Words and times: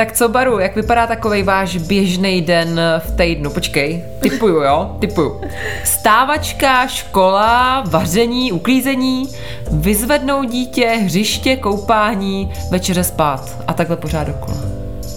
Tak 0.00 0.12
co, 0.12 0.28
Baru, 0.28 0.58
jak 0.58 0.76
vypadá 0.76 1.06
takový 1.06 1.42
váš 1.42 1.76
běžný 1.76 2.42
den 2.42 2.80
v 2.98 3.16
týdnu? 3.16 3.50
Počkej, 3.50 4.04
typuju, 4.20 4.54
jo? 4.54 4.96
Typuju. 5.00 5.40
Stávačka, 5.84 6.86
škola, 6.86 7.84
vaření, 7.86 8.52
uklízení, 8.52 9.28
vyzvednout 9.70 10.44
dítě, 10.44 10.86
hřiště, 10.86 11.56
koupání, 11.56 12.52
večeře 12.70 13.04
spát 13.04 13.56
a 13.66 13.72
takhle 13.72 13.96
pořád 13.96 14.26
dokola. 14.26 14.56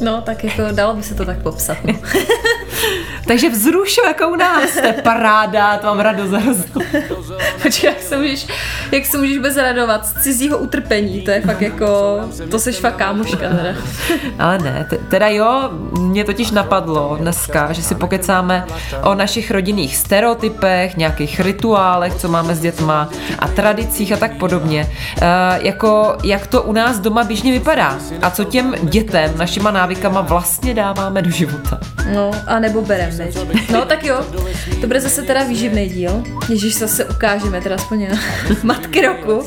No, 0.01 0.21
tak 0.21 0.43
jako 0.43 0.61
dalo 0.71 0.95
by 0.95 1.03
se 1.03 1.15
to 1.15 1.25
tak 1.25 1.43
popsat. 1.43 1.77
No. 1.83 1.93
Takže 3.27 3.49
vzrušu, 3.49 4.01
jako 4.07 4.29
u 4.29 4.35
nás, 4.35 4.73
to 4.73 4.85
je 4.87 4.93
paráda, 4.93 5.77
to 5.77 5.87
mám 5.87 5.99
radost 5.99 6.31
hroznou. 6.31 6.81
Počkej, 7.61 7.89
jak 7.89 8.01
se, 8.01 8.17
můžeš, 8.17 8.47
jak 8.91 9.05
se 9.05 9.17
můžeš 9.17 9.37
bez 9.37 9.57
radovat 9.57 10.05
z 10.05 10.23
cizího 10.23 10.57
utrpení, 10.57 11.21
to 11.21 11.31
je 11.31 11.41
fakt 11.41 11.61
jako, 11.61 12.19
to 12.51 12.59
seš 12.59 12.79
fakt 12.79 12.95
kámoška 12.95 13.37
teda. 13.37 13.75
Ale 14.39 14.57
ne, 14.57 14.87
teda 15.09 15.27
jo, 15.27 15.69
mě 15.99 16.23
totiž 16.23 16.51
napadlo 16.51 17.17
dneska, 17.19 17.73
že 17.73 17.81
si 17.83 17.95
pokecáme 17.95 18.65
o 19.03 19.15
našich 19.15 19.51
rodinných 19.51 19.97
stereotypech, 19.97 20.97
nějakých 20.97 21.39
rituálech, 21.39 22.15
co 22.15 22.27
máme 22.27 22.55
s 22.55 22.59
dětma 22.59 23.09
a 23.39 23.47
tradicích 23.47 24.13
a 24.13 24.17
tak 24.17 24.37
podobně. 24.37 24.89
E, 25.21 25.27
jako, 25.67 26.17
jak 26.23 26.47
to 26.47 26.63
u 26.63 26.71
nás 26.71 26.99
doma 26.99 27.23
běžně 27.23 27.51
vypadá 27.51 27.97
a 28.21 28.29
co 28.29 28.43
těm 28.43 28.75
dětem, 28.81 29.33
našima 29.37 29.71
návykama 29.71 30.21
vlastně 30.21 30.73
dáváme 30.73 31.21
do 31.21 31.29
života. 31.29 31.79
No, 32.13 32.31
a 32.47 32.59
nebo 32.59 32.81
berem, 32.81 33.11
veď. 33.13 33.37
No, 33.69 33.85
tak 33.85 34.03
jo, 34.03 34.17
to 34.81 34.87
bude 34.87 35.01
zase 35.01 35.21
teda 35.21 35.43
výživný 35.43 35.89
díl. 35.89 36.23
Ježíš, 36.49 36.75
zase 36.75 37.05
ukážeme 37.05 37.61
teda 37.61 37.75
aspoň 37.75 38.09
na 38.09 38.17
matky 38.63 39.01
roku. 39.01 39.43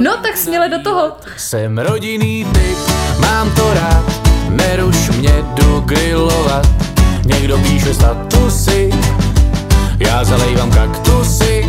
No, 0.00 0.16
tak 0.16 0.36
směle 0.36 0.68
do 0.68 0.82
toho. 0.82 1.12
Jsem 1.36 1.78
rodinný 1.78 2.46
typ, 2.52 2.78
mám 3.20 3.50
to 3.50 3.74
rád, 3.74 4.04
neruš 4.48 5.08
mě, 5.08 5.34
jdu 5.54 5.80
grillovat. 5.80 6.66
Někdo 7.24 7.58
píše 7.58 7.94
statusy, 7.94 8.90
já 9.98 10.24
zalejvám 10.24 10.70
kaktusy. 10.70 11.66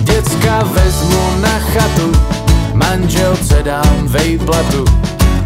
Děcka 0.00 0.62
vezmu 0.62 1.40
na 1.40 1.58
chatu, 1.58 2.12
manželce 2.74 3.62
dám 3.62 4.06
vejplatu. 4.06 4.84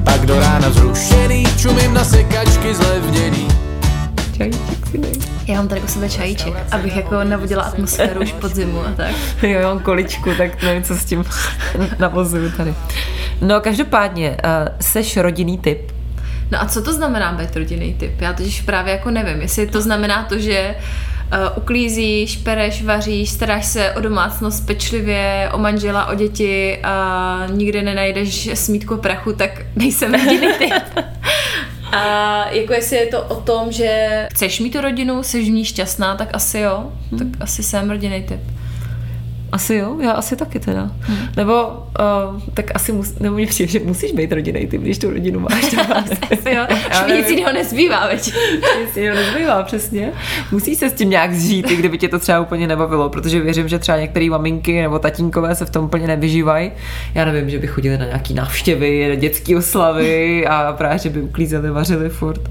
Pak 0.04 0.26
do 0.26 0.40
rána 0.40 0.70
zrušený, 0.70 1.44
čumím 1.56 1.94
na 1.94 2.04
sekačky 2.04 2.74
zlevněný. 2.74 3.48
Čajíček 4.38 4.86
si 4.90 4.98
dej. 4.98 5.12
Já 5.46 5.54
mám 5.54 5.68
tady 5.68 5.80
u 5.80 5.86
sebe 5.86 6.08
čajíček, 6.08 6.54
abych 6.70 6.96
jako 6.96 7.24
navodila 7.24 7.62
atmosféru 7.62 8.20
už 8.20 8.32
pod 8.32 8.54
zimu 8.54 8.80
a 8.80 8.92
tak. 8.96 9.14
Jo, 9.42 9.60
já 9.60 9.68
mám 9.68 9.80
količku, 9.80 10.30
tak 10.38 10.62
nevím, 10.62 10.82
co 10.82 10.94
s 10.94 11.04
tím 11.04 11.24
navozuju 11.98 12.50
tady. 12.50 12.74
No, 13.40 13.60
každopádně, 13.60 14.30
uh, 14.30 14.76
seš 14.80 15.16
rodinný 15.16 15.58
typ. 15.58 15.92
No 16.50 16.62
a 16.62 16.66
co 16.66 16.82
to 16.82 16.92
znamená 16.92 17.32
být 17.32 17.56
rodinný 17.56 17.94
typ? 17.94 18.20
Já 18.20 18.32
totiž 18.32 18.60
právě 18.60 18.92
jako 18.92 19.10
nevím, 19.10 19.42
jestli 19.42 19.66
to 19.66 19.80
znamená 19.80 20.22
to, 20.24 20.38
že 20.38 20.74
uh, 20.74 21.38
uklízíš, 21.56 22.36
pereš, 22.36 22.84
vaříš, 22.84 23.30
staráš 23.30 23.66
se 23.66 23.92
o 23.92 24.00
domácnost 24.00 24.66
pečlivě, 24.66 25.50
o 25.52 25.58
manžela, 25.58 26.06
o 26.06 26.14
děti 26.14 26.78
a 26.82 27.46
nikde 27.50 27.82
nenajdeš 27.82 28.50
smítku 28.54 28.96
prachu, 28.96 29.32
tak 29.32 29.50
nejsem 29.76 30.14
rodinný 30.14 30.48
typ. 30.58 31.04
A 31.92 32.48
jako 32.50 32.72
jestli 32.72 32.96
je 32.96 33.06
to 33.06 33.22
o 33.22 33.40
tom, 33.40 33.72
že 33.72 34.26
chceš 34.32 34.60
mít 34.60 34.70
tu 34.70 34.80
rodinu, 34.80 35.22
jsi 35.22 35.42
v 35.42 35.50
ní 35.50 35.64
šťastná, 35.64 36.16
tak 36.16 36.28
asi 36.32 36.58
jo. 36.58 36.92
Hmm. 37.10 37.18
Tak 37.18 37.42
asi 37.42 37.62
jsem 37.62 37.90
rodinný 37.90 38.22
typ. 38.22 38.40
Asi 39.52 39.74
jo, 39.74 39.96
já 40.00 40.12
asi 40.12 40.36
taky 40.36 40.60
teda. 40.60 40.90
Hmm. 41.00 41.18
Nebo 41.36 41.68
uh, 41.68 42.40
tak 42.54 42.66
asi 42.74 42.92
mus, 42.92 43.18
nebo 43.18 43.34
mě 43.34 43.46
přijde, 43.46 43.72
že 43.72 43.80
musíš 43.84 44.12
být 44.12 44.32
rodinný 44.32 44.66
typ, 44.66 44.82
když 44.82 44.98
tu 44.98 45.10
rodinu 45.10 45.40
máš. 45.40 45.64
asi 46.32 46.50
jo, 46.50 46.66
už 46.90 47.12
nic 47.16 47.30
jiného 47.30 47.52
nezbývá, 47.52 48.06
veď. 48.06 48.32
nic 48.80 48.96
jiného 48.96 49.16
nezbývá, 49.16 49.62
přesně. 49.62 50.12
Musíš 50.52 50.78
se 50.78 50.90
s 50.90 50.92
tím 50.92 51.10
nějak 51.10 51.34
zžít, 51.34 51.70
i 51.70 51.76
kdyby 51.76 51.98
tě 51.98 52.08
to 52.08 52.18
třeba 52.18 52.40
úplně 52.40 52.66
nebavilo, 52.66 53.08
protože 53.08 53.40
věřím, 53.40 53.68
že 53.68 53.78
třeba 53.78 53.98
některé 53.98 54.30
maminky 54.30 54.82
nebo 54.82 54.98
tatínkové 54.98 55.54
se 55.54 55.64
v 55.64 55.70
tom 55.70 55.84
úplně 55.84 56.06
nevyžívají. 56.06 56.72
Já 57.14 57.24
nevím, 57.24 57.50
že 57.50 57.58
by 57.58 57.66
chodili 57.66 57.98
na 57.98 58.04
nějaký 58.04 58.34
návštěvy, 58.34 59.08
na 59.08 59.14
dětské 59.14 59.56
oslavy 59.56 60.46
a 60.46 60.72
právě, 60.72 60.98
že 60.98 61.10
by 61.10 61.22
uklízeli, 61.22 61.70
vařili 61.70 62.08
furt. 62.08 62.50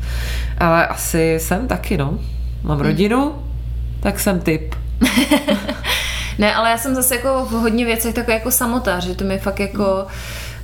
Ale 0.58 0.88
asi 0.88 1.35
jsem 1.38 1.68
taky, 1.68 1.97
no. 1.97 2.19
Mám 2.64 2.79
rodinu, 2.79 3.31
tak 4.00 4.19
jsem 4.19 4.40
typ. 4.40 4.75
Ne, 6.38 6.56
ale 6.56 6.70
já 6.70 6.78
jsem 6.78 6.96
zase 6.96 7.16
jako 7.16 7.46
v 7.46 7.52
hodně 7.52 7.86
věcech 7.86 8.16
takový 8.16 8.34
jako 8.34 8.52
samotář, 8.52 9.03
že 9.03 9.16
to 9.16 9.24
mi 9.24 9.40
fakt 9.40 9.59
jako 9.59 10.08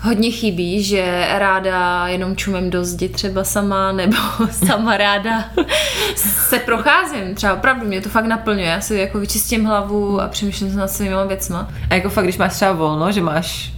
hodně 0.01 0.31
chybí, 0.31 0.84
že 0.84 1.28
ráda 1.29 2.07
jenom 2.07 2.35
čumím 2.35 2.69
do 2.69 2.85
zdi 2.85 3.09
třeba 3.09 3.44
sama, 3.44 3.91
nebo 3.91 4.17
sama 4.51 4.97
ráda 4.97 5.45
se 6.16 6.59
procházím. 6.59 7.35
Třeba 7.35 7.53
opravdu 7.53 7.88
mě 7.88 8.01
to 8.01 8.09
fakt 8.09 8.25
naplňuje. 8.25 8.67
Já 8.67 8.81
si 8.81 8.95
jako 8.95 9.19
vyčistím 9.19 9.66
hlavu 9.66 10.22
a 10.22 10.28
přemýšlím 10.28 10.72
se 10.72 10.78
nad 10.78 10.91
svýma 10.91 11.23
věcma. 11.23 11.69
A 11.89 11.95
jako 11.95 12.09
fakt, 12.09 12.23
když 12.23 12.38
máš 12.38 12.53
třeba 12.53 12.72
volno, 12.72 13.12
že 13.12 13.22
máš 13.22 13.72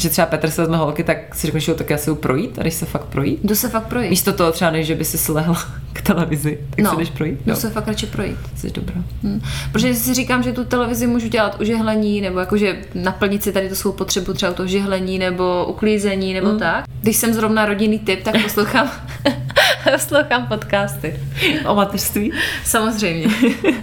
že 0.00 0.10
třeba 0.10 0.26
Petr 0.26 0.50
se 0.50 0.62
vezme 0.62 0.76
holky, 0.76 1.04
tak 1.04 1.34
si 1.34 1.46
řekneš, 1.46 1.64
že 1.64 1.74
tak 1.74 1.90
já 1.90 1.98
se 1.98 2.14
projít 2.14 2.58
a 2.58 2.62
když 2.62 2.74
se 2.74 2.86
fakt 2.86 3.04
projít. 3.04 3.40
Jdu 3.44 3.54
se 3.54 3.68
fakt 3.68 3.86
projít. 3.86 4.10
Místo 4.10 4.32
toho 4.32 4.52
třeba 4.52 4.70
než, 4.70 4.86
že 4.86 4.94
by 4.94 5.04
si 5.04 5.18
slehla 5.18 5.68
k 5.92 6.02
televizi, 6.02 6.58
tak 6.70 6.84
no, 6.84 6.90
se 6.90 6.96
jdeš 6.96 7.10
projít. 7.10 7.34
Jdu 7.34 7.50
no. 7.52 7.56
se 7.56 7.70
fakt 7.70 7.88
radši 7.88 8.06
projít. 8.06 8.36
Jsi 8.56 8.70
dobrá. 8.70 8.94
Hmm. 9.22 9.40
Protože 9.72 9.94
si 9.94 10.14
říkám, 10.14 10.42
že 10.42 10.52
tu 10.52 10.64
televizi 10.64 11.06
můžu 11.06 11.28
dělat 11.28 11.60
u 11.60 11.64
žehlení, 11.64 12.20
nebo 12.20 12.40
jakože 12.40 12.78
naplnit 12.94 13.42
si 13.42 13.52
tady 13.52 13.68
to 13.68 13.74
svou 13.74 13.92
potřebu 13.92 14.32
třeba 14.32 14.52
to 14.52 14.66
žehlení, 14.66 15.18
nebo 15.18 15.66
uklízení, 15.68 16.34
nebo 16.34 16.48
hmm. 16.48 16.58
tak. 16.58 16.84
Když 17.00 17.16
jsem 17.16 17.34
zrovna 17.34 17.66
rodinný 17.66 17.98
typ, 17.98 18.22
tak 18.22 18.42
poslouchám 18.42 18.90
poslouchám 19.92 20.46
podcasty. 20.46 21.20
O 21.66 21.74
mateřství? 21.74 22.32
Samozřejmě. 22.64 23.28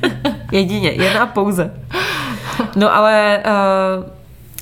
Jedině, 0.52 0.90
jedna 0.90 1.26
pouze. 1.26 1.72
No 2.76 2.96
ale 2.96 3.44
uh, 3.46 4.17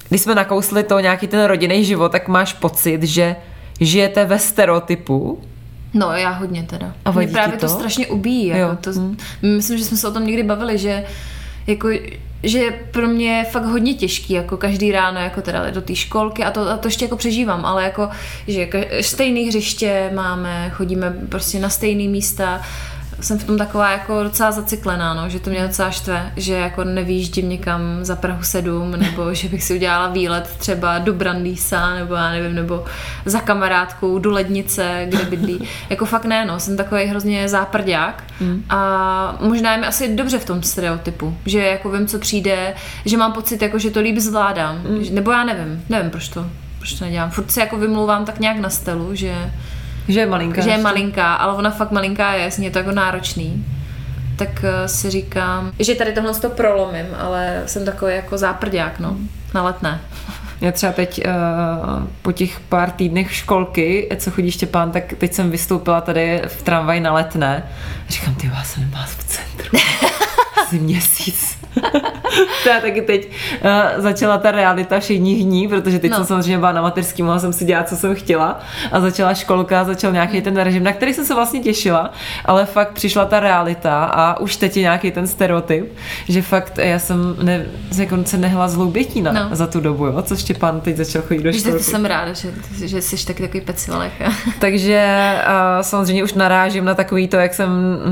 když 0.10 0.22
jsme 0.22 0.36
nakousli 0.36 0.84
to 0.84 1.00
nějaký 1.00 1.28
ten 1.28 1.46
rodinný 1.46 1.86
život, 1.86 2.12
tak 2.12 2.28
máš 2.28 2.54
pocit, 2.54 3.04
že 3.04 3.36
žijete 3.80 4.26
ve 4.26 4.40
stereotypu? 4.40 5.42
No, 5.94 6.12
já 6.12 6.30
hodně 6.30 6.64
teda. 6.64 6.94
A 7.06 7.12
Mě 7.12 7.28
právě 7.28 7.58
to? 7.58 7.68
to 7.68 7.74
strašně 7.74 8.08
ubíjí. 8.08 8.48
Jako 8.48 8.76
to, 8.76 8.92
hmm. 8.92 9.18
Myslím, 9.42 9.78
že 9.78 9.84
jsme 9.84 9.98
se 9.98 10.08
o 10.08 10.12
tom 10.12 10.28
někdy 10.28 10.44
bavili, 10.44 10.78
že 10.78 11.04
jako 11.68 11.90
že 12.44 12.72
pro 12.92 13.08
mě 13.08 13.38
je 13.38 13.44
fakt 13.44 13.66
hodně 13.66 13.94
těžký, 13.94 14.34
jako 14.34 14.58
každý 14.58 14.92
ráno, 14.92 15.20
jako 15.20 15.42
teda 15.42 15.70
do 15.70 15.82
té 15.82 15.96
školky 15.96 16.44
a 16.44 16.52
to, 16.52 16.70
a 16.70 16.78
to 16.78 16.88
ještě 16.88 17.06
jako 17.06 17.18
přežívám, 17.18 17.66
ale 17.66 17.84
jako, 17.84 18.10
že 18.48 18.70
stejné 19.02 19.40
hřiště 19.40 20.12
máme, 20.16 20.70
chodíme 20.74 21.14
prostě 21.30 21.60
na 21.60 21.70
stejné 21.70 22.10
místa, 22.10 22.62
jsem 23.22 23.40
v 23.40 23.44
tom 23.44 23.58
taková 23.58 23.92
jako 23.92 24.24
docela 24.24 24.52
zacyklená, 24.52 25.14
no, 25.14 25.30
že 25.30 25.40
to 25.40 25.50
mě 25.50 25.64
docela 25.64 25.92
štve, 25.92 26.32
že 26.36 26.54
jako 26.54 26.84
nevýjíždím 26.84 27.50
někam 27.50 27.82
za 28.02 28.16
Prahu 28.16 28.44
7, 28.44 28.92
nebo 28.98 29.34
že 29.34 29.50
bych 29.50 29.64
si 29.64 29.76
udělala 29.76 30.08
výlet 30.08 30.56
třeba 30.58 31.00
do 31.00 31.14
Brandýsa, 31.14 31.96
nebo 31.96 32.14
já 32.14 32.32
nevím, 32.32 32.56
nebo 32.56 32.86
za 33.26 33.40
kamarádkou 33.40 34.20
do 34.20 34.32
Lednice, 34.32 35.06
kde 35.10 35.26
bydlí. 35.26 35.68
jako 35.90 36.06
fakt 36.06 36.26
ne, 36.26 36.46
no, 36.46 36.60
jsem 36.60 36.78
takový 36.78 37.06
hrozně 37.06 37.50
záprdák 37.50 38.24
mm. 38.40 38.64
a 38.70 39.38
možná 39.42 39.72
je 39.72 39.78
mi 39.78 39.88
asi 39.88 40.16
dobře 40.16 40.40
v 40.40 40.46
tom 40.46 40.64
stereotypu, 40.64 41.38
že 41.46 41.60
jako 41.60 41.92
vím, 41.92 42.08
co 42.08 42.20
přijde, 42.20 42.74
že 43.06 43.18
mám 43.18 43.34
pocit, 43.34 43.62
jako, 43.62 43.80
že 43.80 43.92
to 43.92 44.00
líp 44.00 44.18
zvládám, 44.18 44.82
mm. 44.90 45.06
nebo 45.12 45.32
já 45.32 45.44
nevím, 45.44 45.84
nevím 45.90 46.12
proč 46.12 46.28
to, 46.28 46.46
proč 46.78 46.94
to 46.94 47.06
nedělám. 47.06 47.32
Furt 47.32 47.52
se 47.52 47.60
jako 47.60 47.78
vymlouvám 47.78 48.26
tak 48.26 48.40
nějak 48.40 48.58
na 48.58 48.70
stelu, 48.70 49.16
že 49.16 49.52
že 50.08 50.20
je 50.20 50.26
malinká. 50.26 50.62
Že 50.62 50.70
je 50.70 50.78
malinká, 50.78 51.34
ale 51.34 51.54
ona 51.54 51.72
fakt 51.72 51.92
malinká 51.92 52.34
je, 52.34 52.50
je 52.60 52.72
to 52.72 52.78
jako 52.78 52.92
náročný. 52.92 53.66
Tak 54.36 54.50
uh, 54.50 54.86
si 54.86 55.10
říkám, 55.10 55.72
že 55.80 55.96
tady 55.96 56.14
tohle 56.14 56.34
to 56.34 56.50
prolomím, 56.50 57.06
ale 57.20 57.64
jsem 57.66 57.86
takový 57.86 58.16
jako 58.16 58.38
záprdák, 58.38 59.00
no, 59.00 59.18
na 59.54 59.64
letné. 59.64 60.02
Já 60.62 60.72
třeba 60.72 60.92
teď 60.92 61.22
uh, 61.28 61.34
po 62.22 62.32
těch 62.32 62.60
pár 62.60 62.92
týdnech 62.92 63.36
školky, 63.36 64.10
co 64.18 64.32
chodí 64.32 64.52
Štěpán, 64.52 64.92
tak 64.92 65.14
teď 65.18 65.34
jsem 65.34 65.52
vystoupila 65.52 66.02
tady 66.02 66.42
v 66.48 66.64
tramvaji 66.64 67.00
na 67.00 67.14
letné. 67.14 67.64
Říkám, 68.10 68.36
ty 68.36 68.50
vás 68.50 68.72
jsem 68.72 68.92
vás 68.92 69.10
v 69.10 69.24
centru. 69.24 69.78
asi 70.66 70.80
měsíc. 70.80 71.58
to 72.64 72.70
já 72.70 72.82
taky 72.82 73.02
teď 73.02 73.30
uh, 73.64 74.02
začala 74.02 74.38
ta 74.38 74.52
realita 74.52 75.00
všedních 75.00 75.44
dní, 75.44 75.68
protože 75.68 76.00
teď 76.00 76.12
no. 76.12 76.18
jsem 76.18 76.26
samozřejmě 76.26 76.58
byla 76.58 76.72
na 76.72 76.82
mateřský, 76.82 77.24
mohla 77.24 77.40
jsem 77.40 77.54
si 77.54 77.66
dělat, 77.66 77.90
co 77.90 77.96
jsem 77.96 78.16
chtěla 78.16 78.60
a 78.92 79.00
začala 79.00 79.34
školka, 79.34 79.84
začal 79.84 80.12
nějaký 80.12 80.42
ten 80.42 80.58
režim, 80.58 80.84
na 80.84 80.94
který 80.94 81.14
jsem 81.14 81.26
se 81.26 81.36
vlastně 81.36 81.60
těšila, 81.60 82.12
ale 82.46 82.66
fakt 82.66 82.92
přišla 82.92 83.26
ta 83.26 83.40
realita 83.40 84.04
a 84.04 84.40
už 84.40 84.56
teď 84.56 84.78
je 84.78 84.82
nějaký 84.82 85.12
ten 85.12 85.28
stereotyp, 85.28 85.94
že 86.28 86.42
fakt 86.42 86.78
já 86.78 87.00
jsem 87.00 87.36
ne, 87.44 87.66
jako 87.98 88.18
se 88.26 88.38
nehla 88.38 88.68
zloubětí 88.68 89.22
na, 89.22 89.32
no. 89.32 89.50
za 89.52 89.68
tu 89.68 89.80
dobu, 89.80 90.06
jo, 90.06 90.22
co 90.22 90.36
Štěpán 90.36 90.82
teď 90.82 90.98
začal 90.98 91.22
chodit 91.22 91.44
do 91.44 91.54
školky. 91.54 91.84
jsem 91.84 92.06
ráda, 92.06 92.34
že, 92.34 92.52
že 92.88 93.02
jsi 93.02 93.26
taky 93.26 93.42
takový 93.42 93.62
pecilek. 93.62 94.12
Takže 94.60 95.34
uh, 95.48 95.82
samozřejmě 95.82 96.24
už 96.24 96.34
narážím 96.34 96.86
na 96.86 96.94
takový 96.94 97.28
to, 97.28 97.38
jak 97.38 97.54
jsem 97.54 97.70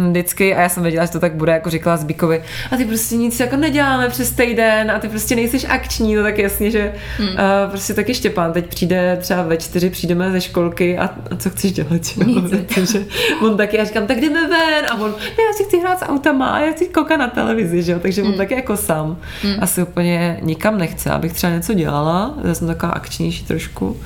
vždycky, 0.10 0.56
a 0.56 0.62
já 0.62 0.70
jsem 0.70 0.84
věděla, 0.84 1.06
že 1.06 1.12
to 1.12 1.20
tak 1.20 1.34
bude, 1.36 1.52
jako 1.52 1.70
říkala 1.70 1.98
Zbíkovi, 1.98 2.43
a 2.72 2.78
ty 2.78 2.86
prostě 2.86 3.16
nic 3.16 3.40
jako 3.40 3.56
neděláme 3.56 4.10
přes 4.10 4.32
týden 4.32 4.92
a 4.92 5.00
ty 5.00 5.10
prostě 5.10 5.36
nejsiš 5.36 5.66
akční, 5.70 6.16
no 6.16 6.24
tak 6.24 6.38
jasně, 6.38 6.72
že 6.72 6.94
hmm. 7.18 7.28
uh, 7.28 7.36
prostě 7.70 7.94
taky 7.94 8.14
Štěpán 8.14 8.54
teď 8.54 8.68
přijde 8.68 9.18
třeba 9.22 9.42
ve 9.42 9.58
čtyři, 9.58 9.90
přijdeme 9.90 10.32
ze 10.32 10.42
školky 10.42 10.98
a, 10.98 11.10
a 11.32 11.36
co 11.36 11.50
chceš 11.50 11.72
dělat? 11.72 12.02
Protože 12.68 13.06
on 13.42 13.58
taky, 13.58 13.78
já 13.78 13.84
říkám, 13.84 14.08
tak 14.08 14.18
jdeme 14.20 14.48
ven 14.48 14.86
a 14.90 14.96
on, 14.96 15.12
ne, 15.12 15.44
já 15.44 15.54
si 15.58 15.64
chci 15.64 15.80
hrát 15.80 16.00
s 16.00 16.06
autama 16.06 16.50
a 16.50 16.60
já 16.60 16.72
chci 16.72 16.86
koukat 16.86 17.20
na 17.20 17.28
televizi, 17.28 17.84
že 17.84 17.92
jo, 17.92 18.00
takže 18.00 18.22
hmm. 18.22 18.32
on 18.32 18.38
taky 18.38 18.54
jako 18.54 18.78
sám 18.78 19.18
hmm. 19.42 19.56
asi 19.60 19.84
úplně 19.84 20.40
nikam 20.42 20.78
nechce, 20.78 21.10
abych 21.10 21.34
třeba 21.34 21.54
něco 21.54 21.74
dělala, 21.74 22.36
já 22.48 22.54
jsem 22.54 22.68
taková 22.68 22.92
akčnější 22.92 23.46
trošku. 23.46 23.98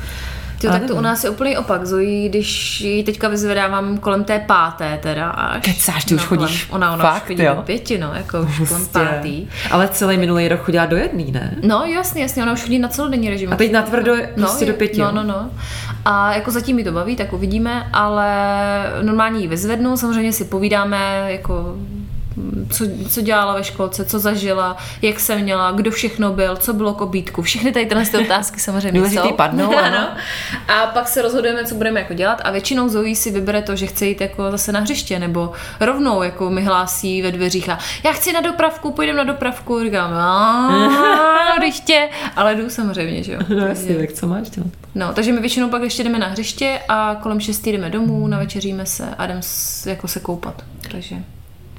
Jo, 0.64 0.72
tak 0.72 0.86
to 0.86 0.96
u 0.96 1.02
nás 1.02 1.24
je 1.24 1.30
úplný 1.30 1.58
opak. 1.58 1.86
Zoe, 1.86 2.30
když 2.30 2.82
ji 2.82 3.04
teďka 3.04 3.28
vyzvedávám 3.28 3.98
kolem 3.98 4.24
té 4.24 4.40
páté 4.40 5.00
teda 5.02 5.30
až. 5.30 5.64
Kecáš, 5.64 6.06
ty 6.06 6.16
už 6.16 6.22
no, 6.22 6.28
chodíš 6.28 6.68
Ona, 6.70 6.94
ona 6.94 7.04
Fakt, 7.04 7.22
už 7.24 7.28
chodí 7.28 7.44
jo? 7.44 7.56
do 7.56 7.62
pěti, 7.62 7.98
no, 7.98 8.12
jako 8.14 8.42
už 8.42 8.70
kolem 8.70 8.88
pátý. 8.88 9.48
Ale 9.72 9.88
celý 9.88 10.18
minulý 10.18 10.48
rok 10.48 10.62
chodila 10.62 10.86
do 10.86 10.96
jedný, 10.96 11.32
ne? 11.32 11.56
No, 11.64 11.84
jasně, 11.86 12.22
jasně, 12.22 12.44
ona 12.44 12.54
už 12.54 12.62
chodí 12.62 12.80
na 12.80 12.88
celodenní 12.88 13.30
režim. 13.30 13.54
A 13.54 13.56
teď 13.56 13.72
na 13.72 13.82
tvrdo 13.82 14.16
no, 14.16 14.24
prostě 14.36 14.66
do 14.66 14.74
pěti. 14.74 15.02
No, 15.02 15.12
no, 15.12 15.24
no. 15.24 15.50
A 16.06 16.34
jako 16.34 16.52
zatím 16.52 16.76
mi 16.76 16.84
to 16.84 16.92
baví, 16.92 17.16
tak 17.16 17.34
uvidíme, 17.34 17.90
ale 17.94 18.28
normálně 19.02 19.40
ji 19.40 19.48
vyzvednu, 19.48 19.98
samozřejmě 19.98 20.34
si 20.34 20.46
povídáme, 20.46 21.26
jako 21.28 21.76
co, 22.72 22.86
co 23.10 23.22
dělala 23.22 23.56
ve 23.56 23.64
školce, 23.64 24.06
co 24.06 24.20
zažila, 24.20 24.78
jak 25.02 25.20
se 25.20 25.36
měla, 25.36 25.72
kdo 25.72 25.92
všechno 25.92 26.34
byl, 26.34 26.56
co 26.56 26.74
bylo 26.74 26.94
k 26.94 27.02
obídku. 27.02 27.42
Všechny 27.42 27.72
tady 27.72 27.86
tyhle 27.86 28.06
ty 28.06 28.18
otázky 28.18 28.60
samozřejmě 28.60 29.10
jsou. 29.10 29.32
padnou, 29.32 29.78
ano. 29.84 30.08
A 30.68 30.86
pak 30.86 31.08
se 31.08 31.22
rozhodujeme, 31.22 31.66
co 31.66 31.76
budeme 31.76 32.00
jako 32.00 32.14
dělat 32.14 32.42
a 32.44 32.52
většinou 32.52 32.90
Zoe 32.90 33.16
si 33.16 33.32
vybere 33.32 33.62
to, 33.62 33.76
že 33.76 33.88
chce 33.88 34.06
jít 34.06 34.22
jako 34.22 34.52
zase 34.52 34.72
na 34.72 34.80
hřiště 34.80 35.20
nebo 35.20 35.52
rovnou 35.80 36.24
jako 36.24 36.50
mi 36.50 36.64
hlásí 36.64 37.22
ve 37.22 37.32
dveřích 37.32 37.70
a 37.70 37.80
já 38.04 38.12
chci 38.12 38.34
na 38.34 38.42
dopravku, 38.42 38.92
půjdeme 38.92 39.18
na 39.18 39.24
dopravku. 39.24 39.84
Říkám, 39.84 40.12
na 40.12 41.54
hřiště, 41.58 42.10
ale 42.36 42.56
jdu 42.56 42.70
samozřejmě, 42.70 43.24
že 43.24 43.34
jo. 43.34 43.40
No 43.50 43.68
jasně, 43.68 43.96
tak 43.96 44.12
co 44.12 44.28
máš 44.28 44.50
dělat? 44.50 44.70
No, 44.96 45.14
takže 45.14 45.32
my 45.32 45.40
většinou 45.40 45.70
pak 45.70 45.82
ještě 45.82 46.04
jdeme 46.04 46.20
na 46.20 46.28
hřiště 46.28 46.80
a 46.90 47.16
kolem 47.16 47.40
6 47.40 47.68
jdeme 47.68 47.90
domů, 47.90 48.28
navečeříme 48.28 48.86
se 48.86 49.10
a 49.18 49.26
jdeme 49.26 49.42
jako 49.86 50.08
se 50.08 50.20
koupat. 50.20 50.64
Takže 50.92 51.16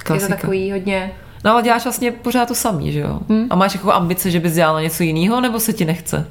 Klasika. 0.03 0.15
Je 0.15 0.21
to 0.21 0.41
takový 0.41 0.73
hodně... 0.73 1.12
No 1.45 1.53
ale 1.53 1.62
děláš 1.62 1.85
vlastně 1.85 2.12
pořád 2.12 2.49
to 2.49 2.55
samý, 2.55 2.93
že 2.93 2.99
jo? 2.99 3.21
Hmm? 3.29 3.47
A 3.50 3.56
máš 3.56 3.75
jako 3.75 3.93
ambice, 3.93 4.31
že 4.31 4.41
bys 4.41 4.55
dělala 4.55 4.81
něco 4.81 5.03
jiného, 5.03 5.41
nebo 5.41 5.61
se 5.61 5.73
ti 5.73 5.85
nechce? 5.85 6.27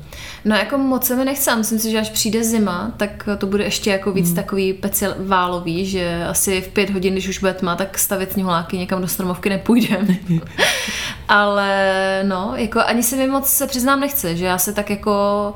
No 0.46 0.56
jako 0.56 0.78
moc 0.78 1.06
se 1.06 1.16
mi 1.16 1.26
nechce. 1.26 1.56
Myslím 1.56 1.80
si, 1.80 1.92
že 1.92 2.00
až 2.00 2.10
přijde 2.10 2.44
zima, 2.44 2.92
tak 2.98 3.30
to 3.38 3.48
bude 3.48 3.64
ještě 3.64 3.90
jako 3.90 4.12
víc 4.12 4.28
hmm. 4.28 4.36
takový 4.36 4.74
pecel 4.74 5.16
válový, 5.20 5.86
že 5.86 6.26
asi 6.30 6.62
v 6.62 6.68
pět 6.68 6.90
hodin, 6.90 7.14
když 7.14 7.28
už 7.28 7.40
bude 7.40 7.54
tma, 7.54 7.76
tak 7.76 7.98
stavět 7.98 8.32
sněhuláky 8.32 8.78
někam 8.78 9.02
do 9.02 9.08
stromovky 9.08 9.50
nepůjdeme. 9.50 10.18
ale 11.28 12.24
no, 12.28 12.54
jako 12.56 12.80
ani 12.80 13.04
se 13.04 13.16
mi 13.16 13.28
moc 13.28 13.48
se 13.48 13.68
přiznám 13.68 14.00
nechce, 14.00 14.36
že 14.36 14.46
já 14.46 14.58
se 14.58 14.74
tak 14.74 14.90
jako 14.90 15.54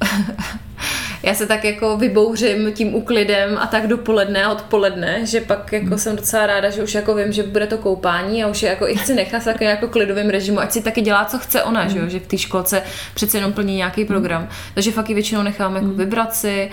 já 1.22 1.34
se 1.34 1.46
tak 1.46 1.64
jako 1.64 1.96
vybouřím 1.96 2.72
tím 2.72 2.94
uklidem 2.94 3.58
a 3.58 3.66
tak 3.66 3.86
dopoledne 3.86 4.44
a 4.44 4.52
odpoledne, 4.52 5.26
že 5.26 5.40
pak 5.40 5.72
jako 5.72 5.86
hmm. 5.86 5.98
jsem 5.98 6.16
docela 6.16 6.46
ráda, 6.46 6.70
že 6.70 6.82
už 6.82 6.94
jako 6.94 7.14
vím, 7.14 7.32
že 7.32 7.42
bude 7.42 7.66
to 7.66 7.78
koupání 7.78 8.44
a 8.44 8.48
už 8.48 8.62
je 8.62 8.68
jako 8.68 8.88
i 8.88 8.96
chci 8.96 9.14
nechat 9.14 9.44
tak 9.44 9.60
jako 9.60 9.88
klidovým 9.88 10.30
režimu, 10.30 10.60
ať 10.60 10.72
si 10.72 10.82
taky 10.82 11.00
dělá, 11.00 11.24
co 11.24 11.38
chce 11.38 11.62
ona, 11.62 11.80
hmm. 11.80 11.90
že, 11.90 11.98
jo? 11.98 12.08
že 12.08 12.20
v 12.20 12.26
té 12.26 12.38
školce 12.38 12.82
přece 13.14 13.38
jenom 13.38 13.52
plní 13.52 13.76
nějaký 13.76 14.00
hmm. 14.00 14.08
program. 14.08 14.42
Hmm. 14.42 14.50
Takže 14.74 14.92
fakt 14.92 15.08
ji 15.08 15.14
většinou 15.14 15.42
nechám 15.42 15.74
jako 15.74 15.86
hmm. 15.86 15.96
vybrat 15.96 16.34
si. 16.34 16.70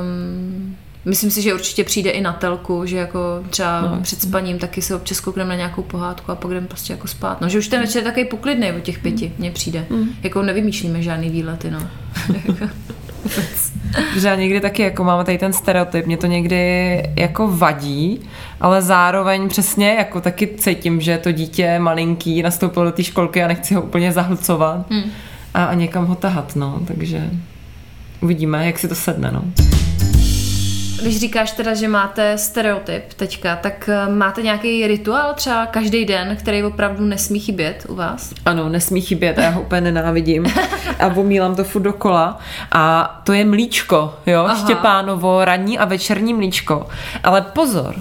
Um, 0.00 0.76
Myslím 1.06 1.30
si, 1.30 1.42
že 1.42 1.54
určitě 1.54 1.84
přijde 1.84 2.10
i 2.10 2.20
na 2.20 2.32
telku, 2.32 2.86
že 2.86 2.96
jako 2.96 3.18
třeba 3.50 3.80
no, 3.80 4.00
před 4.02 4.22
spaním 4.22 4.58
taky 4.58 4.82
se 4.82 4.94
občas 4.94 5.20
koukneme 5.20 5.48
na 5.48 5.54
nějakou 5.56 5.82
pohádku 5.82 6.32
a 6.32 6.34
pak 6.34 6.50
jdeme 6.50 6.66
prostě 6.66 6.92
jako 6.92 7.08
spát. 7.08 7.40
No, 7.40 7.48
že 7.48 7.58
už 7.58 7.68
ten 7.68 7.80
večer 7.80 7.96
je 7.96 8.04
takový 8.04 8.24
poklidný 8.24 8.72
o 8.72 8.80
těch 8.80 8.98
pěti, 8.98 9.32
mně 9.38 9.50
přijde. 9.50 9.86
Mm. 9.90 10.08
Jako 10.22 10.42
nevymýšlíme 10.42 11.02
žádný 11.02 11.30
výlety, 11.30 11.70
no. 11.70 11.88
Že 14.16 14.28
já 14.28 14.34
někdy 14.34 14.60
taky 14.60 14.82
jako 14.82 15.04
máme 15.04 15.24
tady 15.24 15.38
ten 15.38 15.52
stereotyp, 15.52 16.06
mě 16.06 16.16
to 16.16 16.26
někdy 16.26 17.02
jako 17.16 17.48
vadí, 17.48 18.20
ale 18.60 18.82
zároveň 18.82 19.48
přesně 19.48 19.94
jako 19.94 20.20
taky 20.20 20.46
cítím, 20.56 21.00
že 21.00 21.18
to 21.18 21.32
dítě 21.32 21.78
malinký 21.78 22.42
nastoupilo 22.42 22.84
do 22.84 22.92
té 22.92 23.04
školky 23.04 23.42
a 23.42 23.48
nechci 23.48 23.74
ho 23.74 23.82
úplně 23.82 24.12
zahlcovat 24.12 24.90
hmm. 24.90 25.10
a, 25.54 25.64
a 25.64 25.74
někam 25.74 26.06
ho 26.06 26.14
tahat, 26.14 26.56
no, 26.56 26.80
takže 26.86 27.30
uvidíme, 28.20 28.66
jak 28.66 28.78
si 28.78 28.88
to 28.88 28.94
sedne, 28.94 29.30
no. 29.32 29.44
Když 31.04 31.20
říkáš 31.20 31.50
teda, 31.52 31.74
že 31.74 31.88
máte 31.88 32.38
stereotyp 32.38 33.14
teďka, 33.14 33.56
tak 33.56 33.88
eh, 33.88 34.08
máte 34.08 34.42
nějaký 34.42 34.86
rituál 34.86 35.34
třeba 35.34 35.66
každý 35.66 36.04
den, 36.04 36.36
který 36.36 36.64
opravdu 36.64 37.04
nesmí 37.04 37.40
chybět 37.40 37.86
u 37.88 37.94
vás? 37.94 38.32
Ano, 38.44 38.68
nesmí 38.68 39.00
chybět 39.00 39.38
a 39.38 39.42
já 39.42 39.50
ho 39.50 39.60
úplně 39.60 39.80
nenávidím 39.80 40.46
a 41.00 41.06
omílám 41.06 41.56
to 41.56 41.64
furt 41.64 41.82
dokola 41.82 42.38
a 42.72 43.14
to 43.24 43.32
je 43.32 43.44
mlíčko, 43.44 44.14
jo, 44.26 44.44
Aha. 44.44 44.64
Štěpánovo 44.64 45.44
ranní 45.44 45.78
a 45.78 45.84
večerní 45.84 46.34
mlíčko. 46.34 46.86
Ale 47.24 47.40
pozor, 47.40 47.94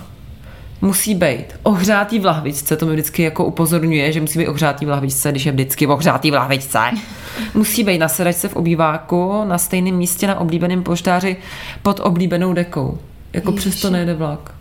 musí 0.84 1.16
být 1.16 1.46
ohřátý 1.64 2.20
v 2.20 2.26
lahvičce, 2.26 2.78
to 2.78 2.86
mi 2.86 2.94
vždycky 2.94 3.24
jako 3.24 3.46
upozorňuje, 3.46 4.12
že 4.12 4.22
musí 4.22 4.40
být 4.40 4.48
ohřátý 4.48 4.86
v 4.86 4.90
lahvičce, 4.90 5.32
když 5.32 5.46
je 5.46 5.52
vždycky 5.52 5.88
ohřátý 5.88 6.32
v 6.32 6.34
lahvičce. 6.34 6.80
musí 7.54 7.84
být 7.84 7.98
na 7.98 8.08
sedačce 8.08 8.50
v 8.50 8.56
obýváku, 8.56 9.44
na 9.48 9.58
stejném 9.58 9.96
místě 9.96 10.28
na 10.28 10.40
oblíbeném 10.40 10.84
poštáři 10.84 11.38
pod 11.82 12.00
oblíbenou 12.04 12.54
dekou. 12.54 12.98
Jako 13.34 13.52
Ježiši. 13.52 13.70
přesto 13.70 13.90
nejde 13.90 14.14
vlak. 14.14 14.52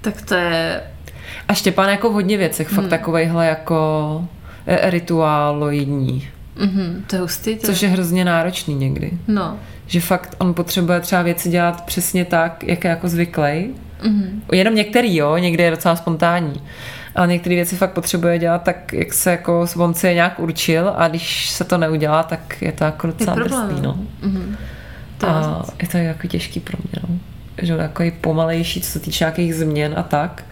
Tak 0.00 0.22
to 0.22 0.34
je... 0.34 0.82
A 1.48 1.54
Štěpán 1.54 1.88
jako 1.88 2.10
v 2.10 2.12
hodně 2.12 2.36
věcech, 2.36 2.72
hmm. 2.72 2.76
fakt 2.76 2.90
takovejhle 2.90 3.46
jako 3.46 4.24
e, 4.66 4.90
rituáloidní. 4.90 6.28
Mm-hmm, 6.56 7.02
to 7.06 7.16
je 7.16 7.22
hustý. 7.22 7.56
To 7.56 7.66
Což 7.66 7.82
je 7.82 7.88
hrozně 7.88 8.24
náročný 8.24 8.74
někdy. 8.74 9.10
No. 9.28 9.58
Že 9.86 10.00
fakt 10.00 10.36
on 10.38 10.54
potřebuje 10.54 11.00
třeba 11.00 11.22
věci 11.22 11.48
dělat 11.48 11.84
přesně 11.84 12.24
tak, 12.24 12.64
jak 12.66 12.84
je 12.84 12.90
jako 12.90 13.08
zvyklý 13.08 13.74
Mm-hmm. 14.02 14.40
Jenom 14.52 14.74
některý, 14.74 15.16
jo, 15.16 15.36
někdy 15.36 15.62
je 15.62 15.70
docela 15.70 15.96
spontánní. 15.96 16.62
Ale 17.14 17.26
některé 17.26 17.54
věci 17.54 17.76
fakt 17.76 17.92
potřebuje 17.92 18.38
dělat 18.38 18.62
tak, 18.62 18.92
jak 18.92 19.12
se 19.12 19.30
jako 19.30 19.66
on 19.76 19.94
si 19.94 20.06
je 20.06 20.14
nějak 20.14 20.40
určil 20.40 20.92
a 20.96 21.08
když 21.08 21.50
se 21.50 21.64
to 21.64 21.78
neudělá, 21.78 22.22
tak 22.22 22.62
je 22.62 22.72
to 22.72 22.84
jako 22.84 23.06
docela 23.06 23.36
je 23.38 23.44
drsný, 23.44 23.80
no. 23.82 23.98
Mm-hmm. 24.22 24.56
To 25.18 25.28
a 25.28 25.64
je 25.82 25.88
to 25.88 25.96
jako 25.96 26.26
těžký 26.26 26.60
pro 26.60 26.78
mě, 26.82 27.02
no. 27.08 27.18
Že 27.62 27.72
jako 27.72 28.02
je 28.02 28.10
pomalejší, 28.10 28.80
co 28.80 28.90
se 28.90 29.00
týče 29.00 29.24
nějakých 29.24 29.54
změn 29.54 29.94
a 29.96 30.02
tak. 30.02 30.44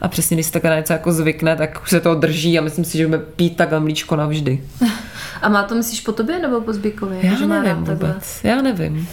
A 0.00 0.08
přesně, 0.08 0.36
když 0.36 0.46
se 0.46 0.52
takhle 0.52 0.70
na 0.70 0.76
něco 0.76 0.92
jako 0.92 1.12
zvykne, 1.12 1.56
tak 1.56 1.80
už 1.82 1.90
se 1.90 2.00
to 2.00 2.14
drží 2.14 2.58
a 2.58 2.62
myslím 2.62 2.84
si, 2.84 2.98
že 2.98 3.06
budeme 3.06 3.24
pít 3.36 3.56
takhle 3.56 3.80
mlíčko 3.80 4.16
navždy. 4.16 4.62
A 5.42 5.48
má 5.48 5.62
to 5.62 5.74
myslíš 5.74 6.00
po 6.00 6.12
tobě 6.12 6.38
nebo 6.38 6.60
po 6.60 6.72
Zbíkovi? 6.72 7.18
Já 7.22 7.34
že 7.34 7.46
nevím 7.46 7.84
vůbec. 7.84 8.40
Já 8.44 8.62
nevím. 8.62 9.08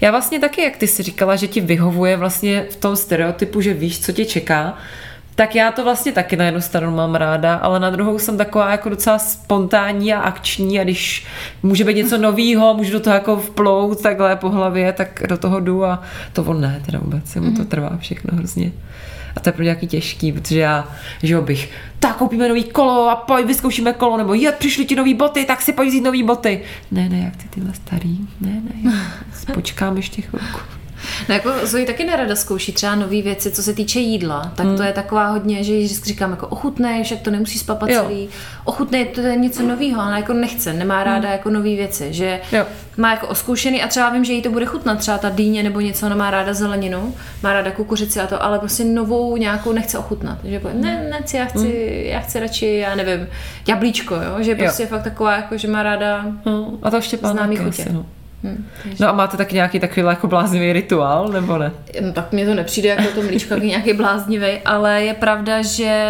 Já 0.00 0.10
vlastně 0.10 0.40
taky, 0.40 0.62
jak 0.62 0.76
ty 0.76 0.86
jsi 0.86 1.02
říkala, 1.02 1.36
že 1.36 1.48
ti 1.48 1.60
vyhovuje 1.60 2.16
vlastně 2.16 2.66
v 2.70 2.76
tom 2.76 2.96
stereotypu, 2.96 3.60
že 3.60 3.74
víš, 3.74 4.00
co 4.00 4.12
tě 4.12 4.24
čeká, 4.24 4.78
tak 5.34 5.54
já 5.54 5.72
to 5.72 5.84
vlastně 5.84 6.12
taky 6.12 6.36
na 6.36 6.44
jednu 6.44 6.60
stranu 6.60 6.96
mám 6.96 7.14
ráda, 7.14 7.54
ale 7.54 7.80
na 7.80 7.90
druhou 7.90 8.18
jsem 8.18 8.38
taková 8.38 8.70
jako 8.70 8.88
docela 8.88 9.18
spontánní 9.18 10.14
a 10.14 10.20
akční 10.20 10.80
a 10.80 10.84
když 10.84 11.26
může 11.62 11.84
být 11.84 11.96
něco 11.96 12.18
novýho, 12.18 12.74
můžu 12.74 12.92
do 12.92 13.00
toho 13.00 13.14
jako 13.14 13.36
vplout 13.36 14.02
takhle 14.02 14.36
po 14.36 14.50
hlavě, 14.50 14.92
tak 14.92 15.22
do 15.28 15.36
toho 15.36 15.60
jdu 15.60 15.84
a 15.84 16.02
to 16.32 16.42
on 16.42 16.60
ne 16.60 16.82
teda 16.86 16.98
vůbec, 16.98 17.34
mu 17.34 17.50
to 17.50 17.58
mhm. 17.58 17.66
trvá 17.66 17.96
všechno 18.00 18.36
hrozně. 18.36 18.72
A 19.36 19.40
to 19.40 19.48
je 19.48 19.52
pro 19.52 19.62
nějaký 19.62 19.86
těžký, 19.86 20.32
protože 20.32 20.60
já, 20.60 20.88
že 21.22 21.34
jo, 21.34 21.42
bych, 21.42 21.70
tak 21.98 22.16
koupíme 22.16 22.48
nový 22.48 22.64
kolo 22.64 23.10
a 23.10 23.16
pojď 23.16 23.46
vyzkoušíme 23.46 23.92
kolo, 23.92 24.16
nebo 24.16 24.34
je, 24.34 24.52
přišly 24.52 24.84
ti 24.84 24.96
nový 24.96 25.14
boty, 25.14 25.44
tak 25.44 25.62
si 25.62 25.72
pojď 25.72 25.88
vzít 25.88 26.00
nový 26.00 26.22
boty. 26.22 26.62
Ne, 26.90 27.08
ne, 27.08 27.18
jak 27.18 27.36
ty 27.36 27.48
tyhle 27.48 27.74
starý, 27.74 28.18
ne, 28.40 28.62
ne, 28.64 28.92
počkám 29.54 29.96
ještě 29.96 30.22
chvilku. 30.22 30.81
No 31.28 31.34
jako 31.34 31.50
Zoe 31.66 31.86
taky 31.86 32.04
nerada 32.04 32.36
zkouší 32.36 32.72
třeba 32.72 32.94
nové 32.94 33.22
věci, 33.22 33.50
co 33.50 33.62
se 33.62 33.72
týče 33.72 34.00
jídla. 34.00 34.52
Tak 34.54 34.66
Hmm. 34.66 34.76
to 34.76 34.82
je 34.82 34.92
taková 34.92 35.26
hodně, 35.28 35.64
že 35.64 35.78
vždycky 35.78 36.08
říkám 36.08 36.30
jako 36.30 36.46
ochutnej, 36.46 37.04
však 37.04 37.20
to 37.20 37.30
nemusí 37.30 37.58
spapat 37.58 37.88
Jo. 37.90 38.02
celý. 38.02 38.28
Ochutnej, 38.64 39.04
to 39.06 39.20
je 39.20 39.36
něco 39.36 39.62
nového, 39.62 40.00
ale 40.02 40.16
jako 40.16 40.32
nechce, 40.32 40.72
nemá 40.72 41.04
ráda 41.04 41.28
jako 41.30 41.50
nové 41.50 41.68
věci, 41.68 42.12
že 42.12 42.40
Hmm. 42.50 42.60
Jo. 42.60 42.66
má 42.96 43.10
jako 43.10 43.26
oskoušený 43.28 43.82
a 43.82 43.88
třeba 43.88 44.10
vím, 44.10 44.24
že 44.24 44.32
jí 44.32 44.42
to 44.42 44.50
bude 44.50 44.66
chutnat, 44.66 44.98
třeba 44.98 45.18
ta 45.18 45.30
dýně 45.30 45.62
nebo 45.62 45.80
něco, 45.80 46.06
ona 46.06 46.16
má 46.16 46.30
ráda 46.30 46.54
zeleninu, 46.54 47.14
má 47.42 47.52
ráda 47.52 47.70
kukuřici 47.70 48.20
a 48.20 48.26
to, 48.26 48.42
ale 48.44 48.58
prostě 48.58 48.84
novou 48.84 49.36
nějakou 49.36 49.72
nechce 49.72 49.98
ochutnat. 49.98 50.38
Že 50.44 50.54
jako, 50.54 50.70
ne, 50.74 51.06
ne, 51.10 51.20
já 51.38 51.44
chci, 51.44 52.02
já 52.06 52.20
chci 52.20 52.40
radši, 52.40 52.66
já 52.76 52.94
nevím, 52.94 53.26
jablíčko, 53.68 54.14
jo? 54.14 54.36
že 54.40 54.54
prostě 54.54 54.82
je 54.82 54.86
fakt 54.86 55.02
taková, 55.02 55.36
jako, 55.36 55.56
že 55.56 55.68
má 55.68 55.82
ráda 55.82 56.24
No, 56.46 56.72
a 56.82 56.90
to 56.90 57.00
Štěpán 57.00 57.32
Známý 57.32 57.56
chutě. 57.56 57.82
asi, 57.82 57.92
no. 57.92 58.06
Hm, 58.44 58.66
takže- 58.82 59.04
no 59.04 59.10
a 59.10 59.12
máte 59.12 59.36
taky 59.36 59.54
nějaký 59.54 59.80
takový 59.80 60.06
jako 60.06 60.26
bláznivý 60.28 60.72
rituál, 60.72 61.28
nebo 61.28 61.58
ne? 61.58 61.72
No, 62.00 62.12
tak 62.12 62.32
mně 62.32 62.46
to 62.46 62.54
nepřijde 62.54 62.88
jako 62.88 63.02
to 63.14 63.22
mlíčko 63.22 63.54
jako 63.54 63.66
nějaký 63.66 63.92
bláznivý, 63.92 64.58
ale 64.64 65.02
je 65.02 65.14
pravda, 65.14 65.62
že 65.62 66.08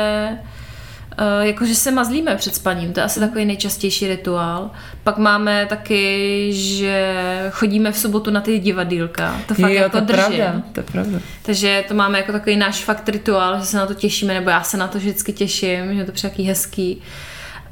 uh, 1.20 1.46
jakože 1.46 1.74
se 1.74 1.90
mazlíme 1.90 2.36
před 2.36 2.54
spaním, 2.54 2.92
to 2.92 3.00
je 3.00 3.04
asi 3.04 3.20
takový 3.20 3.44
nejčastější 3.44 4.08
rituál. 4.08 4.70
Pak 5.04 5.18
máme 5.18 5.66
taky, 5.66 6.48
že 6.52 7.14
chodíme 7.50 7.92
v 7.92 7.98
sobotu 7.98 8.30
na 8.30 8.40
ty 8.40 8.58
divadýlka. 8.58 9.40
To 9.48 9.54
fakt 9.54 9.70
jo, 9.70 9.82
jako 9.82 9.98
to 9.98 10.04
držím. 10.04 10.24
pravda, 10.24 10.62
to 10.72 10.80
je 10.80 10.84
pravda. 10.84 11.18
Takže 11.42 11.84
to 11.88 11.94
máme 11.94 12.18
jako 12.18 12.32
takový 12.32 12.56
náš 12.56 12.84
fakt 12.84 13.08
rituál, 13.08 13.60
že 13.60 13.66
se 13.66 13.76
na 13.76 13.86
to 13.86 13.94
těšíme, 13.94 14.34
nebo 14.34 14.50
já 14.50 14.62
se 14.62 14.76
na 14.76 14.88
to 14.88 14.98
vždycky 14.98 15.32
těším, 15.32 15.94
že 15.94 16.00
je 16.00 16.04
to 16.04 16.12
přijde 16.12 16.44
hezký. 16.44 17.02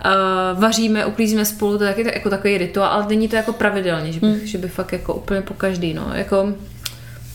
Uh, 0.04 0.60
vaříme, 0.60 1.06
uklízíme 1.06 1.44
spolu, 1.44 1.78
to 1.78 1.84
je 1.84 1.94
taky 1.94 2.08
jako 2.14 2.30
takový 2.30 2.58
rituál, 2.58 2.88
ale 2.90 3.06
není 3.08 3.28
to 3.28 3.36
jako 3.36 3.52
pravidelně, 3.52 4.12
že 4.12 4.20
by, 4.20 4.26
Hmm. 4.26 4.46
že 4.46 4.58
by 4.58 4.68
fakt 4.68 4.92
jako 4.92 5.14
úplně 5.14 5.42
po 5.42 5.54
každý, 5.54 5.94
no, 5.94 6.10
jako 6.14 6.52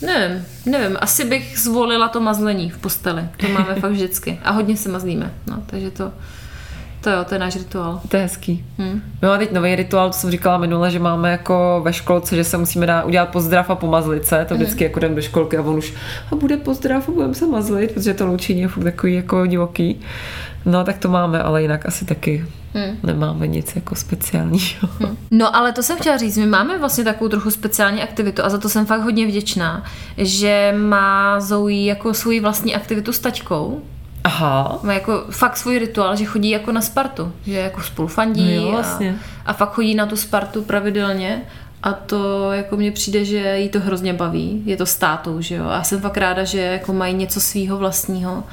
nevím, 0.02 0.44
nevím, 0.66 0.96
asi 1.00 1.24
bych 1.24 1.58
zvolila 1.58 2.08
to 2.08 2.20
mazlení 2.20 2.70
v 2.70 2.78
posteli, 2.78 3.22
to 3.36 3.48
máme 3.48 3.74
fakt 3.80 3.92
vždycky 3.92 4.38
a 4.44 4.50
hodně 4.50 4.76
se 4.76 4.88
mazlíme, 4.88 5.32
no, 5.46 5.62
takže 5.66 5.90
to, 5.90 6.12
to 7.00 7.10
jo, 7.10 7.24
to 7.24 7.34
je 7.34 7.38
náš 7.38 7.56
rituál. 7.56 8.00
To 8.08 8.16
je 8.16 8.22
hezký. 8.22 8.64
Hm. 8.78 9.02
My 9.22 9.28
máme 9.28 9.38
teď 9.38 9.52
nový 9.52 9.76
rituál, 9.76 10.08
to 10.10 10.12
jsem 10.12 10.30
říkala 10.30 10.58
minule, 10.58 10.90
že 10.90 10.98
máme 10.98 11.30
jako 11.30 11.80
ve 11.84 11.92
školce, 11.92 12.36
že 12.36 12.44
se 12.44 12.58
musíme 12.58 12.86
dát, 12.86 13.04
udělat 13.04 13.28
pozdrav 13.28 13.70
a 13.70 13.74
pomazlit 13.74 14.26
se. 14.26 14.44
To 14.48 14.54
vždycky 14.54 14.84
jako 14.84 14.98
jdem 14.98 15.14
do 15.14 15.22
školky 15.22 15.56
a 15.56 15.62
on 15.62 15.76
už 15.78 15.94
a 16.32 16.34
bude 16.34 16.56
pozdrav 16.56 17.08
a 17.08 17.12
budeme 17.12 17.34
se 17.34 17.46
mazlit, 17.46 17.92
protože 17.92 18.14
to 18.14 18.26
loučení 18.26 18.60
je 18.60 18.68
furt 18.68 18.84
takový 18.84 19.14
jako 19.14 19.46
divoký. 19.46 20.00
No 20.66 20.84
tak 20.84 20.98
to 20.98 21.08
máme, 21.08 21.42
ale 21.42 21.62
jinak 21.62 21.86
asi 21.86 22.04
taky 22.04 22.44
Hm. 22.74 22.96
nemáme 23.02 23.46
nic 23.46 23.76
jako 23.76 23.94
speciálního. 23.94 24.88
No 25.30 25.56
ale 25.56 25.72
to 25.72 25.82
jsem 25.82 25.96
chtěla 25.98 26.16
říct, 26.16 26.36
my 26.36 26.46
máme 26.46 26.78
vlastně 26.78 27.04
takovou 27.04 27.28
trochu 27.28 27.50
speciální 27.50 28.02
aktivitu 28.02 28.44
a 28.44 28.48
za 28.48 28.58
to 28.58 28.68
jsem 28.68 28.86
fakt 28.86 29.02
hodně 29.02 29.26
vděčná, 29.26 29.84
že 30.18 30.74
má 30.78 31.40
Zoe 31.40 31.84
jako 31.84 32.14
svůj 32.14 32.40
vlastní 32.40 32.74
aktivitu 32.74 33.12
s 33.12 33.18
taťkou, 33.18 33.80
Aha. 34.24 34.78
má 34.82 34.92
jako 34.92 35.24
fakt 35.30 35.56
svůj 35.56 35.78
rituál, 35.78 36.16
že 36.16 36.24
chodí 36.24 36.50
jako 36.50 36.72
na 36.72 36.80
Spartu, 36.80 37.32
že 37.46 37.52
jako 37.58 37.82
spolu 37.82 38.08
fandí 38.08 38.56
No 38.56 38.62
jo, 38.62 38.68
a, 38.68 38.70
vlastně. 38.70 39.16
a 39.46 39.52
fakt 39.52 39.72
chodí 39.72 39.94
na 39.94 40.06
tu 40.06 40.16
Spartu 40.16 40.62
pravidelně 40.62 41.42
a 41.82 41.92
to 41.92 42.52
jako 42.52 42.76
mně 42.76 42.92
přijde, 42.92 43.24
že 43.24 43.58
jí 43.58 43.68
to 43.68 43.80
hrozně 43.80 44.12
baví, 44.12 44.62
je 44.66 44.76
to 44.76 44.86
státou, 44.86 45.40
že 45.40 45.54
jo, 45.54 45.64
a 45.68 45.82
jsem 45.82 46.00
fakt 46.00 46.16
ráda, 46.16 46.44
že 46.44 46.60
jako 46.60 46.92
mají 46.92 47.14
něco 47.14 47.40
svýho 47.40 47.76
vlastního, 47.76 48.44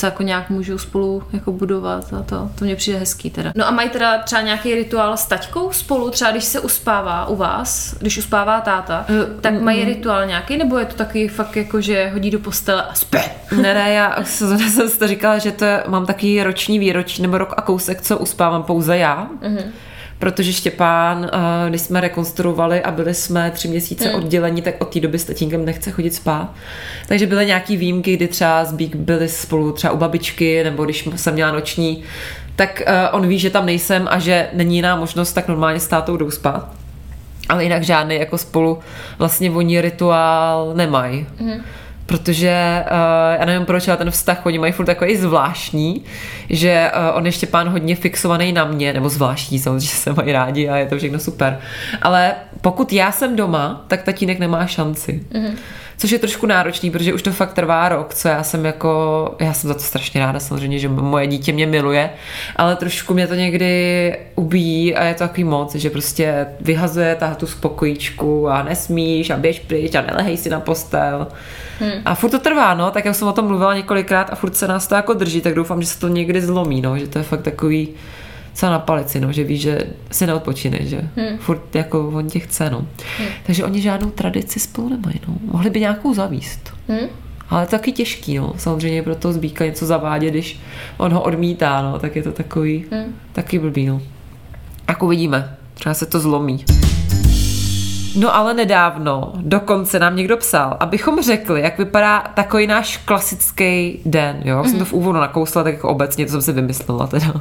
co 0.00 0.06
jako 0.06 0.22
nějak 0.22 0.50
můžou 0.50 0.78
spolu 0.78 1.22
jako 1.32 1.52
budovat 1.52 2.12
a 2.12 2.22
to, 2.22 2.50
to 2.58 2.64
mě 2.64 2.76
přijde 2.76 2.98
hezký 2.98 3.30
teda. 3.30 3.52
No 3.56 3.66
a 3.68 3.70
mají 3.70 3.90
teda 3.90 4.18
třeba 4.18 4.42
nějaký 4.42 4.74
rituál 4.74 5.16
s 5.16 5.26
taťkou 5.26 5.72
spolu, 5.72 6.10
třeba 6.10 6.30
když 6.30 6.44
se 6.44 6.60
uspává 6.60 7.26
u 7.26 7.36
vás, 7.36 7.94
když 8.00 8.18
uspává 8.18 8.60
táta, 8.60 9.04
Eh, 9.08 9.40
tak 9.40 9.60
mají 9.60 9.84
rituál 9.84 10.26
nějaký, 10.26 10.56
nebo 10.56 10.78
je 10.78 10.84
to 10.84 10.94
taky 10.94 11.28
fakt 11.28 11.56
jako, 11.56 11.80
že 11.80 12.10
hodí 12.12 12.30
do 12.30 12.38
postele 12.38 12.82
a 12.82 12.94
spí? 12.94 13.18
Ne, 13.56 13.74
ne, 13.74 13.92
já 13.92 14.16
jsem 14.24 14.90
to 14.98 15.08
říkala, 15.08 15.38
že 15.38 15.52
to 15.52 15.64
je, 15.64 15.84
mám 15.88 16.06
taky 16.06 16.42
roční 16.42 16.78
výročí, 16.78 17.22
nebo 17.22 17.38
rok 17.38 17.54
a 17.56 17.62
kousek, 17.62 18.02
co 18.02 18.18
uspávám 18.18 18.62
pouze 18.62 18.96
já. 18.96 19.28
Mm-hmm. 19.42 19.64
Protože 20.20 20.52
Štěpán, 20.52 21.30
eh, 21.32 21.68
když 21.68 21.80
jsme 21.80 22.00
rekonstruovali 22.00 22.82
a 22.82 22.90
byli 22.90 23.14
jsme 23.14 23.50
tři 23.50 23.68
měsíce 23.68 24.08
Hmm. 24.08 24.14
oddělení, 24.18 24.62
tak 24.62 24.74
od 24.78 24.92
té 24.92 25.00
doby 25.00 25.18
s 25.18 25.24
tatínkem 25.24 25.64
nechce 25.64 25.90
chodit 25.90 26.14
spát. 26.14 26.54
Takže 27.08 27.26
byly 27.26 27.46
nějaký 27.46 27.76
výjimky, 27.76 28.16
kdy 28.16 28.28
třeba 28.28 28.64
s 28.64 28.72
Bík 28.72 28.96
byli 28.96 29.28
spolu 29.28 29.72
třeba 29.72 29.92
u 29.92 29.96
babičky, 29.96 30.64
nebo 30.64 30.84
když 30.84 31.08
jsem 31.16 31.34
měla 31.34 31.52
noční, 31.52 32.02
tak 32.56 32.82
eh, 32.86 33.08
on 33.08 33.28
ví, 33.28 33.38
že 33.38 33.50
tam 33.50 33.66
nejsem 33.66 34.08
a 34.10 34.18
že 34.18 34.48
není 34.52 34.76
jiná 34.76 34.96
možnost, 34.96 35.32
tak 35.32 35.48
normálně 35.48 35.80
s 35.80 35.88
tátou 35.88 36.16
jdou 36.16 36.30
spát. 36.30 36.68
Ale 37.48 37.64
jinak 37.64 37.82
žádný 37.82 38.16
jako 38.16 38.38
spolu 38.38 38.78
vlastně 39.18 39.50
oni 39.50 39.80
rituál 39.80 40.72
nemají. 40.74 41.26
Mm. 41.40 41.52
Protože 42.10 42.84
uh, 42.90 43.40
já 43.40 43.44
nevím 43.44 43.66
proč, 43.66 43.88
ale 43.88 43.96
ten 43.96 44.10
vztah 44.10 44.46
oni 44.46 44.58
mají 44.58 44.72
furt 44.72 44.86
takový 44.86 45.16
zvláštní, 45.16 46.04
že 46.48 46.90
uh, 46.94 47.16
on 47.16 47.26
je 47.26 47.32
Štěpán 47.32 47.68
hodně 47.68 47.96
fixovaný 47.96 48.52
na 48.52 48.64
mě, 48.64 48.92
nebo 48.92 49.08
zvláštní, 49.08 49.58
samozřejmě 49.58 49.80
že 49.86 49.88
se 49.88 50.12
mají 50.12 50.32
rádi 50.32 50.68
a 50.68 50.76
je 50.76 50.86
to 50.86 50.98
všechno 50.98 51.18
super. 51.18 51.58
Ale 52.02 52.34
pokud 52.60 52.92
já 52.92 53.12
jsem 53.12 53.36
doma, 53.36 53.84
tak 53.88 54.02
tatínek 54.02 54.38
nemá 54.38 54.66
šanci. 54.66 55.24
Mm. 55.34 55.56
Což 56.00 56.10
je 56.10 56.18
trošku 56.18 56.46
náročný, 56.46 56.90
protože 56.90 57.14
už 57.14 57.22
to 57.22 57.32
fakt 57.32 57.52
trvá 57.52 57.88
rok, 57.88 58.14
co 58.14 58.28
já 58.28 58.42
jsem 58.42 58.64
jako, 58.64 59.34
já 59.40 59.52
jsem 59.52 59.68
za 59.68 59.74
to 59.74 59.80
strašně 59.80 60.20
ráda 60.20 60.40
samozřejmě, 60.40 60.78
že 60.78 60.88
moje 60.88 61.26
dítě 61.26 61.52
mě 61.52 61.66
miluje, 61.66 62.10
ale 62.56 62.76
trošku 62.76 63.14
mě 63.14 63.26
to 63.26 63.34
někdy 63.34 64.16
ubíjí 64.34 64.94
a 64.94 65.04
je 65.04 65.14
to 65.14 65.18
takový 65.18 65.44
moc, 65.44 65.74
že 65.74 65.90
prostě 65.90 66.46
vyhazuje 66.60 67.14
tátu 67.14 67.46
z 67.46 67.54
pokojíčku 67.54 68.48
a 68.48 68.62
nesmíš 68.62 69.30
a 69.30 69.36
běž 69.36 69.60
pryč 69.60 69.94
a 69.94 70.00
nelehej 70.00 70.36
si 70.36 70.50
na 70.50 70.60
postel. 70.60 71.26
Hmm. 71.80 71.92
A 72.04 72.14
furt 72.14 72.30
to 72.30 72.38
trvá, 72.38 72.74
no, 72.74 72.90
tak 72.90 73.04
já 73.04 73.12
jsem 73.12 73.28
o 73.28 73.32
tom 73.32 73.46
mluvila 73.46 73.74
několikrát 73.74 74.30
a 74.32 74.34
furt 74.34 74.56
se 74.56 74.68
nás 74.68 74.86
to 74.86 74.94
jako 74.94 75.14
drží, 75.14 75.40
tak 75.40 75.54
doufám, 75.54 75.82
že 75.82 75.88
se 75.88 76.00
to 76.00 76.08
někdy 76.08 76.40
zlomí, 76.40 76.80
no, 76.80 76.98
že 76.98 77.08
to 77.08 77.18
je 77.18 77.24
fakt 77.24 77.42
takový 77.42 77.88
co 78.60 78.70
na 78.70 78.78
palici, 78.78 79.20
no, 79.20 79.32
že 79.32 79.44
víš, 79.44 79.60
že 79.60 79.86
si 80.10 80.26
neodpočineš, 80.26 80.88
že 80.88 81.08
hmm. 81.16 81.38
furt 81.38 81.74
jako 81.74 82.08
on 82.08 82.28
tě 82.28 82.38
chce, 82.38 82.70
no. 82.70 82.78
Hmm. 83.18 83.28
Takže 83.46 83.64
oni 83.64 83.80
žádnou 83.80 84.10
tradici 84.10 84.60
spolu 84.60 84.88
nemají, 84.88 85.20
no. 85.28 85.34
Mohli 85.44 85.70
by 85.70 85.80
nějakou 85.80 86.14
zavíst. 86.14 86.74
Hmm? 86.88 87.08
Ale 87.50 87.64
to 87.66 87.70
taky 87.70 87.92
těžký, 87.92 88.38
no. 88.38 88.54
Samozřejmě 88.56 89.02
pro 89.02 89.14
toho 89.14 89.34
zbíka 89.34 89.66
něco 89.66 89.86
zavádět, 89.86 90.30
když 90.30 90.60
on 90.96 91.12
ho 91.12 91.22
odmítá, 91.22 91.82
no, 91.82 91.98
tak 91.98 92.16
je 92.16 92.22
to 92.22 92.32
takový, 92.32 92.84
Hmm. 92.92 93.14
taky 93.32 93.58
blbý, 93.58 93.86
no. 93.86 94.02
Tak 94.86 95.02
uvidíme. 95.02 95.56
Třeba 95.74 95.94
se 95.94 96.06
to 96.06 96.20
zlomí. 96.20 96.64
No 98.16 98.36
ale 98.36 98.54
nedávno 98.54 99.32
dokonce 99.36 99.98
nám 99.98 100.16
někdo 100.16 100.36
psal, 100.36 100.76
abychom 100.80 101.22
řekli, 101.22 101.60
jak 101.60 101.78
vypadá 101.78 102.20
takový 102.34 102.66
náš 102.66 102.96
klasický 102.96 104.00
den, 104.04 104.40
jo? 104.44 104.62
Mm-hmm. 104.62 104.70
Jsem 104.70 104.78
to 104.78 104.84
v 104.84 104.92
úvodu 104.92 105.18
nakousla, 105.20 105.62
tak 105.62 105.74
jako 105.74 105.88
obecně, 105.88 106.26
to 106.26 106.30
jsem 106.32 106.42
si 106.42 106.52
vymyslela 106.52 107.06
teda. 107.06 107.32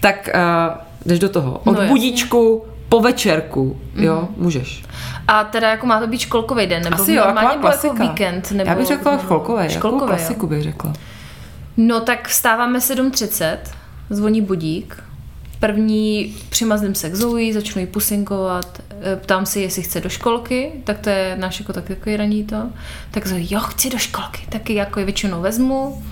Tak 0.00 0.28
uh, 0.34 0.76
jdeš 1.06 1.18
do 1.18 1.28
toho. 1.28 1.60
Od 1.64 1.78
No 1.78 1.86
budíčku 1.88 2.64
po 2.88 3.00
večerku, 3.00 3.76
jo, 3.94 4.14
mm-hmm. 4.22 4.42
můžeš. 4.42 4.82
A 5.28 5.44
teda 5.44 5.70
jako 5.70 5.86
má 5.86 6.00
to 6.00 6.06
být 6.06 6.18
školkový 6.18 6.66
den, 6.66 6.82
nebo 6.82 7.02
Asi 7.02 7.12
jo, 7.12 7.24
normálně 7.24 7.48
nebo 7.56 7.68
jako 7.68 7.78
klasika. 7.78 8.02
víkend? 8.02 8.50
Nebo, 8.52 8.70
Já 8.70 8.76
bych 8.76 8.86
řekla 8.86 9.18
školkové, 9.18 9.62
jako 9.62 9.74
školkový, 9.74 10.02
jo. 10.02 10.16
klasiku 10.16 10.46
bych 10.46 10.62
řekla. 10.62 10.92
No 11.76 12.00
tak 12.00 12.28
vstáváme 12.28 12.78
7.30, 12.78 13.56
zvoní 14.10 14.40
budík. 14.42 15.02
První 15.60 16.36
přimazlím 16.48 16.94
se 16.94 17.10
k 17.10 17.14
Zoe, 17.14 17.52
začnu 17.52 17.80
jí 17.80 17.86
pusinkovat, 17.86 18.82
eh, 19.00 19.16
ptám 19.16 19.46
si, 19.46 19.60
jestli 19.60 19.82
chce 19.82 20.00
do 20.00 20.08
školky, 20.08 20.72
tak 20.84 20.98
to 20.98 21.10
je 21.10 21.36
náš 21.38 21.60
jako 21.60 21.72
tak, 21.72 21.88
takový 21.88 22.16
raní 22.16 22.44
to. 22.44 22.56
Tak 23.10 23.26
Zoe, 23.26 23.40
jo, 23.50 23.60
chci 23.60 23.90
do 23.90 23.98
školky, 23.98 24.40
taky 24.48 24.74
jako 24.74 25.00
je 25.00 25.04
většinou 25.06 25.40
vezmu. 25.40 26.02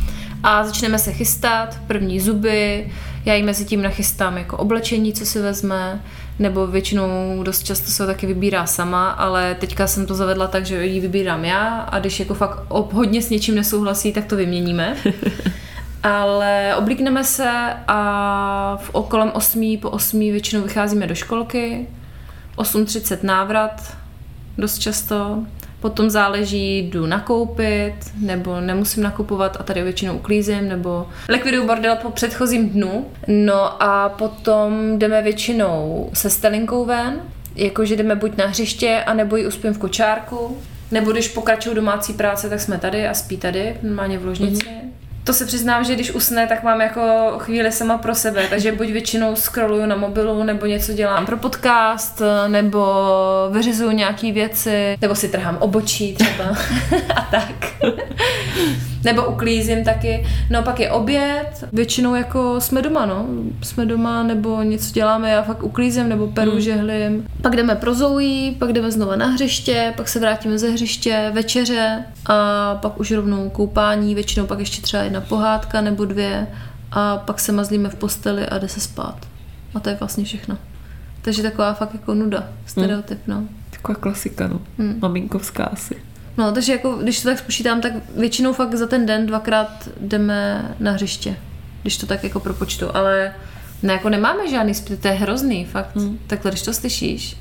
A 0.42 0.64
začneme 0.64 0.98
se 0.98 1.12
chystat, 1.12 1.78
první 1.86 2.20
zuby, 2.20 2.92
já 3.24 3.34
jí 3.34 3.42
mezi 3.42 3.64
tím 3.64 3.82
nachystám 3.82 4.38
jako 4.38 4.56
oblečení, 4.56 5.12
co 5.12 5.26
si 5.26 5.40
vezme, 5.40 6.02
nebo 6.38 6.66
většinou 6.66 7.42
dost 7.42 7.62
často 7.62 7.90
se 7.90 8.02
ho 8.02 8.06
taky 8.06 8.26
vybírá 8.26 8.66
sama, 8.66 9.10
ale 9.10 9.54
teďka 9.54 9.86
jsem 9.86 10.06
to 10.06 10.14
zavedla 10.14 10.46
tak, 10.46 10.66
že 10.66 10.86
ji 10.86 11.00
vybírám 11.00 11.44
já 11.44 11.80
a 11.80 11.98
když 11.98 12.20
jako 12.20 12.34
fakt 12.34 12.58
hodně 12.70 13.22
s 13.22 13.30
něčím 13.30 13.54
nesouhlasí, 13.54 14.12
tak 14.12 14.24
to 14.24 14.36
vyměníme. 14.36 14.96
Ale 16.04 16.75
oblíkneme 16.76 17.25
se 17.25 17.50
a 17.88 18.78
v 18.82 18.90
kolem 19.08 19.30
8 19.34 19.78
po 19.82 19.90
8 19.90 20.20
většinou 20.20 20.62
vycházíme 20.62 21.06
do 21.06 21.14
školky. 21.14 21.87
8.30 22.56 23.18
návrat, 23.23 23.96
dost 24.58 24.78
často. 24.78 25.38
Potom 25.80 26.11
záleží, 26.11 26.78
jdu 26.78 27.06
nakoupit, 27.06 27.94
nebo 28.20 28.61
nemusím 28.61 29.02
nakupovat 29.02 29.56
a 29.61 29.62
tady 29.62 29.82
většinou 29.82 30.16
uklízím, 30.16 30.68
nebo 30.68 31.08
likviduju 31.28 31.66
bordel 31.66 31.96
po 31.96 32.11
předchozím 32.11 32.68
dnu. 32.68 33.06
No 33.28 33.82
a 33.82 34.08
potom 34.08 34.99
jdeme 34.99 35.23
většinou 35.23 36.11
se 36.12 36.30
Stelinkou 36.30 36.84
ven, 36.84 37.20
jakože 37.54 37.96
jdeme 37.96 38.14
buď 38.16 38.37
na 38.37 38.46
hřiště, 38.46 39.02
anebo 39.06 39.37
ji 39.37 39.46
uspím 39.46 39.75
v 39.75 39.78
kočárku, 39.78 40.58
nebo 40.90 41.12
když 41.12 41.28
pokračuju 41.28 41.75
domácí 41.75 42.12
práce, 42.12 42.49
tak 42.49 42.61
jsme 42.61 42.78
tady 42.78 43.08
a 43.08 43.14
spí 43.14 43.37
tady, 43.37 43.76
normálně 43.82 44.18
v 44.18 44.26
ložnici. 44.26 44.66
To 45.25 45.33
se 45.33 45.47
přiznám, 45.47 45.85
že 45.85 45.95
když 45.95 46.11
usne, 46.11 46.47
tak 46.47 46.62
mám 46.62 46.81
jako 46.81 47.35
chvíli 47.38 47.73
sama 47.73 47.99
pro 47.99 48.14
sebe, 48.14 48.47
takže 48.50 48.73
buď 48.73 48.88
většinou 48.88 49.37
scrolluju 49.37 49.87
na 49.87 49.97
mobilu, 49.97 50.43
nebo 50.43 50.66
něco 50.66 50.93
dělám 50.93 51.26
pro 51.26 51.37
podcast, 51.37 52.23
nebo 52.49 52.87
vyřizuju 53.50 53.90
nějaký 53.90 54.33
věci, 54.33 54.99
nebo 55.00 55.14
si 55.14 55.28
trhám 55.28 55.57
obočí 55.61 56.14
třeba 56.14 56.57
a 57.16 57.21
tak. 57.31 57.75
Nebo 59.04 59.25
uklízím 59.25 59.84
taky. 59.84 60.26
No 60.50 60.62
pak 60.62 60.80
je 60.80 60.90
oběd, 60.90 61.64
většinou 61.73 62.14
jako 62.14 62.61
jsme 62.61 62.82
doma, 62.82 63.06
no. 63.06 63.26
Jsme 63.62 63.87
doma, 63.87 64.23
nebo 64.23 64.62
něco 64.62 64.92
děláme, 64.92 65.30
já 65.30 65.42
fakt 65.42 65.62
uklízím, 65.62 66.08
nebo 66.08 66.26
peru, 66.26 66.50
hmm. 66.50 66.61
žehlím. 66.61 67.26
Pak 67.42 67.56
jdeme 67.56 67.75
pro 67.75 67.94
Zoe, 67.94 68.52
pak 68.58 68.73
jdeme 68.73 68.90
znova 68.90 69.16
na 69.16 69.26
hřiště, 69.26 69.92
pak 69.96 70.08
se 70.08 70.20
vrátíme 70.20 70.58
ze 70.58 70.70
hřiště, 70.70 71.30
večeře 71.34 72.04
a 72.26 72.75
pak 72.75 73.00
už 73.00 73.11
rovnou 73.11 73.50
koupání, 73.50 74.14
většinou 74.14 74.46
pak 74.46 74.58
ještě 74.58 74.82
třeba 74.82 75.02
jedna 75.02 75.20
pohádka 75.20 75.80
nebo 75.80 76.04
dvě 76.04 76.46
a 76.92 77.16
pak 77.16 77.40
se 77.40 77.52
mazlíme 77.52 77.88
v 77.88 77.94
posteli 77.94 78.46
a 78.46 78.58
jde 78.58 78.68
se 78.68 78.80
spát. 78.80 79.16
A 79.75 79.80
to 79.80 79.88
je 79.88 79.96
vlastně 80.00 80.25
všechno. 80.25 80.58
Takže 81.23 81.42
taková 81.42 81.75
fakt 81.75 81.94
jako 81.94 82.14
nuda, 82.14 82.49
stereotyp, 82.66 83.18
no. 83.26 83.44
Taková 83.70 83.94
klasika, 83.94 84.49
no. 84.49 84.61
Hmm. 84.78 84.99
Maminkovská 85.02 85.64
asi. 85.64 86.13
No, 86.36 86.52
takže 86.52 86.72
jako, 86.72 86.92
když 86.92 87.22
to 87.22 87.28
tak 87.28 87.38
spočítám, 87.38 87.80
tak 87.80 87.92
většinou 88.16 88.52
fakt 88.52 88.74
za 88.74 88.86
ten 88.86 89.06
den 89.06 89.26
dvakrát 89.26 89.88
jdeme 90.00 90.68
na 90.80 90.92
hřiště. 90.92 91.36
Když 91.82 91.96
to 91.96 92.06
tak 92.06 92.24
jako 92.24 92.40
propočtu, 92.40 92.96
ale 92.96 93.34
ne, 93.82 93.92
jako 93.92 94.08
nemáme 94.08 94.50
žádný 94.50 94.74
spět, 94.74 95.00
to 95.00 95.08
je 95.08 95.14
hrozný, 95.14 95.64
fakt. 95.64 95.96
Hmm. 95.96 96.18
Takhle, 96.26 96.50
když 96.50 96.62
to 96.62 96.72
slyšíš, 96.72 97.36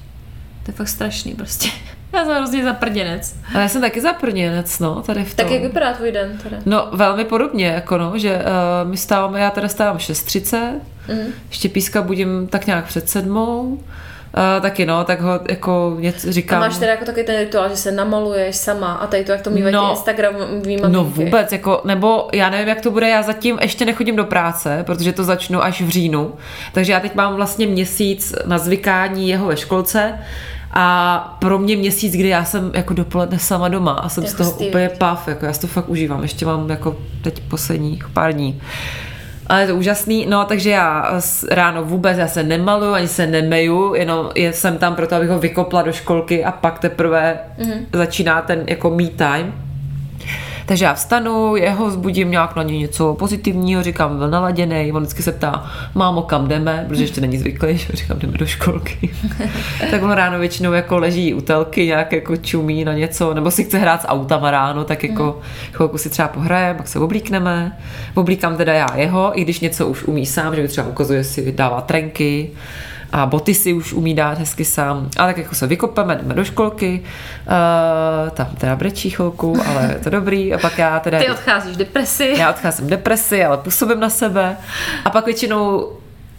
to 0.63 0.71
je 0.71 0.73
fakt 0.73 0.87
strašný 0.87 1.33
prostě. 1.33 1.69
Já 2.13 2.25
jsem 2.25 2.35
hrozně 2.35 2.63
zaprděnec. 2.63 3.35
A 3.55 3.59
já 3.59 3.67
jsem 3.67 3.81
taky 3.81 4.01
zaprděnec, 4.01 4.79
no, 4.79 5.01
tady 5.01 5.23
v 5.23 5.35
tom. 5.35 5.45
Tak 5.45 5.53
jak 5.53 5.63
vypadá 5.63 5.93
tvůj 5.93 6.11
den 6.11 6.37
teda? 6.43 6.57
No, 6.65 6.87
velmi 6.91 7.25
podobně, 7.25 7.65
jako 7.65 7.97
no, 7.97 8.17
že 8.17 8.35
uh, 8.35 8.89
my 8.89 8.97
stáváme, 8.97 9.39
já 9.39 9.49
teda 9.49 9.67
stávám 9.67 9.97
6.30, 9.97 10.71
mm. 11.07 11.33
ještě 11.49 11.69
píska 11.69 12.01
budím 12.01 12.47
tak 12.47 12.67
nějak 12.67 12.85
před 12.85 13.09
sedmou, 13.09 13.79
uh, 14.37 14.61
taky 14.61 14.85
no, 14.85 15.03
tak 15.03 15.21
ho 15.21 15.39
jako 15.49 15.95
něco 15.99 16.31
říkám. 16.31 16.63
A 16.63 16.65
máš 16.65 16.77
teda 16.77 16.91
jako 16.91 17.05
takový 17.05 17.25
ten 17.25 17.39
rituál, 17.39 17.69
že 17.69 17.75
se 17.75 17.91
namaluješ 17.91 18.55
sama 18.55 18.93
a 18.93 19.07
tady 19.07 19.23
to, 19.23 19.31
jak 19.31 19.41
to 19.41 19.49
mývají 19.49 19.75
no, 19.75 19.89
Instagramový 19.91 20.77
No 20.87 21.03
vůbec, 21.03 21.51
jako, 21.51 21.81
nebo 21.85 22.29
já 22.33 22.49
nevím, 22.49 22.67
jak 22.67 22.81
to 22.81 22.91
bude, 22.91 23.09
já 23.09 23.21
zatím 23.21 23.59
ještě 23.61 23.85
nechodím 23.85 24.15
do 24.15 24.25
práce, 24.25 24.83
protože 24.85 25.13
to 25.13 25.23
začnu 25.23 25.63
až 25.63 25.81
v 25.81 25.89
říjnu, 25.89 26.33
takže 26.73 26.91
já 26.91 26.99
teď 26.99 27.15
mám 27.15 27.35
vlastně 27.35 27.67
měsíc 27.67 28.35
na 28.45 28.57
zvykání 28.57 29.29
jeho 29.29 29.47
ve 29.47 29.57
školce, 29.57 30.19
a 30.75 31.37
pro 31.39 31.59
mě 31.59 31.75
měsíc, 31.75 32.13
kdy 32.13 32.27
já 32.27 32.45
jsem 32.45 32.71
jako 32.73 32.93
dopoledne 32.93 33.39
sama 33.39 33.67
doma 33.67 33.91
a 33.91 34.09
jsem 34.09 34.27
z 34.27 34.33
toho 34.33 34.51
úplně 34.51 34.89
pav, 34.89 35.27
jako 35.27 35.45
já 35.45 35.53
si 35.53 35.61
to 35.61 35.67
fakt 35.67 35.89
užívám, 35.89 36.23
ještě 36.23 36.45
mám 36.45 36.69
jako 36.69 36.95
teď 37.21 37.39
posledních 37.39 38.09
pár 38.09 38.33
dní. 38.33 38.61
Ale 39.47 39.61
je 39.61 39.67
to 39.67 39.75
úžasný, 39.75 40.25
no 40.25 40.45
takže 40.45 40.69
já 40.69 41.19
ráno 41.51 41.83
vůbec, 41.83 42.17
já 42.17 42.27
se 42.27 42.43
nemaluju, 42.43 42.93
ani 42.93 43.07
se 43.07 43.27
nemeju, 43.27 43.93
jenom 43.95 44.29
jsem 44.35 44.77
tam 44.77 44.95
proto, 44.95 45.15
abych 45.15 45.29
ho 45.29 45.39
vykopla 45.39 45.81
do 45.81 45.91
školky 45.91 46.45
a 46.45 46.51
pak 46.51 46.79
teprve 46.79 47.39
mm-hmm. 47.59 47.85
začíná 47.93 48.41
ten 48.41 48.63
jako 48.67 48.89
me 48.89 49.07
time. 49.07 49.62
Takže 50.65 50.85
já 50.85 50.93
vstanu, 50.93 51.55
jeho 51.55 51.91
zbudím 51.91 52.31
nějak 52.31 52.55
na 52.55 52.63
něj 52.63 52.77
něco 52.77 53.13
pozitivního, 53.13 53.83
říkám, 53.83 54.17
byl 54.17 54.29
naladěný, 54.29 54.91
on 54.91 55.01
vždycky 55.01 55.23
se 55.23 55.31
ptá, 55.31 55.71
mámo, 55.95 56.21
kam 56.21 56.47
jdeme, 56.47 56.85
protože 56.87 57.03
ještě 57.03 57.21
není 57.21 57.37
zvyklý, 57.37 57.77
že 57.77 57.87
říkám, 57.93 58.19
jdeme 58.19 58.37
do 58.37 58.45
školky. 58.45 59.09
tak 59.91 60.03
on 60.03 60.11
ráno 60.11 60.39
většinou 60.39 60.73
jako 60.73 60.97
leží 60.97 61.33
u 61.33 61.41
telky, 61.41 61.85
nějak 61.85 62.11
jako 62.11 62.37
čumí 62.37 62.85
na 62.85 62.93
něco, 62.93 63.33
nebo 63.33 63.51
si 63.51 63.63
chce 63.63 63.77
hrát 63.77 64.01
s 64.01 64.07
autama 64.07 64.51
ráno, 64.51 64.83
tak 64.83 65.03
jako 65.03 65.23
mm. 65.23 65.41
chvilku 65.71 65.97
si 65.97 66.09
třeba 66.09 66.27
pohrajeme, 66.27 66.77
pak 66.77 66.87
se 66.87 66.99
oblíkneme. 66.99 67.77
Oblíkám 68.13 68.57
teda 68.57 68.73
já 68.73 68.95
jeho, 68.95 69.39
i 69.39 69.43
když 69.43 69.59
něco 69.59 69.87
už 69.87 70.03
umí 70.03 70.25
sám, 70.25 70.55
že 70.55 70.61
mi 70.61 70.67
třeba 70.67 70.87
ukazuje 70.87 71.23
si, 71.23 71.51
dává 71.51 71.81
trenky, 71.81 72.51
a 73.13 73.25
boty 73.25 73.53
si 73.53 73.73
už 73.73 73.93
umí 73.93 74.13
dát 74.13 74.37
hezky 74.37 74.65
sám. 74.65 75.09
A 75.17 75.25
tak 75.25 75.37
jako 75.37 75.55
se 75.55 75.67
vykopeme, 75.67 76.15
jdeme 76.15 76.33
do 76.33 76.45
školky, 76.45 77.03
uh, 77.03 78.29
tam 78.29 78.47
teda 78.57 78.75
brečí 78.75 79.09
chvilku, 79.09 79.57
ale 79.67 79.93
je 79.93 79.99
to 80.03 80.09
dobrý. 80.09 80.53
A 80.53 80.57
pak 80.57 80.77
já 80.77 80.99
teda... 80.99 81.19
Ty 81.19 81.29
odcházíš 81.29 81.77
depresi. 81.77 82.33
Já 82.37 82.49
odcházím 82.49 82.87
depresi, 82.87 83.45
ale 83.45 83.57
působím 83.57 83.99
na 83.99 84.09
sebe. 84.09 84.57
A 85.05 85.09
pak 85.09 85.25
většinou 85.25 85.89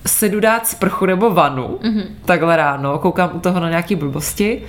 se 0.06 0.28
jdu 0.28 0.40
dát 0.40 0.66
sprchu 0.66 1.06
nebo 1.06 1.30
vanu, 1.30 1.78
mm-hmm. 1.82 2.04
takhle 2.24 2.56
ráno, 2.56 2.98
koukám 2.98 3.30
u 3.32 3.40
toho 3.40 3.60
na 3.60 3.68
nějaký 3.68 3.96
blbosti 3.96 4.62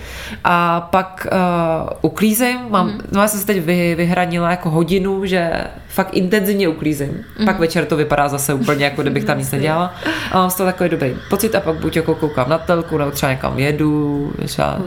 a 0.44 0.82
pak 0.82 1.28
uh, 1.32 1.90
uklízím, 2.02 2.60
mám, 2.70 2.90
mm-hmm. 2.90 3.02
no 3.12 3.22
já 3.22 3.28
jsem 3.28 3.40
se 3.40 3.46
teď 3.46 3.64
vy, 3.64 3.96
vyhranila 3.96 4.52
jako 4.52 4.70
hodinu, 4.70 5.26
že 5.26 5.52
fakt 5.88 6.14
intenzivně 6.14 6.68
uklízím, 6.68 7.10
mm-hmm. 7.10 7.46
pak 7.46 7.60
večer 7.60 7.86
to 7.86 7.98
vypadá 7.98 8.28
zase 8.28 8.54
úplně 8.54 8.86
jako 8.86 9.02
kdybych 9.02 9.26
tam 9.26 9.38
nic 9.38 9.52
nedělala 9.52 9.94
a 10.32 10.38
mám 10.38 10.50
z 10.50 10.56
toho 10.56 10.68
takový 10.68 10.90
dobrý 10.90 11.16
pocit 11.30 11.56
a 11.56 11.60
pak 11.60 11.76
buď 11.76 11.96
jako 11.96 12.16
koukám 12.16 12.50
na 12.50 12.58
telku, 12.58 12.98
nebo 12.98 13.12
třeba 13.12 13.32
někam 13.32 13.60
jedu, 13.60 14.34
třeba 14.46 14.78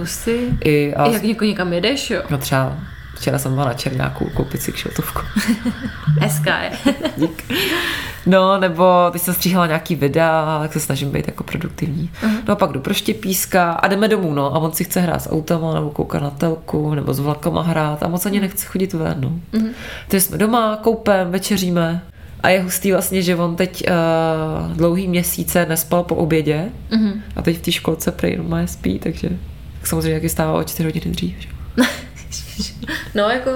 I, 0.65 0.95
a, 0.95 1.09
Jak 1.09 1.23
něko 1.23 1.45
někam 1.45 1.73
jedeš, 1.73 2.11
jo? 2.11 2.23
No 2.31 2.39
třeba 2.39 2.77
Včera 3.19 3.39
jsem 3.39 3.55
byla 3.55 3.67
na 3.67 3.75
Černáku 3.75 4.31
koupit 4.35 4.63
si 4.63 4.73
kšotovku. 4.73 5.21
SK 6.29 6.47
je. 6.63 6.95
Dík. 7.17 7.45
No, 8.27 8.59
nebo 8.59 8.85
teď 9.13 9.23
jsem 9.23 9.35
stříhala 9.35 9.67
nějaký 9.67 9.95
videa, 9.95 10.59
tak 10.63 10.73
se 10.73 10.81
snažím 10.81 11.11
být 11.11 11.27
jako 11.27 11.45
produktivní. 11.45 12.11
Uh-huh. 12.23 12.37
No 12.49 12.53
a 12.53 12.57
pak 12.57 12.73
jdu 12.73 12.81
pro 12.81 12.95
štěpíska 12.95 13.73
a 13.73 13.89
jdeme 13.89 14.09
domů, 14.09 14.35
no. 14.35 14.55
A 14.55 14.59
on 14.59 14.73
si 14.73 14.85
chce 14.85 15.01
hrát 15.01 15.23
s 15.23 15.33
autama, 15.33 15.75
nebo 15.75 15.91
koukat 15.91 16.23
na 16.23 16.31
telku, 16.31 16.95
nebo 16.95 17.15
s 17.15 17.19
vlakama 17.19 17.63
hrát 17.63 18.03
a 18.03 18.09
moc 18.09 18.27
ani 18.27 18.41
nechce 18.41 18.67
chodit 18.67 18.93
ven, 18.93 19.17
no. 19.21 19.59
Uh-huh. 19.59 19.71
Takže 20.09 20.27
jsme 20.27 20.39
doma, 20.39 20.77
koupem, 20.83 21.31
večeříme. 21.31 22.03
A 22.41 22.49
je 22.49 22.63
hustý 22.63 22.93
vlastně, 22.93 23.23
že 23.23 23.37
on 23.37 23.57
teď 23.57 23.85
uh, 23.89 24.77
dlouhý 24.77 25.09
měsíce 25.09 25.67
nespal 25.67 26.03
po 26.03 26.15
obědě 26.15 26.65
uh-huh. 26.91 27.21
a 27.37 27.43
teď 27.43 27.59
v 27.59 27.63
té 27.63 27.73
školce 27.73 28.13
prej 28.13 28.39
má 28.43 28.67
spí, 28.67 28.99
takže 28.99 29.29
tak 29.79 29.87
samozřejmě 29.87 30.15
taky 30.15 30.29
stává 30.29 30.53
o 30.53 30.65
čtyři 30.65 30.85
hodiny 30.85 31.11
dřív. 31.11 31.35
Že? 31.39 31.49
no, 33.15 33.31
jako 33.31 33.51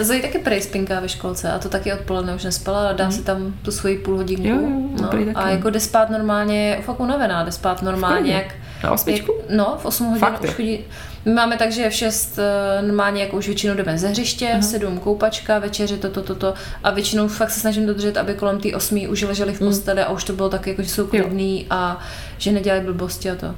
Zoe 0.00 0.22
taky 0.22 0.38
prej 0.38 0.62
spinká 0.62 1.00
ve 1.00 1.08
školce 1.08 1.52
a 1.52 1.58
to 1.58 1.68
taky 1.68 1.92
odpoledne 1.92 2.34
už 2.34 2.44
nespala 2.44 2.92
dá 2.92 3.04
mm. 3.04 3.12
si 3.12 3.22
tam 3.22 3.54
tu 3.62 3.70
svoji 3.70 3.98
půl 3.98 4.16
hodinku. 4.16 4.48
Jo, 4.48 4.54
jo, 4.54 4.90
no, 5.02 5.10
a 5.34 5.50
jako 5.50 5.70
jde 5.70 5.80
spát 5.80 6.10
normálně, 6.10 6.78
fakt 6.84 7.00
unavená, 7.00 7.44
jde 7.44 7.52
spát 7.52 7.82
normálně, 7.82 8.32
jak... 8.32 8.54
Na 8.84 8.90
osmičku? 8.90 9.32
Jak, 9.38 9.50
no, 9.56 9.78
v 9.80 9.84
8 9.84 10.06
hodin 10.06 10.20
Fakt, 10.20 10.44
už 10.44 10.50
chodí. 10.50 10.84
My 11.24 11.32
máme 11.32 11.56
tak, 11.56 11.72
že 11.72 11.90
v 11.90 11.94
6 11.94 12.38
eh, 12.38 12.82
normálně 12.82 13.22
jako 13.22 13.36
už 13.36 13.46
většinou 13.46 13.74
jdeme 13.74 13.98
ze 13.98 14.08
hřiště, 14.08 14.56
v 14.60 14.64
7 14.64 14.98
koupačka, 14.98 15.58
večeři, 15.58 15.96
toto, 15.96 16.22
toto, 16.22 16.34
to, 16.34 16.54
a 16.84 16.90
většinou 16.90 17.28
fakt 17.28 17.50
se 17.50 17.60
snažím 17.60 17.86
dodržet, 17.86 18.16
aby 18.16 18.34
kolem 18.34 18.60
té 18.60 18.76
8 18.76 19.06
už 19.08 19.22
leželi 19.22 19.52
v 19.52 19.60
mhm. 19.60 19.70
posteli 19.70 20.02
a 20.02 20.10
už 20.10 20.24
to 20.24 20.32
bylo 20.32 20.48
tak, 20.48 20.66
jako, 20.66 20.82
že 20.82 20.88
jsou 20.88 21.06
klidný 21.06 21.66
a 21.70 21.98
že 22.38 22.52
nedělají 22.52 22.84
blbosti 22.84 23.30
a 23.30 23.34
to 23.34 23.54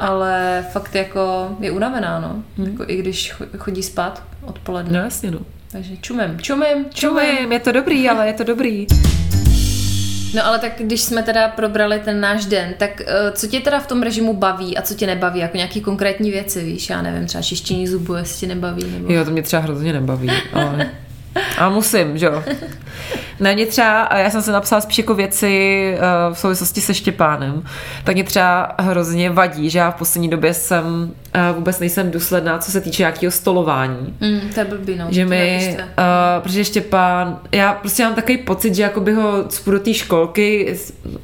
ale 0.00 0.64
fakt 0.72 0.94
jako 0.94 1.50
je 1.60 1.70
unavená, 1.70 2.20
no. 2.20 2.42
Hmm. 2.56 2.72
Jako 2.72 2.84
i 2.86 2.96
když 2.96 3.34
chodí 3.58 3.82
spát 3.82 4.22
odpoledne. 4.42 4.98
No 4.98 5.04
jasně, 5.04 5.30
no. 5.30 5.38
Takže 5.72 5.96
čumem, 5.96 6.38
čumem, 6.40 6.84
čumem. 6.90 7.24
Čumem, 7.34 7.52
je 7.52 7.60
to 7.60 7.72
dobrý, 7.72 8.08
ale 8.08 8.26
je 8.26 8.32
to 8.32 8.44
dobrý. 8.44 8.86
No 10.34 10.46
ale 10.46 10.58
tak 10.58 10.72
když 10.78 11.00
jsme 11.00 11.22
teda 11.22 11.48
probrali 11.48 11.98
ten 11.98 12.20
náš 12.20 12.46
den, 12.46 12.74
tak 12.78 13.00
uh, 13.00 13.30
co 13.34 13.46
tě 13.46 13.60
teda 13.60 13.80
v 13.80 13.86
tom 13.86 14.02
režimu 14.02 14.36
baví 14.36 14.78
a 14.78 14.82
co 14.82 14.94
tě 14.94 15.06
nebaví? 15.06 15.40
Jako 15.40 15.56
nějaký 15.56 15.80
konkrétní 15.80 16.30
věci, 16.30 16.64
víš? 16.64 16.90
Já 16.90 17.02
nevím, 17.02 17.26
třeba 17.26 17.42
čištění 17.42 17.88
zubů, 17.88 18.14
jestli 18.14 18.40
tě 18.40 18.54
nebaví. 18.54 18.84
Nebo... 18.84 19.12
Jo, 19.12 19.24
to 19.24 19.30
mě 19.30 19.42
třeba 19.42 19.62
hrozně 19.62 19.92
nebaví, 19.92 20.30
ale... 20.52 20.90
A 21.58 21.68
musím, 21.68 22.18
že 22.18 22.26
jo. 22.26 22.44
Na 23.40 23.52
mě 23.52 23.66
třeba, 23.66 24.08
já 24.16 24.30
jsem 24.30 24.42
se 24.42 24.52
napsala 24.52 24.80
spíš 24.80 24.98
jako 24.98 25.14
věci 25.14 25.94
uh, 25.94 26.34
v 26.34 26.38
souvislosti 26.38 26.80
se 26.80 26.94
Štěpánem, 26.94 27.62
tak 28.04 28.14
mě 28.14 28.24
třeba 28.24 28.74
hrozně 28.78 29.30
vadí, 29.30 29.70
že 29.70 29.78
já 29.78 29.90
v 29.90 29.94
poslední 29.94 30.28
době 30.28 30.54
jsem 30.54 30.84
uh, 30.84 31.56
vůbec 31.56 31.80
nejsem 31.80 32.10
důsledná, 32.10 32.58
co 32.58 32.70
se 32.70 32.80
týče 32.80 33.02
nějakého 33.02 33.30
stolování. 33.30 34.14
Mm, 34.20 34.40
to 34.54 34.60
je 34.60 34.66
blbý, 34.66 34.96
no. 34.96 35.06
Že 35.10 35.24
mi, 35.24 35.76
uh, 35.78 35.84
protože 36.42 36.64
Štěpán, 36.64 37.38
já 37.52 37.72
prostě 37.72 38.04
mám 38.04 38.14
takový 38.14 38.38
pocit, 38.38 38.74
že 38.74 38.82
jako 38.82 39.00
by 39.00 39.12
ho 39.12 39.44
cpu 39.48 39.70
do 39.70 39.80
té 39.80 39.94
školky 39.94 40.76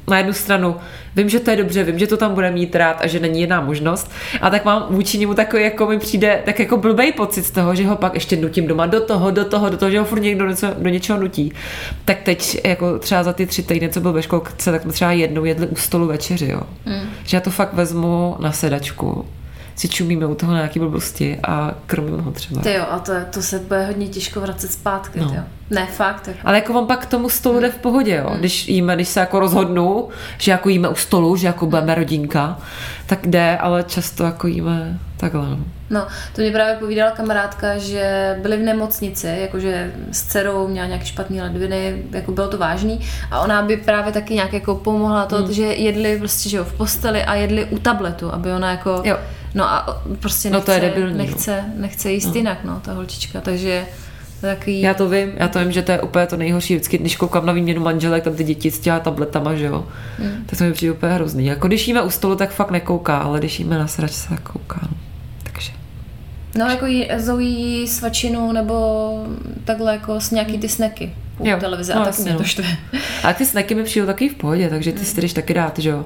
na 0.07 0.17
jednu 0.17 0.33
stranu 0.33 0.75
vím, 1.17 1.29
že 1.29 1.39
to 1.39 1.51
je 1.51 1.57
dobře, 1.57 1.83
vím, 1.83 1.99
že 1.99 2.07
to 2.07 2.17
tam 2.17 2.33
bude 2.33 2.51
mít 2.51 2.75
rád 2.75 3.01
a 3.01 3.07
že 3.07 3.19
není 3.19 3.39
jiná 3.39 3.61
možnost. 3.61 4.11
A 4.41 4.49
tak 4.49 4.65
mám 4.65 4.85
vůči 4.89 5.17
němu 5.17 5.33
takový, 5.33 5.63
jako 5.63 5.85
mi 5.85 5.99
přijde, 5.99 6.41
tak 6.45 6.59
jako 6.59 6.77
blbej 6.77 7.11
pocit 7.11 7.43
z 7.43 7.51
toho, 7.51 7.75
že 7.75 7.87
ho 7.87 7.95
pak 7.95 8.13
ještě 8.13 8.35
nutím 8.35 8.67
doma 8.67 8.85
do 8.85 9.01
toho, 9.01 9.31
do 9.31 9.45
toho, 9.45 9.69
do 9.69 9.77
toho, 9.77 9.91
že 9.91 9.99
ho 9.99 10.05
furt 10.05 10.19
někdo 10.19 10.45
do 10.77 10.89
něčeho 10.89 11.19
nutí. 11.19 11.53
Tak 12.05 12.17
teď, 12.23 12.61
jako 12.65 12.99
třeba 12.99 13.23
za 13.23 13.33
ty 13.33 13.45
tři 13.45 13.63
týdny, 13.63 13.89
co 13.89 14.01
byl 14.01 14.13
ve 14.13 14.21
školce, 14.21 14.71
tak 14.71 14.81
jsme 14.81 14.93
třeba 14.93 15.11
jednou 15.11 15.45
jedli 15.45 15.67
u 15.67 15.75
stolu 15.75 16.07
večeři, 16.07 16.47
jo. 16.47 16.61
Mm. 16.85 17.09
Že 17.23 17.37
já 17.37 17.41
to 17.41 17.51
fakt 17.51 17.73
vezmu 17.73 18.35
na 18.39 18.51
sedačku 18.51 19.25
si 19.77 19.89
čumíme 19.89 20.25
u 20.25 20.35
toho 20.35 20.53
nějaký 20.53 20.79
blbosti 20.79 21.39
a 21.47 21.71
krmím 21.85 22.19
ho 22.19 22.31
třeba. 22.31 22.61
Ty 22.61 22.73
jo, 22.73 22.85
a 22.89 22.99
to, 22.99 23.11
to 23.29 23.41
se 23.41 23.59
bude 23.59 23.85
hodně 23.85 24.07
těžko 24.07 24.41
vracet 24.41 24.71
zpátky, 24.71 25.19
no. 25.19 25.35
Ne, 25.69 25.85
fakt. 25.85 26.27
Jako. 26.27 26.39
Ale 26.43 26.57
jako 26.57 26.73
on 26.73 26.87
pak 26.87 27.03
k 27.03 27.09
tomu 27.09 27.29
stolu 27.29 27.59
jde 27.59 27.71
v 27.71 27.77
pohodě, 27.77 28.15
jo. 28.15 28.29
Hmm. 28.29 28.39
Když 28.39 28.67
jíme, 28.67 28.95
když 28.95 29.07
se 29.07 29.19
jako 29.19 29.39
rozhodnu, 29.39 30.09
že 30.37 30.51
jako 30.51 30.69
jíme 30.69 30.89
u 30.89 30.95
stolu, 30.95 31.35
že 31.35 31.47
jako 31.47 31.65
budeme 31.65 31.95
rodinka, 31.95 32.59
tak 33.05 33.27
jde, 33.27 33.57
ale 33.57 33.83
často 33.83 34.23
jako 34.23 34.47
jíme 34.47 34.99
takhle. 35.17 35.49
No. 35.49 35.59
No, 35.89 36.07
to 36.35 36.41
mě 36.41 36.51
právě 36.51 36.75
povídala 36.75 37.11
kamarádka, 37.11 37.77
že 37.77 38.35
byli 38.41 38.57
v 38.57 38.61
nemocnici, 38.61 39.27
jakože 39.41 39.91
s 40.11 40.23
dcerou 40.23 40.67
měla 40.67 40.87
nějaké 40.87 41.05
špatné 41.05 41.43
ledviny, 41.43 42.03
jako 42.11 42.31
bylo 42.31 42.47
to 42.47 42.57
vážný 42.57 42.99
a 43.31 43.39
ona 43.39 43.61
by 43.61 43.77
právě 43.77 44.13
taky 44.13 44.33
nějak 44.33 44.53
jako 44.53 44.75
pomohla 44.75 45.25
to, 45.25 45.35
hmm. 45.37 45.53
že 45.53 45.63
jedli 45.63 46.19
prostě, 46.19 46.49
že 46.49 46.57
jo, 46.57 46.63
v 46.63 46.73
posteli 46.73 47.23
a 47.23 47.35
jedli 47.35 47.65
u 47.65 47.79
tabletu, 47.79 48.33
aby 48.33 48.51
ona 48.51 48.71
jako, 48.71 49.01
Jo. 49.05 49.17
no 49.53 49.63
a 49.69 50.01
prostě 50.19 50.49
No 50.49 50.53
nechce, 50.57 50.65
to 50.65 50.71
je 50.71 50.89
debilní, 50.89 51.11
no. 51.11 51.17
nechce, 51.17 51.63
nechce 51.75 52.11
jíst 52.11 52.35
jinak, 52.35 52.57
no, 52.63 52.79
ta 52.85 52.93
holčička, 52.93 53.41
takže 53.41 53.85
takový, 54.41 54.81
Já 54.81 54.93
to 54.93 55.09
vím, 55.09 55.31
já 55.37 55.47
to 55.47 55.59
vím, 55.59 55.71
že 55.71 55.81
to 55.81 55.91
je 55.91 56.01
úplně 56.01 56.27
to 56.27 56.37
nejhorší. 56.37 56.75
Vždycky, 56.75 56.97
když 56.97 57.15
koukám 57.15 57.45
na 57.45 57.53
výměnu 57.53 57.81
manželek, 57.81 58.23
tam 58.23 58.35
ty 58.35 58.43
děti 58.43 58.71
s 58.71 58.79
těma 58.79 58.99
tabletama, 58.99 59.55
že 59.55 59.65
jo, 59.65 59.85
Hmm. 60.19 60.43
tak 60.45 60.59
to 60.59 60.63
mi 60.65 60.73
přijde 60.73 60.91
úplně 60.93 61.11
hrozný. 61.13 61.45
Jako 61.45 61.67
když 61.67 61.87
jíme 61.87 62.01
u 62.01 62.09
stolu, 62.09 62.35
tak 62.35 62.49
fakt 62.49 62.71
nekouká, 62.71 63.17
ale 63.17 63.39
když 63.39 63.59
jíme 63.59 63.77
na 63.77 63.87
sračce, 63.87 64.29
tak 64.29 64.41
kouká. 64.51 64.79
No. 64.81 64.97
No 66.57 66.65
jako 66.69 66.85
jí, 66.85 67.09
Zoe 67.17 67.43
jí 67.43 67.87
svačinu 67.87 68.51
nebo 68.51 69.25
takhle 69.65 69.91
jako 69.93 70.21
s 70.21 70.31
nějaký 70.31 70.57
ty 70.57 70.69
snacky 70.69 71.13
u 71.39 71.47
Jo, 71.47 71.57
televize 71.59 71.95
no 71.95 72.01
a 72.01 72.05
tak 72.05 72.19
mě 72.19 72.31
no. 72.31 72.37
to 72.37 72.43
štve. 72.43 72.65
A 73.23 73.33
ty 73.33 73.45
snacky 73.45 73.75
mi 73.75 73.83
přijdou 73.83 74.05
taky 74.05 74.29
v 74.29 74.35
pohodě, 74.35 74.69
takže 74.69 74.91
ty 74.91 75.05
si 75.05 75.11
Hmm. 75.13 75.21
jdeš 75.21 75.33
taky 75.33 75.53
dát, 75.53 75.79
že 75.79 75.89
jo, 75.89 76.05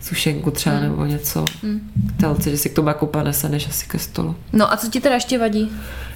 sušenku 0.00 0.50
třeba 0.50 0.80
nebo 0.80 1.04
něco. 1.04 1.44
Hmm. 1.62 1.80
Telce, 2.20 2.50
že 2.50 2.56
si 2.56 2.68
k 2.68 2.74
tomu 2.74 2.88
jako 2.88 3.06
panese, 3.06 3.48
než 3.48 3.68
asi 3.68 3.86
ke 3.86 3.98
stolu. 3.98 4.34
No 4.52 4.72
a 4.72 4.76
co 4.76 4.88
ti 4.90 5.00
teda 5.00 5.14
ještě 5.14 5.38
vadí? 5.38 5.70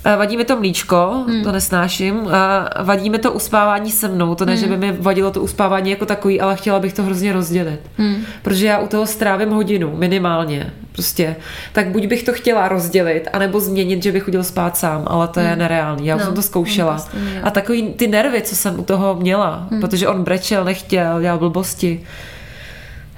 A 0.04 0.16
Vadí 0.16 0.36
mi 0.36 0.44
to 0.44 0.56
mlíčko, 0.56 1.24
Hmm. 1.28 1.42
to 1.44 1.52
nesnáším. 1.52 2.28
A 2.28 2.68
vadí 2.82 3.10
mi 3.10 3.18
to 3.18 3.32
uspávání 3.32 3.90
se 3.90 4.08
mnou. 4.08 4.34
To 4.34 4.44
ne, 4.44 4.56
že 4.56 4.66
by 4.66 4.76
mi 4.76 4.92
vadilo 4.92 5.30
to 5.30 5.40
uspávání 5.40 5.90
jako 5.90 6.06
takový, 6.06 6.40
ale 6.40 6.56
chtěla 6.56 6.80
bych 6.80 6.92
to 6.92 7.02
hrozně 7.02 7.32
rozdělit. 7.32 7.80
Hmm. 7.96 8.16
Protože 8.42 8.66
já 8.66 8.78
u 8.78 8.86
toho 8.86 9.06
strávím 9.06 9.50
hodinu, 9.50 9.96
minimálně. 9.96 10.72
Prostě. 10.92 11.36
Tak 11.72 11.88
buď 11.88 12.06
bych 12.06 12.22
to 12.22 12.32
chtěla 12.32 12.68
rozdělit, 12.68 13.28
anebo 13.32 13.60
změnit, 13.60 14.02
že 14.02 14.12
bych 14.12 14.22
chodil 14.22 14.44
spát 14.44 14.76
sám, 14.76 15.02
ale 15.06 15.28
to 15.28 15.40
je 15.40 15.56
nereálný. 15.56 16.06
Já 16.06 16.16
už 16.16 16.20
No, 16.20 16.26
jsem 16.26 16.34
to 16.34 16.42
zkoušela. 16.42 16.92
no, 16.92 16.98
stejně, 16.98 17.34
jo. 17.34 17.40
A 17.44 17.50
takový 17.50 17.82
ty 17.92 18.06
nervy, 18.06 18.42
co 18.42 18.56
jsem 18.56 18.80
u 18.80 18.84
toho 18.84 19.14
měla, 19.14 19.68
protože 19.80 20.08
on 20.08 20.24
brečel, 20.24 20.64
nechtěl, 20.64 21.20
dělal 21.20 21.38
blbosti. 21.38 22.00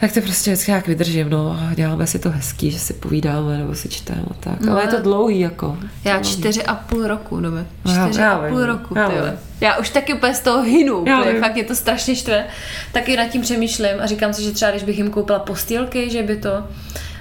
Tak 0.00 0.12
to 0.12 0.20
prostě 0.20 0.50
vždycky 0.52 0.70
nějak 0.70 0.86
vydržím, 0.86 1.30
no 1.30 1.58
a 1.70 1.74
děláme 1.74 2.06
si 2.06 2.18
to 2.18 2.30
hezký, 2.30 2.70
že 2.70 2.78
si 2.78 2.92
povídáme 2.92 3.58
nebo 3.58 3.74
si 3.74 3.88
čteme 3.88 4.22
tak. 4.40 4.60
No, 4.60 4.72
ale 4.72 4.82
je 4.82 4.88
to 4.88 4.96
já- 4.96 5.02
dlouhý 5.02 5.40
jako. 5.40 5.76
Já 6.04 6.22
čtyři 6.22 6.64
a 6.64 6.74
půl 6.74 7.06
roku. 7.06 7.40
No 7.40 7.50
Čtyři 8.06 8.20
já 8.20 8.32
a 8.32 8.48
půl 8.48 8.58
vím, 8.58 8.66
roku, 8.66 8.98
já. 8.98 9.10
Já 9.60 9.76
už 9.76 9.90
taky 9.90 10.14
úplně 10.14 10.34
z 10.34 10.40
toho 10.40 10.62
hynu, 10.62 11.04
Já 11.06 11.20
úplně, 11.20 11.40
fakt 11.40 11.56
je 11.56 11.64
to 11.64 11.74
strašně 11.74 12.16
štve. 12.16 12.44
Taky 12.92 13.16
nad 13.16 13.26
tím 13.26 13.42
přemýšlím 13.42 14.00
a 14.00 14.06
říkám 14.06 14.32
si, 14.32 14.42
že 14.42 14.50
třeba 14.52 14.70
když 14.70 14.82
bych 14.82 14.98
jim 14.98 15.10
koupila 15.10 15.38
postýlky, 15.38 16.10
že 16.10 16.22
by 16.22 16.36
to 16.36 16.50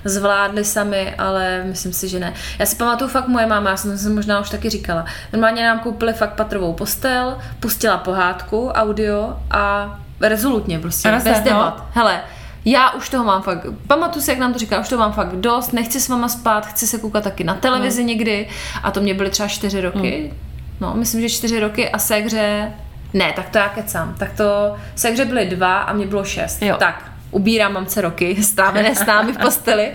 zvládli 0.05 0.65
sami, 0.65 1.13
ale 1.17 1.63
myslím 1.65 1.93
si, 1.93 2.07
že 2.07 2.19
ne. 2.19 2.33
Já 2.59 2.65
si 2.65 2.75
pamatuju 2.75 3.09
fakt 3.09 3.27
moje 3.27 3.45
máma, 3.47 3.69
já 3.69 3.77
jsem 3.77 3.97
jsem 3.97 4.15
možná 4.15 4.39
už 4.39 4.49
taky 4.49 4.69
říkala. 4.69 5.05
Normálně 5.33 5.63
nám 5.63 5.79
koupili 5.79 6.13
fakt 6.13 6.33
patrovou 6.33 6.73
postel, 6.73 7.37
pustila 7.59 7.97
pohádku, 7.97 8.69
audio 8.69 9.37
a 9.51 9.95
rezolutně 10.21 10.79
prostě, 10.79 11.09
A 11.09 11.19
bez 11.19 11.37
no. 11.37 11.43
debat. 11.43 11.85
Hele, 11.91 12.21
já 12.65 12.91
už 12.91 13.09
toho 13.09 13.23
mám 13.23 13.41
fakt, 13.41 13.65
pamatuju 13.87 14.23
si, 14.25 14.31
jak 14.31 14.39
nám 14.39 14.53
to 14.53 14.59
říká, 14.59 14.79
už 14.79 14.89
toho 14.89 14.99
mám 14.99 15.13
fakt 15.13 15.35
dost, 15.35 15.73
nechci 15.73 15.99
s 16.01 16.09
váma 16.09 16.27
spát, 16.27 16.65
chci 16.65 16.87
se 16.87 16.97
koukat 16.97 17.23
taky 17.23 17.43
na 17.43 17.53
televizi 17.53 18.01
No. 18.01 18.07
někdy 18.07 18.47
a 18.83 18.91
to 18.91 19.01
mě 19.01 19.13
byly 19.13 19.29
třeba 19.29 19.49
čtyři 19.49 19.81
roky. 19.81 20.33
No, 20.79 20.93
myslím, 20.95 21.21
že 21.21 21.29
čtyři 21.29 21.59
roky 21.59 21.89
a 21.89 21.97
segře, 21.99 22.71
ne, 23.13 23.33
tak 23.35 23.49
to 23.49 23.57
já 23.57 23.69
kecám, 23.69 24.15
tak 24.17 24.31
to 24.33 24.75
segře 24.95 25.25
byly 25.25 25.45
dva 25.45 25.77
a 25.81 25.93
mě 25.93 26.07
bylo 26.07 26.23
šest. 26.23 26.61
Jo. 26.61 26.75
Tak, 26.79 27.11
ubírám 27.31 27.73
mamce 27.73 28.01
roky, 28.01 28.35
strávené 28.43 28.95
s 28.95 29.05
námi 29.05 29.33
v 29.33 29.37
posteli, 29.37 29.91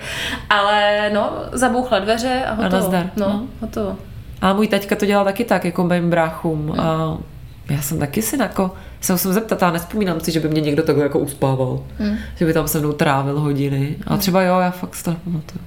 ale 0.51 1.11
no, 1.15 1.33
zabouchla 1.53 1.99
dveře 1.99 2.45
a 2.47 2.55
hotovo. 2.55 2.83
nazdar, 2.83 3.11
No, 3.17 3.29
no. 3.29 3.43
hotovo. 3.61 3.97
A 4.41 4.53
můj 4.53 4.69
taťka 4.69 4.97
to 4.97 5.07
dělal 5.07 5.25
taky 5.25 5.45
tak, 5.45 5.65
jako 5.65 5.85
mým 5.85 6.11
bráchům. 6.11 6.75
A 6.81 7.17
já 7.71 7.83
jsem 7.83 7.99
taky 7.99 8.23
si 8.23 8.39
jako, 8.43 8.75
se 9.01 9.13
musím 9.13 9.33
zeptat, 9.33 9.63
já 9.63 9.71
nespomínám 9.71 10.21
si, 10.21 10.33
že 10.33 10.41
by 10.41 10.49
mě 10.49 10.61
někdo 10.61 10.83
takhle 10.83 11.05
jako 11.05 11.19
uspával. 11.19 11.85
Že 12.37 12.47
by 12.47 12.53
tam 12.53 12.69
se 12.69 12.79
mnou 12.81 12.93
trávil 12.93 13.41
hodiny. 13.41 13.97
A 14.07 14.17
třeba 14.17 14.43
jo, 14.43 14.59
já 14.59 14.71
fakt 14.71 15.03
to 15.03 15.11
nepamatuju. 15.11 15.65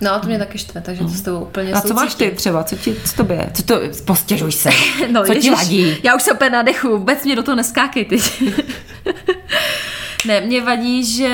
No 0.00 0.14
a 0.14 0.18
to 0.18 0.26
mě 0.26 0.38
taky 0.38 0.58
štve, 0.58 0.80
takže 0.80 1.02
to 1.02 1.08
s 1.08 1.20
tebou 1.22 1.40
úplně 1.40 1.72
A 1.72 1.80
co 1.80 1.94
máš 1.94 2.14
ty 2.14 2.24
soucítím. 2.24 2.36
třeba? 2.36 2.64
Co, 2.64 2.76
ti, 2.76 2.96
co 3.04 3.16
tobě? 3.16 3.50
Co 3.54 3.62
to, 3.62 3.80
postěžuj 4.04 4.52
se. 4.52 4.70
No, 5.12 5.20
co 5.22 5.32
ti 5.32 5.34
ježiš, 5.34 5.50
vadí? 5.50 5.96
Já 6.02 6.14
už 6.16 6.22
jsem 6.22 6.36
úplně 6.36 6.50
na 6.50 6.62
dechu, 6.62 6.88
vůbec 6.98 7.24
mě 7.24 7.36
do 7.36 7.42
toho 7.42 7.56
neskákej 7.56 8.04
teď. 8.04 8.42
ne, 10.26 10.40
mě 10.40 10.60
vadí, 10.60 11.04
že 11.04 11.28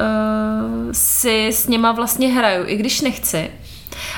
uh, 0.00 0.88
si 0.92 1.46
s 1.48 1.66
něma 1.68 1.92
vlastně 1.92 2.28
hraju, 2.28 2.64
i 2.66 2.76
když 2.76 3.00
nechci. 3.00 3.50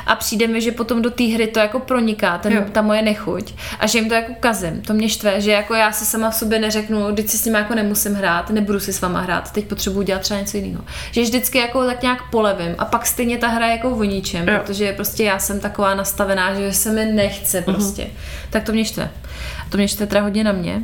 A 0.07 0.15
přijde 0.17 0.47
mi, 0.47 0.61
že 0.61 0.73
potom 0.73 1.03
do 1.03 1.11
té 1.11 1.25
hry 1.25 1.47
to 1.47 1.59
jako 1.59 1.79
proniká, 1.81 2.39
ten, 2.39 2.53
Jo. 2.53 2.63
ta 2.73 2.83
moje 2.83 3.03
nechuť. 3.03 3.55
A 3.81 3.87
že 3.87 3.99
jim 3.99 4.09
to 4.09 4.15
jako 4.15 4.33
kazím. 4.41 4.81
To 4.83 4.95
mě 4.95 5.09
štve, 5.09 5.41
že 5.41 5.51
jako 5.51 5.75
já 5.75 5.93
se 5.93 6.05
sama 6.05 6.31
v 6.31 6.35
sobě 6.35 6.59
neřeknu, 6.59 7.15
teď 7.15 7.29
si 7.29 7.39
s 7.39 7.45
nimi 7.45 7.59
jako 7.59 7.75
nemusím 7.75 8.15
hrát, 8.15 8.51
nebudu 8.51 8.81
si 8.81 8.93
s 8.93 9.01
váma 9.01 9.21
hrát, 9.21 9.53
teď 9.53 9.65
potřebuji 9.67 10.03
dělat 10.03 10.23
třeba 10.23 10.41
něco 10.41 10.57
jiného. 10.57 10.85
Že 11.11 11.23
vždycky 11.23 11.59
jako 11.59 11.85
tak 11.87 12.03
nějak 12.03 12.31
polevím 12.31 12.75
a 12.79 12.85
pak 12.85 13.07
stejně 13.07 13.39
ta 13.39 13.49
hra 13.49 13.67
je 13.67 13.73
jako 13.73 13.91
o 13.91 14.05
ničem, 14.05 14.49
Jo. 14.49 14.59
protože 14.59 14.93
prostě 14.93 15.25
já 15.25 15.39
jsem 15.39 15.61
taková 15.61 15.95
nastavená, 15.95 16.55
že 16.55 16.73
se 16.73 16.91
mi 16.93 17.05
nechce 17.05 17.63
prostě. 17.63 18.07
Tak 18.51 18.65
to 18.65 18.73
mě 18.73 18.85
štve. 18.85 19.11
To 19.71 19.77
mě 19.77 19.89
štve 19.89 20.07
teda 20.07 20.21
hodně 20.21 20.45
na 20.45 20.53
mě. 20.53 20.83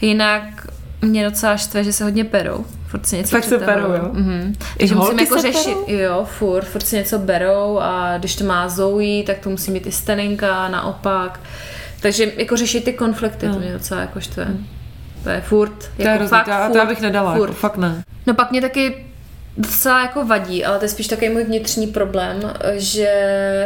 Jinak 0.00 0.66
mě 1.04 1.24
docela 1.24 1.56
štve, 1.56 1.84
že 1.84 1.92
se 1.92 2.04
hodně 2.04 2.24
perou. 2.24 2.64
Furt 2.86 3.06
si 3.06 3.16
něco 3.16 3.30
Tak 3.36 3.44
se 3.44 3.58
perou, 3.58 3.92
jo? 3.92 4.08
Mhm. 4.12 4.54
Takže 4.78 4.94
musím 4.94 5.18
jako 5.18 5.38
řešit, 5.40 5.76
perou? 5.86 5.98
jo, 5.98 6.26
furt, 6.38 6.64
furt 6.64 6.86
si 6.86 6.96
něco 6.96 7.18
berou 7.18 7.78
a 7.82 8.18
když 8.18 8.36
to 8.36 8.44
má 8.44 8.68
Zoe, 8.68 9.22
tak 9.26 9.38
to 9.38 9.50
musí 9.50 9.70
mít 9.70 9.86
i 9.86 9.92
Steninka, 9.92 10.68
naopak. 10.68 11.40
Takže 12.00 12.32
jako 12.36 12.56
řešit 12.56 12.84
ty 12.84 12.92
konflikty, 12.92 13.48
to 13.48 13.58
mě 13.58 13.72
docela 13.72 14.00
jako 14.00 14.20
štve. 14.20 14.46
To 15.22 15.30
je 15.30 15.40
furt, 15.40 15.70
To 15.78 16.02
je 16.02 16.08
jako 16.08 16.18
hrozný, 16.18 16.28
fakt 16.38 16.44
to, 16.44 16.50
já- 16.50 16.60
to 16.66 16.72
furt, 16.72 16.78
já 16.78 16.84
bych 16.86 17.00
nedala, 17.00 17.34
furt. 17.36 17.42
jako 17.48 17.52
fakt 17.60 17.76
ne. 17.76 18.02
No 18.26 18.34
pak 18.34 18.50
mě 18.50 18.60
taky 18.60 19.06
docela 19.56 20.02
jako 20.02 20.24
vadí, 20.24 20.64
ale 20.64 20.78
to 20.78 20.84
je 20.84 20.88
spíš 20.88 21.06
takový 21.06 21.28
můj 21.28 21.44
vnitřní 21.44 21.86
problém, 21.86 22.54
že 22.74 23.08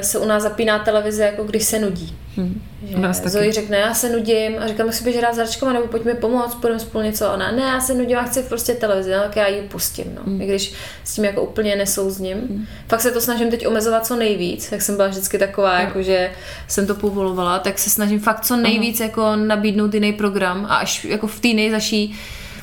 se 0.03 0.19
u 0.19 0.25
nás 0.25 0.43
zapíná 0.43 0.79
televize, 0.79 1.25
jako 1.25 1.45
když 1.45 1.65
se 1.65 1.79
nudí. 1.79 2.17
Hm. 2.37 2.63
Že. 2.83 3.29
Zoe 3.29 3.53
řekne, 3.53 3.77
já 3.77 3.95
se 3.95 4.09
nudím 4.09 4.59
a 4.59 4.69
říkám, 4.69 4.93
si 4.93 5.05
běž 5.05 5.17
hrát 5.17 5.35
s 5.35 5.37
hračkama, 5.37 5.73
nebo 5.73 5.87
pojďme 5.87 6.15
pomoct, 6.15 6.55
půjdeme 6.55 6.81
spolu 6.81 7.05
něco. 7.05 7.27
A 7.27 7.35
ona, 7.35 7.51
ne, 7.51 7.63
já 7.63 7.81
se 7.81 7.95
nudím, 7.95 8.11
já 8.11 8.23
chci 8.23 8.43
prostě 8.43 8.75
televizi, 8.75 9.11
no, 9.11 9.23
tak 9.23 9.37
já 9.37 9.47
ji 9.47 9.63
pustím. 9.63 10.05
No. 10.15 10.23
Hm. 10.27 10.43
I 10.43 10.47
když 10.47 10.73
s 11.05 11.15
tím 11.15 11.25
jako 11.25 11.43
úplně 11.43 11.77
nesouzním. 11.77 12.69
Fakt 12.89 13.01
se 13.01 13.11
to 13.11 13.21
snažím 13.21 13.51
teď 13.51 13.67
omezovat 13.67 14.07
co 14.07 14.17
nejvíc, 14.17 14.73
jak 14.73 14.83
jsem 14.83 14.97
byla 14.97 15.09
vždycky 15.09 15.39
taková, 15.39 15.81
jako 15.81 16.03
že 16.03 16.31
jsem 16.69 16.87
to 16.87 16.95
povolovala, 16.95 17.59
tak 17.59 17.79
se 17.79 17.91
snažím 17.91 18.21
fakt 18.21 18.45
co 18.45 18.57
nejvíc 18.57 19.01
jako 19.01 19.37
nabídnout 19.37 19.95
jiný 19.95 20.13
program 20.13 20.67
a 20.69 20.77
až 20.77 21.05
jako 21.05 21.27
v 21.27 21.41
té 21.41 21.49
nejzaší 21.49 22.19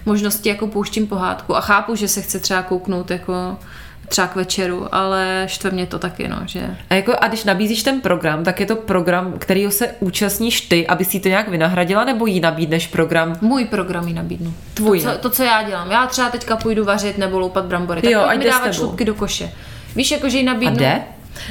možnosti 0.05 0.49
jako 0.49 0.67
pouštím 0.67 1.07
pohádku 1.07 1.55
a 1.55 1.61
chápu, 1.61 1.95
že 1.95 2.07
se 2.07 2.21
chce 2.21 2.39
třeba 2.39 2.61
kouknout 2.61 3.11
jako 3.11 3.57
třeba 4.07 4.27
k 4.27 4.35
večeru, 4.35 4.87
ale 4.91 5.43
štve 5.45 5.71
mě 5.71 5.85
to 5.85 5.99
taky, 5.99 6.27
no, 6.27 6.37
že 6.45 6.75
A, 6.89 6.95
jako, 6.95 7.13
a 7.21 7.27
když 7.27 7.43
nabízíš 7.43 7.83
ten 7.83 8.01
program, 8.01 8.43
tak 8.43 8.59
je 8.59 8.65
to 8.65 8.75
program, 8.75 9.33
kterýho 9.37 9.71
se 9.71 9.95
účastníš 9.99 10.61
ty, 10.61 10.87
aby 10.87 11.05
si 11.05 11.19
to 11.19 11.27
nějak 11.27 11.47
vynahradila, 11.47 12.05
nebo 12.05 12.25
jí 12.25 12.39
nabídneš 12.39 12.87
program? 12.87 13.37
Můj 13.41 13.65
program 13.65 14.07
jí 14.07 14.13
nabídnu. 14.13 14.53
Tvůj, 14.73 15.01
To, 15.01 15.11
co, 15.11 15.17
to, 15.17 15.29
co 15.29 15.43
já 15.43 15.63
dělám. 15.63 15.91
Já 15.91 16.07
třeba 16.07 16.29
teďka 16.29 16.57
půjdu 16.57 16.85
vařit 16.85 17.17
nebo 17.17 17.39
loupat 17.39 17.65
brambory. 17.65 18.01
Tak 18.01 18.11
Jo, 18.11 18.23
pojď 18.25 18.39
mi 18.39 18.45
dávat 18.45 18.73
šlupky 18.73 19.05
do 19.05 19.15
koše. 19.15 19.51
Víš, 19.95 20.11
jako, 20.11 20.29
že 20.29 20.37
jí 20.37 20.43
nabídnu. 20.43 20.75
A 20.75 20.79
jde? 20.79 21.01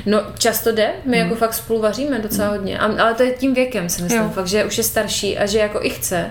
No, 0.07 0.21
často 0.39 0.73
jde. 0.73 0.91
My 1.05 1.19
jako 1.19 1.35
fakt 1.35 1.55
spolu 1.55 1.81
vaříme 1.81 2.19
docela 2.19 2.49
hodně. 2.49 2.79
A, 2.79 3.03
ale 3.03 3.15
to 3.15 3.23
je 3.23 3.31
tím 3.31 3.55
věkem, 3.55 3.89
si 3.89 4.03
myslím. 4.03 4.23
Jo. 4.23 4.31
Fakt, 4.35 4.47
že 4.47 4.65
už 4.65 4.79
je 4.79 4.85
starší 4.85 5.39
a 5.39 5.47
že 5.47 5.59
jako 5.59 5.83
i 5.83 5.91
chce. 5.91 6.31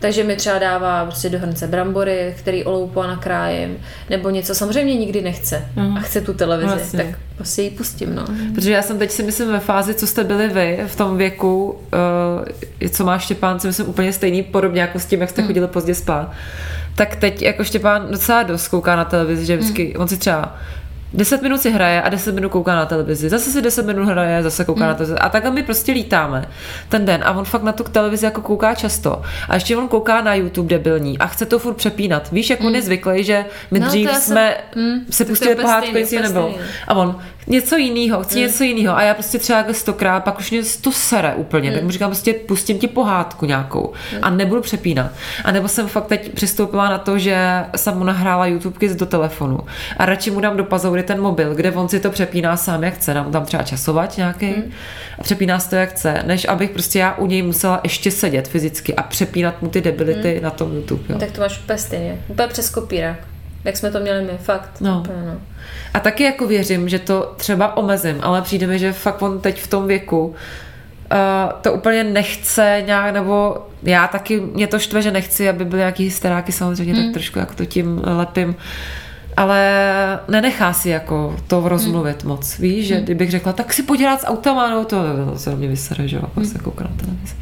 Takže 0.00 0.24
mi 0.24 0.36
třeba 0.36 0.58
dává 0.58 1.04
prostě 1.04 1.28
do 1.28 1.38
hrnce 1.38 1.66
brambory, 1.66 2.34
který 2.38 2.64
oloupu 2.64 3.00
a 3.00 3.06
nakrájím, 3.06 3.78
nebo 4.10 4.30
něco. 4.30 4.54
Samozřejmě 4.54 4.94
nikdy 4.94 5.22
nechce 5.22 5.68
a 5.96 6.00
chce 6.00 6.20
tu 6.20 6.34
televizi, 6.34 6.74
Vlastně. 6.74 7.04
tak 7.04 7.18
prostě 7.36 7.62
ji 7.62 7.70
pustím, 7.70 8.14
no. 8.14 8.24
Protože 8.54 8.72
já 8.72 8.82
jsem 8.82 8.98
teď 8.98 9.10
si 9.10 9.22
myslím 9.22 9.52
ve 9.52 9.60
fázi, 9.60 9.94
co 9.94 10.06
jste 10.06 10.24
byli 10.24 10.48
vy 10.48 10.80
v 10.86 10.96
tom 10.96 11.16
věku, 11.16 11.78
uh, 12.82 12.88
co 12.90 13.04
má 13.04 13.18
Štěpán, 13.18 13.60
si 13.60 13.66
myslím 13.66 13.88
úplně 13.88 14.12
stejný, 14.12 14.42
podobně 14.42 14.80
jako 14.80 14.98
s 14.98 15.06
tím, 15.06 15.20
jak 15.20 15.30
jste 15.30 15.42
chodili 15.42 15.66
pozdě 15.66 15.94
spát. 15.94 16.32
Tak 16.94 17.16
teď 17.16 17.42
jako 17.42 17.64
Štěpán 17.64 18.06
docela 18.10 18.42
dost 18.42 18.68
kouká 18.68 18.96
na 18.96 19.04
televizi, 19.04 19.46
že 19.46 19.56
vždycky, 19.56 19.96
on 19.96 20.08
si 20.08 20.16
třeba 20.16 20.56
10 21.14 21.42
minut 21.42 21.60
si 21.60 21.70
hraje 21.70 22.02
a 22.02 22.08
10 22.08 22.34
minut 22.34 22.48
kouká 22.48 22.74
na 22.76 22.86
televizi. 22.86 23.28
Zase 23.28 23.50
si 23.50 23.62
10 23.62 23.86
minut 23.86 24.04
hraje, 24.04 24.42
zase 24.42 24.64
kouká 24.64 24.86
na 24.86 24.94
televizi. 24.94 25.18
A 25.18 25.28
takhle 25.28 25.50
my 25.50 25.62
prostě 25.62 25.92
lítáme 25.92 26.44
ten 26.88 27.04
den. 27.04 27.20
A 27.24 27.32
on 27.32 27.44
fakt 27.44 27.62
na 27.62 27.72
tu 27.72 27.82
televizi 27.84 28.24
jako 28.24 28.40
kouká 28.40 28.74
často. 28.74 29.22
A 29.48 29.54
ještě 29.54 29.76
on 29.76 29.88
kouká 29.88 30.20
na 30.22 30.34
YouTube 30.34 30.68
debilní 30.68 31.18
a 31.18 31.26
chce 31.26 31.46
to 31.46 31.58
furt 31.58 31.74
přepínat. 31.74 32.30
Víš, 32.32 32.50
jak 32.50 32.64
on 32.64 32.74
je 32.74 32.82
zvyklý, 32.82 33.24
že 33.24 33.44
my 33.70 33.80
No, 33.80 33.86
dřív 33.86 34.10
jsme 34.10 34.54
Mm, 34.76 34.98
se 35.10 35.24
tak 35.24 35.30
pustili 35.30 35.54
pohádku, 35.54 35.96
nic 35.96 36.12
nebylo. 36.12 36.48
stejný. 36.50 36.68
A 36.88 36.94
on 36.94 37.18
něco 37.48 37.76
jiného, 37.76 38.22
chci 38.22 38.34
Mm. 38.34 38.40
něco 38.46 38.64
jiného 38.64 38.96
a 38.96 39.02
já 39.02 39.14
prostě 39.14 39.38
třeba 39.38 39.58
takhle 39.58 39.74
stokrát, 39.74 40.24
pak 40.24 40.38
už 40.38 40.50
mě 40.50 40.60
to 40.80 40.92
sere 40.92 41.34
úplně, 41.34 41.68
Mm. 41.70 41.74
tak 41.74 41.84
mu 41.84 41.90
říkám 41.90 42.10
prostě 42.10 42.32
pustím 42.34 42.78
ti 42.78 42.86
pohádku 42.88 43.46
nějakou 43.46 43.92
a 44.22 44.30
nebudu 44.30 44.60
přepínat. 44.60 45.10
A 45.44 45.52
nebo 45.52 45.68
jsem 45.68 45.88
fakt 45.88 46.06
teď 46.06 46.32
přistoupila 46.32 46.88
na 46.88 46.98
to, 46.98 47.18
že 47.18 47.64
jsem 47.76 47.94
mu 47.98 48.04
nahrála 48.04 48.46
YouTubeky 48.46 48.88
do 48.94 49.06
telefonu 49.06 49.58
a 49.96 50.06
radši 50.06 50.30
mu 50.30 50.40
dám 50.40 50.56
do 50.56 50.64
pazoury 50.64 51.02
ten 51.02 51.20
mobil, 51.20 51.54
kde 51.54 51.72
on 51.72 51.88
si 51.88 52.00
to 52.00 52.10
přepíná 52.10 52.56
sám 52.56 52.84
jak 52.84 52.94
chce, 52.94 53.14
dám 53.14 53.32
tam 53.32 53.44
třeba 53.44 53.62
časovat 53.62 54.16
nějaký 54.16 54.46
Mm. 54.46 54.72
a 55.18 55.22
přepíná 55.22 55.58
si 55.58 55.70
to 55.70 55.76
jak 55.76 55.90
chce, 55.90 56.22
než 56.26 56.46
abych 56.48 56.70
prostě 56.70 56.98
já 56.98 57.14
u 57.14 57.26
něj 57.26 57.42
musela 57.42 57.80
ještě 57.84 58.10
sedět 58.10 58.48
fyzicky 58.48 58.94
a 58.94 59.02
přepínat 59.02 59.62
mu 59.62 59.68
ty 59.68 59.80
debility 59.80 60.40
na 60.42 60.50
tom 60.50 60.76
YouTube. 60.76 61.02
Jo. 61.08 61.14
Mm. 61.14 61.20
Tak 61.20 61.30
to 61.30 61.40
máš 61.40 61.58
úplně 61.58 61.78
stejně. 61.78 62.20
Úplně 62.28 62.48
přes 62.48 62.70
kopírák. 62.70 63.16
Jak 63.64 63.76
jsme 63.76 63.90
to 63.90 64.00
měli 64.00 64.24
my, 64.24 64.38
fakt. 64.38 64.80
No. 64.80 64.98
Úplně, 64.98 65.22
no. 65.26 65.40
A 65.94 66.00
taky 66.00 66.22
jako 66.22 66.46
věřím, 66.46 66.88
že 66.88 66.98
to 66.98 67.34
třeba 67.36 67.76
omezím, 67.76 68.16
ale 68.22 68.42
přijde 68.42 68.66
mi, 68.66 68.78
že 68.78 68.92
fakt 68.92 69.22
on 69.22 69.40
teď 69.40 69.60
v 69.60 69.66
tom 69.66 69.86
věku 69.86 70.26
uh, 70.26 70.34
to 71.60 71.72
úplně 71.72 72.04
nechce 72.04 72.82
nějak, 72.86 73.14
nebo 73.14 73.66
já 73.82 74.06
taky, 74.08 74.40
mě 74.40 74.66
to 74.66 74.78
štve, 74.78 75.02
že 75.02 75.10
nechci, 75.10 75.48
aby 75.48 75.64
byly 75.64 75.78
nějaký 75.78 76.04
hysteráky, 76.04 76.52
samozřejmě 76.52 76.94
Hmm. 76.94 77.04
tak 77.04 77.12
trošku 77.12 77.38
jako 77.38 77.54
to 77.54 77.64
tím 77.64 78.00
lepím, 78.04 78.56
ale 79.36 79.60
nenechá 80.28 80.72
si 80.72 80.88
jako 80.88 81.36
to 81.46 81.68
rozmluvit 81.68 82.22
Hmm. 82.22 82.28
moc, 82.32 82.58
víš, 82.58 82.86
že 82.86 83.00
kdybych 83.00 83.30
řekla, 83.30 83.52
tak 83.52 83.72
si 83.72 83.82
podělat 83.82 84.20
s 84.20 84.26
autama, 84.26 84.70
no 84.70 84.84
to, 84.84 84.96
to 85.32 85.38
se 85.38 85.50
na 85.50 85.56
mě 85.56 85.68
vysere, 85.68 86.08
že 86.08 86.16
jo, 86.16 86.22
Hmm. 86.36 86.44
se 86.46 86.58
na 86.58 86.90
televizi. 86.96 87.34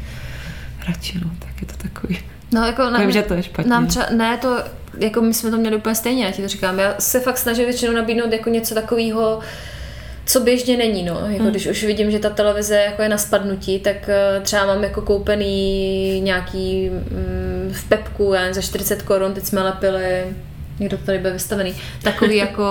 Radši, 0.87 1.19
no, 1.23 1.31
tak 1.39 1.61
je 1.61 1.67
to 1.67 1.73
takový. 1.77 2.19
No, 2.53 2.65
jako 2.65 2.91
Vím, 2.99 3.11
že 3.11 3.21
to 3.21 3.33
je 3.33 3.43
špatně. 3.43 3.69
Nám 3.71 3.87
třeba, 3.87 4.05
ne, 4.17 4.37
to, 4.37 4.63
jako 4.99 5.21
my 5.21 5.33
jsme 5.33 5.51
to 5.51 5.57
měli 5.57 5.75
úplně 5.75 5.95
stejně, 5.95 6.25
já 6.25 6.31
ti 6.31 6.41
to 6.41 6.47
říkám. 6.47 6.79
Já 6.79 6.95
se 6.99 7.19
fakt 7.19 7.37
snažím 7.37 7.65
většinou 7.65 7.93
nabídnout 7.93 8.33
jako 8.33 8.49
něco 8.49 8.75
takového, 8.75 9.39
co 10.25 10.39
běžně 10.39 10.77
není, 10.77 11.03
no. 11.03 11.13
Jako 11.13 11.43
Hmm. 11.43 11.51
když 11.51 11.67
už 11.67 11.83
vidím, 11.83 12.11
že 12.11 12.19
ta 12.19 12.29
televize 12.29 12.75
jako 12.75 13.01
je 13.01 13.09
na 13.09 13.17
spadnutí, 13.17 13.79
tak 13.79 14.09
eh, 14.09 14.41
třeba 14.41 14.65
mám 14.65 14.83
jako 14.83 15.01
koupený 15.01 16.21
nějaký 16.21 16.89
mm, 16.89 17.71
v 17.73 17.89
Pepku, 17.89 18.33
já 18.33 18.39
nevím, 18.41 18.53
za 18.53 18.61
40 18.61 19.01
korun, 19.01 19.33
teď 19.33 19.43
jsme 19.45 19.63
lepili 19.63 20.25
někdo 20.79 20.97
to 20.97 21.03
tady 21.05 21.17
bude 21.17 21.31
vystavený, 21.33 21.75
takový 22.03 22.35
jako 22.47 22.63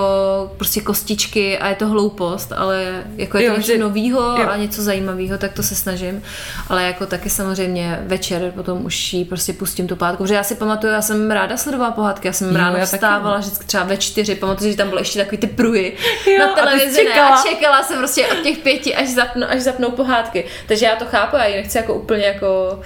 prostě 0.57 0.81
kostičky 0.81 1.57
a 1.57 1.67
je 1.67 1.75
to 1.75 1.87
hloupost, 1.87 2.51
ale 2.55 3.03
jako 3.17 3.37
je 3.37 3.43
to 3.47 3.51
Jo, 3.53 3.57
něco 3.57 3.71
že- 3.71 3.77
novýho 3.77 4.21
jo. 4.21 4.47
a 4.49 4.57
něco 4.57 4.81
zajímavého, 4.81 5.37
tak 5.37 5.53
to 5.53 5.63
se 5.63 5.75
snažím. 5.75 6.23
Ale 6.69 6.83
jako 6.83 7.05
taky 7.05 7.29
samozřejmě 7.29 7.99
večer 8.05 8.51
potom 8.55 8.85
už 8.85 9.13
jí 9.13 9.25
prostě 9.25 9.53
pustím 9.53 9.87
tu 9.87 9.95
pohádku. 9.95 10.23
Protože 10.23 10.33
já 10.35 10.43
si 10.43 10.55
pamatuju, 10.55 10.93
já 10.93 11.01
jsem 11.01 11.31
ráda 11.31 11.57
sledovala 11.57 11.91
pohádky, 11.91 12.27
já 12.27 12.33
jsem 12.33 12.51
Jo, 12.51 12.57
ráno 12.57 12.77
já 12.77 12.85
vstávala 12.85 13.37
vždycky 13.37 13.65
třeba 13.65 13.83
ve 13.83 13.97
čtyři, 13.97 14.35
pamatuju, 14.35 14.71
že 14.71 14.77
tam 14.77 14.87
bylo 14.89 14.99
ještě 15.01 15.19
takový 15.19 15.37
ty 15.37 15.47
pruhy 15.47 15.93
Jo, 16.27 16.39
na 16.39 16.51
a 16.51 16.55
televizi 16.55 17.03
ne, 17.03 17.09
čekala. 17.11 17.35
a 17.35 17.43
čekala 17.49 17.83
jsem 17.83 17.97
prostě 17.97 18.27
od 18.27 18.37
těch 18.43 18.57
pěti, 18.57 18.95
až, 18.95 19.09
zapnu, 19.09 19.43
až 19.49 19.61
zapnou 19.61 19.91
pohádky. 19.91 20.45
Takže 20.67 20.85
já 20.85 20.95
to 20.95 21.05
chápu, 21.05 21.35
já 21.35 21.45
ji 21.45 21.55
nechci 21.55 21.77
jako 21.77 21.93
úplně 21.93 22.25
jako 22.25 22.79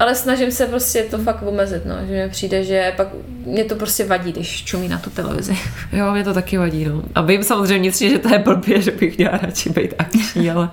ale 0.00 0.14
snažím 0.14 0.50
se 0.50 0.66
prostě 0.66 1.02
to 1.02 1.18
fakt 1.18 1.42
omezit, 1.42 1.86
no. 1.86 1.94
že 2.06 2.12
mi 2.12 2.30
přijde, 2.30 2.64
že 2.64 2.92
pak 2.96 3.08
mě 3.46 3.64
to 3.64 3.74
prostě 3.74 4.04
vadí, 4.04 4.32
když 4.32 4.64
čumí 4.64 4.88
na 4.88 4.98
tu 4.98 5.10
televizi. 5.10 5.58
Jo, 5.92 6.12
mě 6.12 6.24
to 6.24 6.34
taky 6.34 6.58
vadí, 6.58 6.84
no. 6.84 7.02
A 7.14 7.20
vím 7.20 7.44
samozřejmě 7.44 7.92
že 7.92 8.18
to 8.18 8.28
je 8.28 8.38
blbě, 8.38 8.82
že 8.82 8.90
bych 8.90 9.18
měla 9.18 9.36
radši 9.36 9.70
být 9.70 9.94
akční, 9.98 10.50
ale 10.50 10.70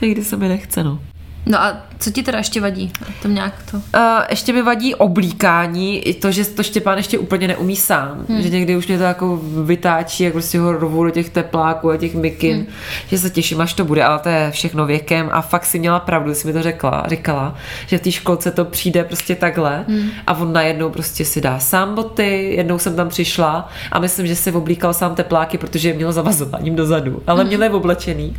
někdy 0.00 0.24
se 0.24 0.36
mi 0.36 0.48
nechce, 0.48 0.84
no. 0.84 0.98
No 1.46 1.62
a 1.62 1.76
co 1.98 2.10
ti 2.10 2.22
teda 2.22 2.38
ještě 2.38 2.60
vadí? 2.60 2.92
Tam 3.22 3.34
nějak 3.34 3.54
to... 3.70 3.76
Uh, 3.76 3.82
ještě 4.30 4.52
mi 4.52 4.62
vadí 4.62 4.94
oblíkání, 4.94 5.98
i 5.98 6.14
to, 6.14 6.30
že 6.30 6.44
to 6.44 6.62
Štěpán 6.62 6.96
ještě 6.96 7.18
úplně 7.18 7.48
neumí 7.48 7.76
sám. 7.76 8.24
Hmm. 8.28 8.42
Že 8.42 8.48
někdy 8.48 8.76
už 8.76 8.86
mě 8.86 8.98
to 8.98 9.04
jako 9.04 9.40
vytáčí, 9.64 10.24
jak 10.24 10.32
prostě 10.32 10.58
ho 10.58 10.72
rvu 10.72 11.04
do 11.04 11.10
těch 11.10 11.30
tepláků 11.30 11.90
a 11.90 11.96
těch 11.96 12.14
mikin, 12.14 12.56
hmm. 12.56 12.66
že 13.08 13.18
se 13.18 13.30
těším, 13.30 13.60
až 13.60 13.74
to 13.74 13.84
bude, 13.84 14.04
ale 14.04 14.18
to 14.18 14.28
je 14.28 14.50
všechno 14.50 14.86
věkem 14.86 15.28
a 15.32 15.42
fakt 15.42 15.66
si 15.66 15.78
měla 15.78 16.00
pravdu, 16.00 16.34
jsi 16.34 16.46
mi 16.46 16.52
to 16.52 16.62
řekla, 16.62 17.04
říkala, 17.08 17.54
že 17.86 17.98
v 17.98 18.00
té 18.00 18.12
školce 18.12 18.50
to 18.50 18.64
přijde 18.64 19.04
prostě 19.04 19.34
takhle 19.34 19.84
hmm. 19.88 20.10
a 20.26 20.32
on 20.32 20.52
najednou 20.52 20.90
prostě 20.90 21.24
si 21.24 21.40
dá 21.40 21.58
sám 21.58 21.94
boty, 21.94 22.54
jednou 22.56 22.78
jsem 22.78 22.96
tam 22.96 23.08
přišla 23.08 23.68
a 23.92 23.98
myslím, 23.98 24.26
že 24.26 24.36
si 24.36 24.52
oblíkal 24.52 24.94
sám 24.94 25.14
tepláky, 25.14 25.58
protože 25.58 25.88
je 25.88 25.94
měl 25.94 26.12
zavazováním 26.12 26.76
dozadu, 26.76 27.22
ale 27.26 27.40
hmm. 27.40 27.48
měl 27.48 27.62
je 27.62 27.70
oblečený. 27.70 28.36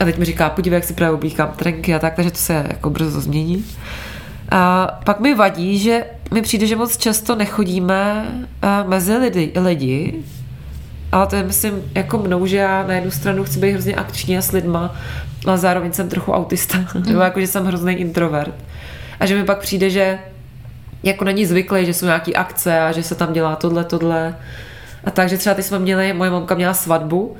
A 0.00 0.04
teď 0.04 0.18
mi 0.18 0.24
říká, 0.24 0.50
podívej, 0.50 0.76
jak 0.76 0.84
si 0.84 0.94
právě 0.94 1.14
oblíkám 1.14 1.52
trenky 1.56 1.94
a 1.94 1.98
tak, 1.98 2.14
takže 2.14 2.30
to 2.30 2.38
se 2.38 2.49
jako 2.52 2.90
brzo 2.90 3.20
změní. 3.20 3.64
A 4.50 4.86
pak 5.04 5.20
mi 5.20 5.34
vadí, 5.34 5.78
že 5.78 6.04
mi 6.32 6.42
přijde, 6.42 6.66
že 6.66 6.76
moc 6.76 6.96
často 6.96 7.36
nechodíme 7.36 8.26
a, 8.62 8.82
mezi 8.82 9.16
lidi, 9.16 9.52
lidi 9.56 10.22
ale 11.12 11.26
to 11.26 11.36
je, 11.36 11.42
myslím, 11.42 11.82
jako 11.94 12.18
mnou, 12.18 12.46
že 12.46 12.56
já 12.56 12.86
na 12.86 12.94
jednu 12.94 13.10
stranu 13.10 13.44
chci 13.44 13.58
být 13.58 13.72
hrozně 13.72 13.94
akční 13.94 14.38
a 14.38 14.42
s 14.42 14.52
lidma, 14.52 14.94
ale 15.46 15.58
zároveň 15.58 15.92
jsem 15.92 16.08
trochu 16.08 16.32
autista, 16.32 16.78
nebo 17.06 17.20
jako, 17.20 17.40
že 17.40 17.46
jsem 17.46 17.64
hrozný 17.64 17.94
introvert. 17.94 18.54
A 19.20 19.26
že 19.26 19.36
mi 19.36 19.44
pak 19.44 19.58
přijde, 19.58 19.90
že 19.90 20.18
jako 21.02 21.24
není 21.24 21.46
zvyklý, 21.46 21.86
že 21.86 21.94
jsou 21.94 22.06
nějaký 22.06 22.36
akce 22.36 22.80
a 22.80 22.92
že 22.92 23.02
se 23.02 23.14
tam 23.14 23.32
dělá 23.32 23.56
tohle, 23.56 23.84
tohle. 23.84 24.36
A 25.04 25.10
takže 25.10 25.38
třeba 25.38 25.54
ty 25.54 25.62
jsme 25.62 25.78
měli, 25.78 26.12
moje 26.12 26.30
mamka 26.30 26.54
měla 26.54 26.74
svatbu 26.74 27.36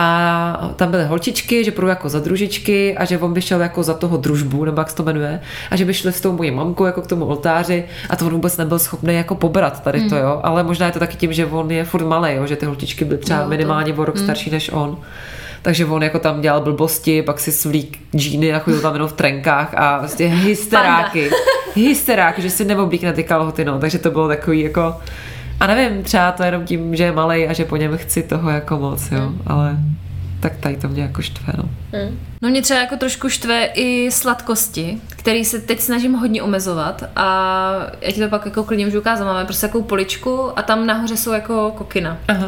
a 0.00 0.70
tam 0.76 0.90
byly 0.90 1.04
holčičky, 1.04 1.64
že 1.64 1.70
půjdu 1.70 1.88
jako 1.88 2.08
za 2.08 2.20
družičky 2.20 2.96
a 2.96 3.04
že 3.04 3.18
on 3.18 3.32
by 3.32 3.42
šel 3.42 3.60
jako 3.60 3.82
za 3.82 3.94
toho 3.94 4.16
družbu, 4.16 4.64
nebo 4.64 4.80
jak 4.80 4.90
se 4.90 4.96
to 4.96 5.02
jmenuje, 5.02 5.40
a 5.70 5.76
že 5.76 5.84
by 5.84 5.94
šli 5.94 6.12
s 6.12 6.20
tou 6.20 6.32
mojí 6.32 6.50
mamkou 6.50 6.84
jako 6.84 7.02
k 7.02 7.06
tomu 7.06 7.24
oltáři 7.24 7.84
a 8.10 8.16
to 8.16 8.26
on 8.26 8.32
vůbec 8.32 8.56
nebyl 8.56 8.78
schopný 8.78 9.14
jako 9.14 9.34
pobrat 9.34 9.82
tady 9.82 10.08
to, 10.08 10.16
jo, 10.16 10.40
ale 10.42 10.62
možná 10.62 10.86
je 10.86 10.92
to 10.92 10.98
taky 10.98 11.16
tím, 11.16 11.32
že 11.32 11.46
on 11.46 11.70
je 11.70 11.84
furt 11.84 12.04
malý, 12.04 12.34
jo, 12.34 12.46
že 12.46 12.56
ty 12.56 12.66
holčičky 12.66 13.04
byly 13.04 13.18
třeba 13.18 13.46
minimálně 13.46 13.94
o 13.94 14.04
rok 14.04 14.18
starší 14.18 14.50
než 14.50 14.70
on. 14.72 14.98
Takže 15.62 15.86
on 15.86 16.02
jako 16.02 16.18
tam 16.18 16.40
dělal 16.40 16.60
blbosti, 16.60 17.22
pak 17.22 17.40
si 17.40 17.52
svlík 17.52 17.98
džíny 18.16 18.54
a 18.54 18.58
chodil 18.58 18.80
tam 18.80 18.92
jenom 18.92 19.08
v 19.08 19.12
trenkách 19.12 19.74
a 19.76 19.98
prostě 19.98 20.26
hysteráky. 20.26 21.30
hysteráky, 21.74 22.42
že 22.42 22.50
si 22.50 22.64
neoblíkne 22.64 23.12
ty 23.12 23.24
kalhoty, 23.24 23.64
no. 23.64 23.78
Takže 23.78 23.98
to 23.98 24.10
bylo 24.10 24.28
takový 24.28 24.60
jako... 24.60 24.96
A 25.60 25.66
nevím, 25.66 26.02
třeba 26.02 26.32
to 26.32 26.42
jenom 26.42 26.64
tím, 26.64 26.96
že 26.96 27.04
je 27.04 27.12
malej 27.12 27.48
a 27.48 27.52
že 27.52 27.64
po 27.64 27.76
něm 27.76 27.96
chci 27.96 28.22
toho 28.22 28.50
jako 28.50 28.78
moc, 28.78 29.10
jo. 29.10 29.32
Ale 29.46 29.76
tak 30.40 30.56
tady 30.56 30.76
to 30.76 30.88
mě 30.88 31.02
jako 31.02 31.22
štve, 31.22 31.52
no. 31.56 31.68
No 32.42 32.48
mě 32.48 32.62
třeba 32.62 32.80
jako 32.80 32.96
trošku 32.96 33.28
štve 33.28 33.64
i 33.64 34.10
sladkosti, 34.10 35.00
který 35.08 35.44
se 35.44 35.58
teď 35.60 35.80
snažím 35.80 36.12
hodně 36.12 36.42
omezovat 36.42 37.04
a 37.16 37.70
já 38.00 38.12
ti 38.12 38.20
to 38.20 38.28
pak 38.28 38.44
jako 38.44 38.64
klidně 38.64 38.86
můžu 38.86 39.00
ukázat. 39.00 39.24
Máme 39.24 39.44
prostě 39.44 39.66
takovou 39.66 39.84
poličku 39.84 40.58
a 40.58 40.62
tam 40.62 40.86
nahoře 40.86 41.16
jsou 41.16 41.32
jako 41.32 41.70
kokina. 41.76 42.18
Aha. 42.28 42.46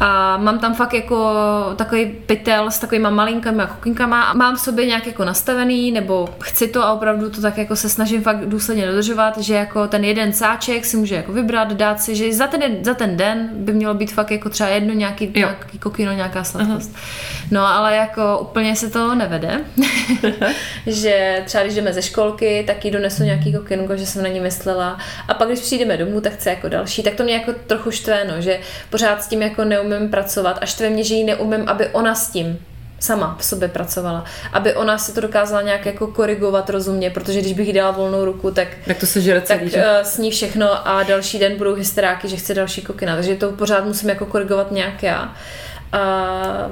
A 0.00 0.36
mám 0.36 0.58
tam 0.58 0.74
fakt 0.74 0.94
jako 0.94 1.32
takový 1.76 2.06
pytel 2.26 2.70
s 2.70 2.78
takovýma 2.78 3.10
malinkými 3.10 3.62
kokinkama 3.68 4.22
a 4.22 4.34
mám 4.34 4.56
v 4.56 4.60
sobě 4.60 4.86
nějak 4.86 5.06
jako 5.06 5.24
nastavený, 5.24 5.92
nebo 5.92 6.28
chci 6.40 6.68
to 6.68 6.82
a 6.82 6.92
opravdu 6.92 7.30
to 7.30 7.40
tak 7.40 7.58
jako 7.58 7.76
se 7.76 7.88
snažím 7.88 8.22
fakt 8.22 8.46
důsledně 8.46 8.86
dodržovat, 8.86 9.38
že 9.38 9.54
jako 9.54 9.88
ten 9.88 10.04
jeden 10.04 10.32
sáček 10.32 10.84
si 10.84 10.96
může 10.96 11.14
jako 11.14 11.32
vybrat, 11.32 11.72
dát 11.72 12.00
si, 12.00 12.16
že 12.16 12.32
za 12.32 12.46
ten, 12.46 12.62
za 12.84 12.94
ten 12.94 13.16
den 13.16 13.48
by 13.52 13.72
mělo 13.72 13.94
být 13.94 14.12
fakt 14.12 14.30
jako 14.30 14.50
třeba 14.50 14.68
jedno 14.68 14.94
nějaký, 14.94 15.24
Jo. 15.24 15.32
nějaký 15.34 15.78
kokino, 15.78 16.12
nějaká 16.12 16.44
sladkost. 16.44 16.96
No 17.50 17.66
ale 17.66 17.96
jako 17.96 18.38
úplně 18.38 18.76
se 18.76 18.90
to 18.90 19.14
nevede, 19.14 19.60
že 20.86 21.42
třeba 21.46 21.64
když 21.64 21.74
jdeme 21.74 21.92
ze 21.92 22.02
školky, 22.02 22.64
tak 22.66 22.84
jí 22.84 22.90
donesu 22.90 23.22
nějaký 23.22 23.52
kokinko, 23.52 23.96
že 23.96 24.06
jsem 24.06 24.22
na 24.22 24.28
ní 24.28 24.40
myslela. 24.40 24.98
A 25.28 25.34
pak 25.34 25.48
když 25.48 25.60
přijdeme 25.60 25.96
domů, 25.96 26.20
tak 26.20 26.32
chce 26.32 26.50
jako 26.50 26.68
další, 26.68 27.02
tak 27.02 27.14
to 27.14 27.22
mě 27.24 27.34
jako 27.34 27.52
trochu 27.66 27.90
štve, 27.90 28.24
no, 28.24 28.40
že 28.40 28.60
pořád 28.90 29.22
s 29.22 29.26
tím 29.28 29.42
jako 29.42 29.64
neumím 29.88 30.10
pracovat 30.10 30.58
a 30.60 30.66
štve 30.66 30.90
mě, 30.90 31.04
že 31.04 31.14
ji 31.14 31.24
neumím, 31.24 31.68
aby 31.68 31.88
ona 31.88 32.14
s 32.14 32.30
tím 32.30 32.58
sama 33.00 33.36
v 33.40 33.44
sobě 33.44 33.68
pracovala. 33.68 34.24
Aby 34.52 34.74
ona 34.74 34.98
si 34.98 35.14
to 35.14 35.20
dokázala 35.20 35.62
nějak 35.62 35.86
jako 35.86 36.06
korigovat 36.06 36.70
rozumně, 36.70 37.10
protože 37.10 37.40
když 37.40 37.52
bych 37.52 37.66
jí 37.66 37.72
dala 37.72 37.90
volnou 37.90 38.24
ruku, 38.24 38.50
tak 38.50 38.68
Tak 38.86 38.98
to 38.98 39.06
se 39.06 39.20
žere 39.20 39.40
tak 39.40 39.58
celý, 39.58 39.70
že? 39.70 39.78
uh, 39.78 40.06
sní 40.06 40.30
všechno 40.30 40.88
a 40.88 41.02
další 41.02 41.38
den 41.38 41.56
budou 41.56 41.74
hysteráky, 41.74 42.28
že 42.28 42.36
chce 42.36 42.54
další 42.54 42.82
kokina. 42.82 43.14
Takže 43.14 43.34
to 43.34 43.52
pořád 43.52 43.84
musím 43.84 44.08
jako 44.08 44.26
korigovat 44.26 44.70
nějak 44.72 45.02
já. 45.02 45.34
A 45.92 45.98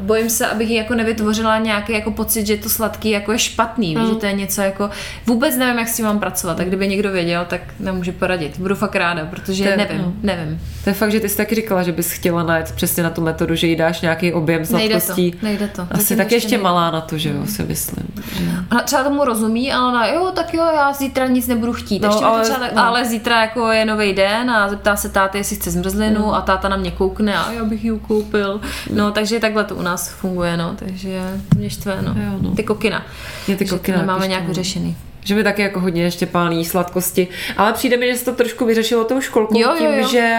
bojím 0.00 0.30
se, 0.30 0.46
abych 0.46 0.70
jako 0.70 0.94
nevytvořila 0.94 1.58
nějaký 1.58 1.92
jako 1.92 2.10
pocit, 2.10 2.46
že 2.46 2.56
to 2.56 2.68
sladký 2.68 3.10
jako 3.10 3.32
je 3.32 3.38
špatný, 3.38 3.96
mm. 3.96 4.06
že 4.08 4.14
to 4.14 4.26
je 4.26 4.32
něco 4.32 4.60
jako, 4.62 4.90
vůbec 5.26 5.56
nevím, 5.56 5.78
jak 5.78 5.88
s 5.88 5.96
tím 5.96 6.04
mám 6.04 6.18
pracovat, 6.18 6.56
tak 6.56 6.66
kdyby 6.66 6.88
někdo 6.88 7.10
věděl, 7.12 7.44
tak 7.48 7.60
nemůže 7.80 8.12
poradit. 8.12 8.58
Budu 8.58 8.74
fakt 8.74 8.96
ráda, 8.96 9.26
protože 9.30 9.64
To 9.64 9.70
je- 9.70 9.76
nevím, 9.76 9.98
no. 10.02 10.12
nevím. 10.22 10.60
To 10.84 10.90
je 10.90 10.94
fakt, 10.94 11.10
že 11.12 11.20
ty 11.20 11.28
jsi 11.28 11.36
taky 11.36 11.54
říkala, 11.54 11.82
že 11.82 11.92
bys 11.92 12.10
chtěla 12.10 12.42
najít 12.42 12.72
přesně 12.72 13.02
na 13.02 13.10
tu 13.10 13.20
metodu, 13.20 13.54
že 13.54 13.66
jí 13.66 13.76
dáš 13.76 14.00
nějaký 14.00 14.32
objem 14.32 14.62
Nejde 14.70 14.94
to, 14.94 15.00
sladkostí. 15.00 15.34
nejde 15.42 15.68
to. 15.68 15.86
Asi 15.90 16.16
tak 16.16 16.32
ještě 16.32 16.50
nejde. 16.50 16.62
malá 16.62 16.90
na 16.90 17.00
to, 17.00 17.18
že 17.18 17.28
jo, 17.30 17.46
si 17.46 17.62
myslím. 17.62 18.06
Že... 18.38 18.44
Ona 18.72 18.82
třeba 18.82 19.04
tomu 19.04 19.24
rozumí, 19.24 19.72
ale 19.72 19.88
ona, 19.88 20.06
jo, 20.06 20.32
tak 20.34 20.54
jo, 20.54 20.64
já 20.74 20.92
zítra 20.92 21.26
nic 21.26 21.46
nebudu 21.46 21.72
chtít. 21.72 22.02
No, 22.02 22.08
Ještě 22.08 22.24
ale, 22.24 22.42
třeba, 22.42 22.58
no. 22.74 22.84
ale 22.86 23.04
zítra 23.04 23.40
jako 23.40 23.70
je 23.70 23.84
nový 23.84 24.12
den 24.12 24.50
a 24.50 24.68
zeptá 24.68 24.96
se 24.96 25.08
táty, 25.08 25.38
jestli 25.38 25.56
chce 25.56 25.70
zmrzlinu 25.70 26.20
Mm. 26.26 26.34
a 26.34 26.40
táta 26.40 26.68
na 26.68 26.76
mě 26.76 26.90
koukne 26.90 27.38
a 27.38 27.52
já 27.52 27.64
bych 27.64 27.84
ji 27.84 27.92
koupil. 28.06 28.60
No, 28.92 29.03
takže 29.10 29.40
takhle 29.40 29.64
to 29.64 29.74
u 29.74 29.82
nás 29.82 30.08
funguje, 30.08 30.56
no, 30.56 30.76
takže 30.78 31.20
mě 31.56 31.70
štve, 31.70 31.98
no. 32.02 32.08
Jo, 32.08 32.38
no. 32.40 32.50
Ty 32.50 32.62
kokina. 32.62 33.06
Mě 33.46 33.56
ty 33.56 33.64
Že 33.64 33.70
kokina 33.70 33.98
nemáme 33.98 34.18
taky 34.18 34.28
nějak 34.28 34.42
no. 34.42 34.48
vyřešený. 34.48 34.96
Že 35.24 35.34
by 35.34 35.44
taky 35.44 35.62
jako 35.62 35.80
hodně 35.80 36.02
ještě 36.02 36.26
pálí 36.26 36.64
sladkosti. 36.64 37.28
Ale 37.56 37.72
přijde 37.72 37.96
mi, 37.96 38.12
že 38.12 38.18
se 38.18 38.24
to 38.24 38.32
trošku 38.32 38.66
vyřešilo 38.66 39.04
tou 39.04 39.20
školkou 39.20 39.58
Jo, 39.58 39.70
jo, 39.70 39.76
tím, 39.78 39.98
jo. 39.98 40.08
že... 40.08 40.38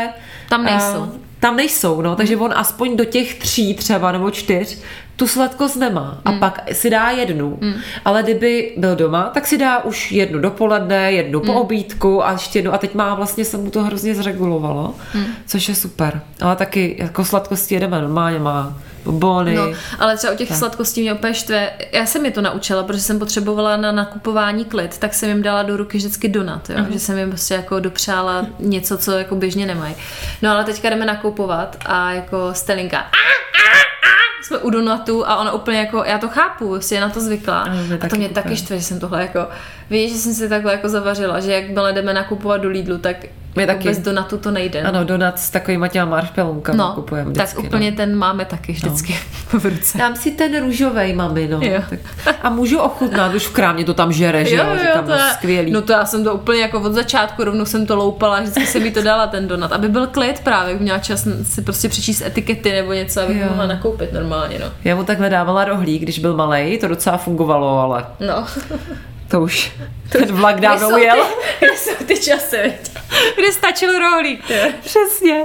Tam 0.50 0.64
nejsou. 0.64 1.00
Uh, 1.00 1.10
tam 1.40 1.56
nejsou, 1.56 2.02
no, 2.02 2.16
takže 2.16 2.38
on 2.38 2.54
aspoň 2.56 2.98
do 2.98 3.06
těch 3.06 3.40
tří 3.40 3.74
třeba 3.74 4.12
nebo 4.12 4.32
čtyř 4.32 4.82
tu 5.16 5.28
sladkost 5.28 5.76
nemá 5.76 6.18
a 6.26 6.32
pak 6.32 6.62
si 6.72 6.90
dá 6.90 7.10
jednu. 7.10 7.60
Ale 8.06 8.24
kdyby 8.24 8.74
byl 8.78 8.96
doma, 8.96 9.24
tak 9.34 9.48
si 9.48 9.58
dá 9.58 9.84
už 9.84 10.12
jednu 10.12 10.40
dopoledne, 10.40 11.12
jednu 11.12 11.40
po 11.40 11.54
obídku 11.54 12.26
a 12.26 12.32
ještě 12.32 12.60
jednu 12.60 12.74
a 12.74 12.78
teď 12.78 12.94
má 12.96 13.16
vlastně 13.16 13.46
se 13.46 13.58
mu 13.58 13.70
to 13.70 13.84
hrozně 13.84 14.16
zregulovalo, 14.16 14.96
což 15.48 15.70
je 15.70 15.76
super. 15.76 16.22
Ale 16.42 16.56
taky 16.56 16.96
jako 17.00 17.26
sladkosti 17.26 17.74
jedeme 17.76 18.02
normálně, 18.02 18.40
má 18.40 18.78
bonbony. 19.06 19.56
No, 19.56 19.64
ale 20.00 20.18
třeba 20.18 20.34
u 20.34 20.36
těch 20.38 20.56
sladkostí 20.56 21.02
mě 21.02 21.14
úplně 21.14 21.34
štve. 21.34 21.72
Já 21.92 22.06
jsem 22.06 22.26
je 22.26 22.32
to 22.32 22.42
naučila, 22.42 22.84
protože 22.84 23.02
jsem 23.02 23.20
potřebovala 23.20 23.78
na 23.78 23.92
nakupování 23.92 24.66
klid, 24.66 24.98
tak 24.98 25.14
jsem 25.14 25.30
jim 25.30 25.42
dala 25.42 25.64
do 25.64 25.78
ruky 25.78 25.98
vždycky 25.98 26.28
donut, 26.28 26.70
jo? 26.70 26.76
že 26.94 27.00
jsem 27.00 27.18
jim 27.18 27.30
prostě 27.30 27.54
jako 27.54 27.80
dopřála 27.80 28.46
něco, 28.60 28.98
co 28.98 29.12
jako 29.12 29.36
běžně 29.36 29.66
nemají. 29.66 29.96
No 30.42 30.52
ale 30.52 30.64
teďka 30.64 30.90
jdeme 30.90 31.06
nakupovat 31.06 31.78
a 31.86 32.12
jako 32.12 32.50
Stelinka 32.54 32.98
"A, 33.00 33.02
a, 33.04 33.08
a", 33.10 33.85
jsme 34.46 34.58
u 34.58 34.70
donatu 34.70 35.28
a 35.28 35.38
ona 35.38 35.52
úplně 35.52 35.78
jako, 35.78 36.04
já 36.04 36.18
to 36.18 36.30
chápu, 36.30 36.82
si 36.82 36.96
je 36.96 37.02
na 37.02 37.10
to 37.10 37.22
zvykla. 37.22 37.62
Ano, 37.62 37.84
mě 37.84 37.98
a 38.02 38.08
to 38.08 38.16
mě 38.16 38.30
taky 38.30 38.56
štve, 38.56 38.78
že 38.78 38.84
jsem 38.84 39.00
tohle 39.00 39.22
jako, 39.22 39.48
víš, 39.90 40.12
že 40.12 40.18
jsem 40.18 40.34
si 40.34 40.50
takhle 40.50 40.72
jako 40.72 40.90
zavařila, 40.90 41.40
že 41.40 41.52
jakmile 41.54 41.94
jdeme 41.94 42.14
nakupovat 42.14 42.62
do 42.62 42.70
Lidlu, 42.70 42.98
tak 42.98 43.16
jako 43.56 43.72
taky. 43.74 43.88
bez 43.88 43.98
donatu 43.98 44.38
to 44.38 44.52
nejde. 44.52 44.82
Ano, 44.82 45.04
donut 45.04 45.40
s 45.40 45.50
takovýma 45.50 45.88
těma 45.88 46.06
marshmallowkama 46.06 46.88
no, 46.88 46.94
kupujeme 46.96 47.34
tak 47.34 47.46
vždycky. 47.48 47.68
úplně 47.68 47.92
no. 47.92 47.98
ten 47.98 48.16
máme 48.16 48.46
taky 48.46 48.72
vždycky 48.72 49.14
v 49.48 49.66
ruce. 49.66 49.98
Dám 49.98 50.16
si 50.16 50.32
ten 50.32 50.60
růžovej, 50.64 51.14
mami, 51.14 51.48
no. 51.48 51.60
Jo. 51.62 51.82
Tak, 52.26 52.36
a 52.44 52.50
můžu 52.50 52.80
ochutnat, 52.80 53.34
už 53.34 53.48
v 53.48 53.52
krámě 53.54 53.86
to 53.86 53.94
tam 53.94 54.12
žere, 54.14 54.46
že 54.46 54.56
jo, 54.56 54.66
říkám, 54.82 55.04
to 55.06 55.12
no, 55.12 55.16
je- 55.18 55.34
skvělý. 55.34 55.72
No 55.72 55.82
to 55.82 55.92
já 55.92 56.06
jsem 56.06 56.24
to 56.24 56.34
úplně 56.34 56.62
jako 56.62 56.82
od 56.82 56.94
začátku 56.94 57.44
rovnou 57.44 57.66
jsem 57.66 57.86
to 57.86 57.96
loupala, 57.96 58.40
vždycky 58.40 58.66
jsem 58.68 58.86
jí 58.86 58.92
to 58.92 59.02
dala 59.02 59.28
ten 59.28 59.48
donut, 59.48 59.72
aby 59.72 59.88
byl 59.90 60.08
klid 60.08 60.40
právě, 60.40 60.76
měla 60.76 61.00
čas 61.00 61.28
si 61.44 61.62
prostě 61.62 61.90
přečíst 61.90 62.22
etikety 62.22 62.72
nebo 62.72 62.94
něco, 62.94 63.22
aby 63.22 63.40
Jo. 63.40 63.46
mohla 63.50 63.68
nakoupit 63.68 64.14
normálně, 64.14 64.60
no. 64.60 64.66
Já 64.84 64.96
mu 64.96 65.04
takhle 65.04 65.30
dávala 65.30 65.66
rohlík, 65.66 66.02
když 66.02 66.20
byl 66.20 66.36
malej, 66.36 66.78
to 66.78 66.88
docela 66.88 67.18
fungovalo, 67.18 67.80
ale 67.80 68.06
No. 68.20 68.46
to 69.28 69.42
už 69.42 69.72
ten 70.12 70.26
vlak 70.36 70.60
dávno 70.60 70.90
jsou 70.90 70.96
ujel. 70.96 71.18
Ty, 71.60 71.66
kde 71.66 71.78
jsou 71.78 72.06
ty 72.06 72.20
časy? 72.20 72.74
Kde 73.36 73.52
stačil 73.52 74.00
rohlík. 74.00 74.44
Přesně. 74.82 75.44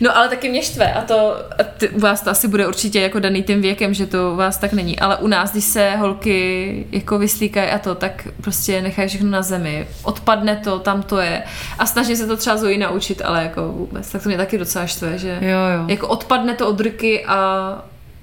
No 0.00 0.16
ale 0.16 0.28
taky 0.28 0.48
mě 0.48 0.62
štve 0.62 0.92
a 0.92 1.02
to, 1.02 1.36
a 1.58 1.62
ty, 1.62 1.88
u 1.88 1.98
vás 2.00 2.20
to 2.22 2.30
asi 2.30 2.48
bude 2.48 2.66
určitě 2.66 3.00
jako 3.00 3.18
daný 3.20 3.42
tím 3.42 3.62
věkem, 3.62 3.94
že 3.94 4.06
to 4.06 4.30
u 4.32 4.36
vás 4.36 4.58
tak 4.58 4.72
není, 4.72 4.98
ale 5.00 5.16
u 5.16 5.26
nás, 5.26 5.52
když 5.52 5.64
se 5.64 5.90
holky 5.96 6.86
jako 6.92 7.18
vyslíkají 7.18 7.70
a 7.70 7.78
to, 7.78 7.94
tak 7.94 8.28
prostě 8.40 8.82
nechají 8.82 9.08
všechno 9.08 9.30
na 9.30 9.42
zemi, 9.42 9.88
odpadne 10.02 10.56
to, 10.56 10.78
tam 10.78 11.02
to 11.02 11.18
je 11.18 11.42
a 11.78 11.86
snaží 11.86 12.16
se 12.16 12.26
to 12.26 12.36
třeba 12.36 12.56
Zoe 12.56 12.78
naučit, 12.78 13.22
ale 13.24 13.42
jako 13.42 13.68
vůbec, 13.68 14.12
tak 14.12 14.22
to 14.22 14.28
mě 14.28 14.38
taky 14.38 14.58
docela 14.58 14.86
štve, 14.86 15.18
že 15.18 15.38
Jo, 15.40 15.48
jo. 15.50 15.84
jako 15.88 16.08
odpadne 16.08 16.54
to 16.54 16.68
od 16.68 16.80
ruky 16.80 17.24
a 17.26 17.70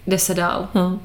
jde 0.07 0.17
se 0.19 0.33
dál. 0.33 0.67
No. 0.75 0.99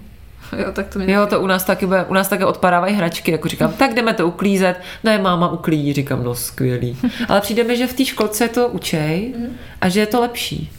Jo, 0.58 0.72
tak 0.72 0.88
to 0.88 0.98
mě 0.98 1.14
Jo, 1.14 1.26
to 1.26 1.40
u 1.40 1.46
nás 1.46 1.64
taky 1.64 1.86
bude, 1.86 2.04
u 2.04 2.14
nás 2.14 2.28
také 2.28 2.44
odpadávají 2.44 2.94
hračky, 2.94 3.30
jako 3.30 3.48
říkám, 3.48 3.72
tak 3.72 3.94
jdeme 3.94 4.14
to 4.14 4.26
uklízet, 4.26 4.80
ne, 5.04 5.18
máma 5.18 5.50
uklízí, 5.50 5.92
říkám, 5.92 6.24
no 6.24 6.34
skvělý. 6.34 6.96
Ale 7.28 7.40
přijde 7.40 7.64
mi, 7.64 7.76
že 7.76 7.86
v 7.86 7.92
té 7.92 8.04
školce 8.04 8.48
to 8.48 8.68
učej 8.68 9.34
a 9.80 9.88
že 9.88 10.00
je 10.00 10.06
to 10.06 10.20
lepší. 10.20 10.70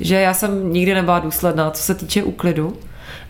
Že 0.00 0.14
já 0.14 0.34
jsem 0.34 0.72
nikdy 0.72 0.94
nebyla 0.94 1.18
důsledná, 1.18 1.70
co 1.70 1.82
se 1.82 1.94
týče 1.94 2.22
úklidu. 2.22 2.76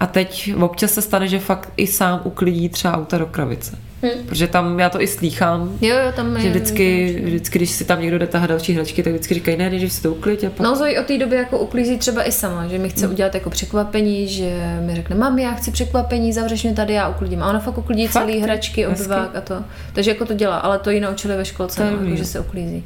A 0.01 0.07
teď 0.07 0.55
občas 0.61 0.93
se 0.93 1.03
stane, 1.03 1.29
že 1.29 1.39
fakt 1.39 1.73
i 1.77 1.87
sám 1.87 2.21
uklidí 2.25 2.69
třeba 2.69 2.95
auta 2.95 3.19
do 3.19 3.27
kravice. 3.27 3.79
Protože 4.27 4.47
tam 4.47 4.81
já 4.81 4.91
to 4.91 5.01
i 5.01 5.07
slýchám, 5.07 5.79
Jo, 5.81 5.97
jo, 5.97 6.13
tam 6.17 6.37
je... 6.37 6.43
že 6.43 6.51
vždycky, 6.51 7.21
vždycky, 7.25 7.59
když 7.59 7.71
si 7.71 7.85
tam 7.85 8.01
někdo 8.01 8.19
jde 8.19 8.27
tahat 8.27 8.51
další 8.51 8.73
hračky, 8.73 9.03
tak 9.03 9.13
vždycky 9.13 9.35
říkají, 9.35 9.57
ne, 9.57 9.71
než 9.71 9.93
si 9.93 10.03
to 10.03 10.11
uklid 10.11 10.45
a 10.45 10.51
pak... 10.51 10.61
No 10.61 10.77
Zoe 10.77 11.01
od 11.01 11.07
té 11.07 11.19
doby 11.19 11.37
jako 11.37 11.59
uklízí 11.59 11.99
třeba 11.99 12.29
i 12.29 12.33
sama, 12.33 12.67
že 12.67 12.79
mi 12.79 12.89
chce 12.89 13.09
udělat 13.09 13.35
jako 13.35 13.51
překvapení, 13.51 14.29
že 14.29 14.81
mi 14.87 14.95
řekne, 14.95 15.17
mami, 15.17 15.43
já 15.43 15.53
chci 15.53 15.71
překvapení, 15.71 16.33
zavřeš 16.33 16.63
mě 16.63 16.73
tady, 16.73 16.95
já 16.95 17.09
uklidím. 17.09 17.43
A 17.43 17.49
ona 17.49 17.59
fakt 17.59 17.79
uklidí 17.79 18.07
Fakt? 18.07 18.23
celý 18.23 18.41
hračky, 18.41 18.87
obyvák 18.87 19.37
a 19.37 19.41
to. 19.41 19.65
Takže 19.93 20.11
jako 20.11 20.25
to 20.25 20.35
dělá, 20.35 20.59
ale 20.59 20.79
to 20.79 20.91
ji 20.91 21.01
naučili 21.01 21.37
ve 21.37 21.45
školce, 21.45 21.85
je 21.85 21.91
no, 21.91 22.05
jako, 22.05 22.17
že 22.17 22.25
se 22.25 22.41
uklízí. 22.41 22.85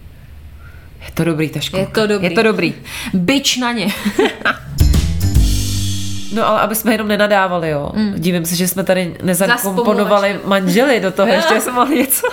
Je 1.06 1.12
to 1.14 1.24
dobrý, 1.24 1.48
ta 1.48 1.60
školka. 1.60 2.00
Je 2.00 2.06
to 2.06 2.06
dobrý. 2.06 2.28
Je 2.28 2.30
to 2.30 2.42
dobrý. 2.42 2.74
Byč 3.14 3.56
na 3.56 3.72
ně. 3.72 3.86
No 6.32 6.48
ale 6.48 6.60
aby 6.60 6.74
jsme 6.74 6.92
jenom 6.92 7.08
nenadávali, 7.08 7.70
jo. 7.70 7.92
Mm. 7.94 8.14
Dívím 8.16 8.44
se, 8.44 8.56
že 8.56 8.68
jsme 8.68 8.84
tady 8.84 9.16
nezakomponovali 9.22 10.40
manžely 10.44 11.00
do 11.00 11.12
toho, 11.12 11.28
ještě 11.32 11.60
jsme 11.60 11.72
mohli 11.72 11.96
něco 11.96 12.26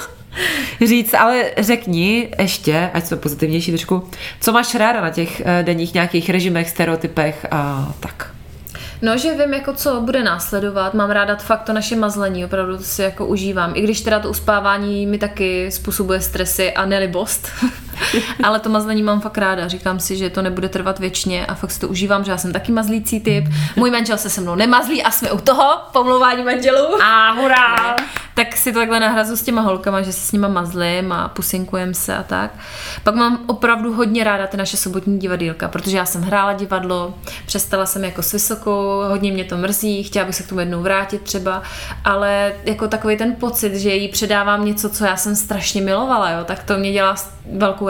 říct, 0.85 1.13
ale 1.13 1.51
řekni 1.57 2.29
ještě, 2.39 2.89
ať 2.93 3.05
jsme 3.05 3.17
pozitivnější 3.17 3.71
trošku, 3.71 4.09
co 4.41 4.51
máš 4.51 4.75
ráda 4.75 5.01
na 5.01 5.09
těch 5.09 5.41
eh, 5.45 5.63
denních 5.63 5.93
nějakých 5.93 6.29
režimech, 6.29 6.69
stereotypech 6.69 7.45
a 7.51 7.91
tak. 7.99 8.31
No, 9.01 9.17
že 9.17 9.33
vím, 9.33 9.53
jako 9.53 9.73
co 9.73 10.01
bude 10.01 10.23
následovat. 10.23 10.93
Mám 10.93 11.09
ráda 11.09 11.35
fakt 11.35 11.63
to 11.63 11.73
naše 11.73 11.95
mazlení, 11.95 12.45
opravdu 12.45 12.77
to 12.77 12.83
si 12.83 13.01
jako 13.01 13.25
užívám. 13.25 13.71
I 13.75 13.81
když 13.81 14.01
teda 14.01 14.19
to 14.19 14.29
uspávání 14.29 15.05
mi 15.05 15.17
taky 15.17 15.71
způsobuje 15.71 16.21
stresy 16.21 16.73
a 16.73 16.85
nelibost. 16.85 17.49
Ale 18.43 18.59
to 18.59 18.69
mazlení 18.69 19.03
mám 19.03 19.21
fakt 19.21 19.38
ráda. 19.38 19.67
Říkám 19.67 19.99
si, 19.99 20.17
že 20.17 20.29
to 20.29 20.41
nebude 20.41 20.69
trvat 20.69 20.99
věčně 20.99 21.45
a 21.45 21.55
fakt 21.55 21.71
si 21.71 21.79
to 21.79 21.88
užívám, 21.88 22.23
že 22.23 22.31
já 22.31 22.38
jsem 22.38 22.53
taky 22.53 22.71
mazlící 22.71 23.19
typ. 23.19 23.45
Můj 23.75 23.91
manžel 23.91 24.17
se 24.17 24.29
se 24.29 24.41
mnou 24.41 24.55
nemazlí 24.55 25.03
a 25.03 25.12
jsme 25.12 25.31
u 25.31 25.38
toho, 25.39 25.77
pomlouvání 25.93 26.43
manželů. 26.43 27.01
A 27.03 27.31
hurá! 27.31 27.95
Tak 28.33 28.57
si 28.57 28.73
to 28.73 28.79
takhle 28.79 28.99
nahrazu 28.99 29.38
s 29.38 29.43
těma 29.43 29.62
holkama, 29.62 30.01
že 30.01 30.13
se 30.13 30.19
s 30.27 30.31
nima 30.31 30.47
mazlím 30.47 31.12
a 31.12 31.27
pusinkujem 31.27 31.93
se 31.93 32.15
a 32.17 32.23
tak. 32.23 32.51
Pak 33.03 33.15
mám 33.15 33.39
opravdu 33.47 33.93
hodně 33.93 34.23
ráda 34.23 34.47
ty 34.47 34.57
naše 34.57 34.77
sobotní 34.77 35.19
divadýlka, 35.19 35.67
protože 35.67 35.97
já 35.97 36.05
jsem 36.05 36.21
hrála 36.21 36.53
divadlo, 36.53 37.13
přestala 37.45 37.85
jsem 37.85 38.03
jako 38.03 38.21
s 38.21 38.31
vysokou, 38.31 39.01
hodně 39.07 39.31
mě 39.31 39.43
to 39.43 39.57
mrzí, 39.57 40.03
chtěla 40.03 40.25
bych 40.25 40.35
se 40.35 40.43
k 40.43 40.47
tomu 40.47 40.59
jednou 40.59 40.81
vrátit 40.81 41.21
třeba, 41.21 41.62
ale 42.05 42.53
jako 42.65 42.88
takový 42.88 43.17
ten 43.17 43.35
pocit, 43.35 43.75
že 43.75 43.89
jí 43.95 44.07
předávám 44.07 44.65
něco, 44.65 44.89
co 44.89 45.05
já 45.05 45.17
jsem 45.17 45.35
strašně 45.35 45.81
milovala, 45.81 46.29
jo, 46.31 46.43
tak 46.43 46.63
to 46.63 46.77
mě 46.77 46.91
dělá 46.93 47.15
s- 47.15 47.31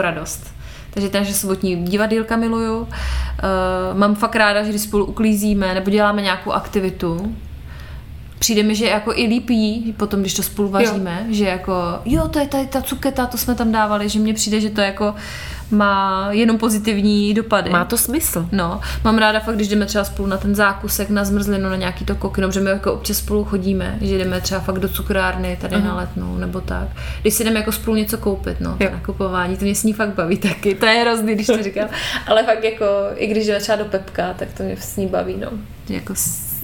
velkou 0.00 0.16
radost. 0.16 0.54
Takže 0.90 1.08
ty 1.08 1.18
naše 1.18 1.34
sobotní 1.34 1.84
divadýlka 1.84 2.36
miluju. 2.36 2.78
Uh, 2.80 2.88
mám 3.94 4.14
fakt 4.14 4.36
ráda, 4.36 4.62
že 4.62 4.70
když 4.70 4.82
spolu 4.82 5.04
uklízíme 5.04 5.74
nebo 5.74 5.90
děláme 5.90 6.22
nějakou 6.22 6.52
aktivitu, 6.52 7.36
přijde 8.38 8.62
mi, 8.62 8.74
že 8.74 8.88
jako 8.88 9.12
i 9.14 9.26
lípí 9.26 9.94
potom, 9.96 10.20
když 10.20 10.34
to 10.34 10.42
spolu 10.42 10.68
vaříme, 10.68 11.24
jo. 11.28 11.34
že 11.34 11.44
jako, 11.44 11.72
jo, 12.04 12.28
to 12.28 12.38
je 12.38 12.46
tady 12.46 12.66
ta 12.66 12.82
cuketa, 12.82 13.26
to 13.26 13.38
jsme 13.38 13.54
tam 13.54 13.72
dávali, 13.72 14.08
že 14.08 14.18
mně 14.18 14.34
přijde, 14.34 14.60
že 14.60 14.70
to 14.70 14.80
jako 14.80 15.14
má 15.70 16.28
jenom 16.30 16.58
pozitivní 16.58 17.34
dopady. 17.34 17.70
Má 17.70 17.84
to 17.84 17.98
smysl. 17.98 18.48
No, 18.52 18.80
mám 19.04 19.18
ráda 19.18 19.40
fakt, 19.40 19.54
když 19.54 19.68
jdeme 19.68 19.86
třeba 19.86 20.04
spolu 20.04 20.28
na 20.28 20.36
ten 20.36 20.54
zákusek, 20.54 21.10
na 21.10 21.24
zmrzlinu, 21.24 21.68
na 21.68 21.76
nějaký 21.76 22.04
to 22.04 22.14
kokino, 22.14 22.48
protože 22.48 22.60
my 22.60 22.70
jako 22.70 22.92
občas 22.92 23.16
spolu 23.16 23.44
chodíme, 23.44 23.98
že 24.00 24.18
jdeme 24.18 24.40
třeba 24.40 24.60
fakt 24.60 24.78
do 24.78 24.88
cukrárny 24.88 25.58
tady 25.60 25.76
uh-huh. 25.76 25.84
na 25.84 25.96
letnou, 25.96 26.36
nebo 26.36 26.60
tak. 26.60 26.88
Když 27.20 27.34
si 27.34 27.44
jdeme 27.44 27.58
jako 27.58 27.72
spolu 27.72 27.96
něco 27.96 28.18
koupit, 28.18 28.60
no, 28.60 28.76
to 28.78 28.84
nakupování, 28.84 29.56
to 29.56 29.64
mě 29.64 29.74
s 29.74 29.84
ní 29.84 29.92
fakt 29.92 30.14
baví 30.14 30.36
taky, 30.36 30.74
to 30.74 30.86
je 30.86 31.00
hrozný, 31.00 31.34
když 31.34 31.46
to 31.46 31.62
říkám, 31.62 31.88
ale 32.26 32.44
fakt 32.44 32.64
jako, 32.64 32.86
i 33.16 33.26
když 33.26 33.46
jdeme 33.46 33.60
třeba 33.60 33.78
do 33.78 33.84
Pepka, 33.84 34.34
tak 34.34 34.48
to 34.56 34.62
mě 34.62 34.76
s 34.76 34.96
ní 34.96 35.06
baví, 35.06 35.36
no. 35.36 35.48
Že 35.88 35.94
jako 35.94 36.14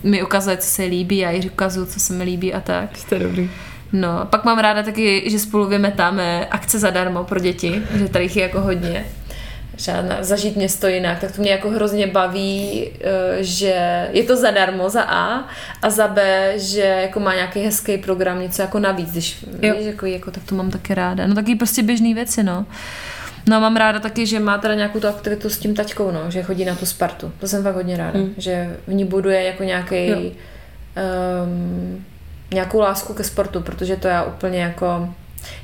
mi 0.03 0.23
ukazuje, 0.23 0.57
co 0.57 0.69
se 0.69 0.83
líbí, 0.83 1.19
já 1.19 1.31
jí 1.31 1.51
ukazuju, 1.51 1.87
co 1.87 2.01
se 2.01 2.13
mi 2.13 2.25
líbí 2.25 2.55
a 2.55 2.61
tak. 2.61 2.91
To 3.09 3.15
je 3.15 3.21
dobrý. 3.21 3.51
No, 4.01 4.27
pak 4.31 4.45
mám 4.45 4.59
ráda 4.59 4.83
taky, 4.83 5.31
že 5.31 5.39
spolu 5.39 5.67
vymetáme 5.67 6.47
akce 6.47 6.79
zadarmo 6.79 7.25
pro 7.25 7.41
děti, 7.41 7.83
že 7.99 8.09
tady 8.09 8.25
jich 8.25 8.37
je 8.37 8.43
jako 8.43 8.61
hodně. 8.61 9.07
Na, 10.09 10.23
zažít 10.25 10.57
město 10.57 10.87
jinak, 10.87 11.19
tak 11.21 11.33
to 11.33 11.43
mě 11.43 11.51
jako 11.51 11.71
hrozně 11.71 12.07
baví, 12.07 12.89
eh, 13.01 13.45
že 13.45 14.09
je 14.13 14.23
to 14.23 14.37
zadarmo 14.37 14.89
za 14.89 15.03
A 15.03 15.49
a 15.83 15.91
za 15.91 16.09
B, 16.09 16.53
že 16.57 16.81
jako 16.81 17.21
má 17.21 17.35
nějaký 17.35 17.61
hezký 17.61 17.99
program, 17.99 18.41
něco 18.41 18.63
jako 18.63 18.79
navíc, 18.79 19.13
když 19.13 19.45
Jo. 19.63 19.75
víš, 19.77 19.87
jako, 19.87 20.07
jako, 20.07 20.31
tak 20.31 20.43
to 20.43 20.55
mám 20.55 20.71
taky 20.71 20.95
ráda. 20.95 21.27
No 21.27 21.35
taky 21.35 21.55
prostě 21.55 21.83
běžné 21.83 22.15
věci, 22.15 22.43
no. 22.43 22.67
No 23.49 23.57
a 23.57 23.61
mám 23.61 23.77
ráda 23.77 24.01
taky, 24.01 24.27
že 24.27 24.41
má 24.41 24.59
teda 24.59 24.75
nějakou 24.75 25.01
tu 25.01 25.09
aktivitu 25.09 25.51
s 25.51 25.59
tím 25.59 25.75
taťkou, 25.75 26.11
no, 26.11 26.31
že 26.31 26.43
chodí 26.43 26.65
na 26.65 26.75
tu 26.75 26.87
Spartu. 26.87 27.33
To 27.41 27.49
jsem 27.49 27.63
fakt 27.63 27.75
hodně 27.75 27.97
ráda, 27.97 28.19
mm. 28.19 28.35
že 28.37 28.77
v 28.87 28.95
ní 28.95 29.05
buduje 29.05 29.43
jako 29.43 29.63
nějaký 29.63 30.13
um, 31.45 32.05
nějakou 32.51 32.81
lásku 32.81 33.15
ke 33.15 33.25
sportu, 33.25 33.61
protože 33.61 33.97
to 33.97 34.09
já 34.09 34.25
úplně 34.25 34.61
jako 34.61 35.09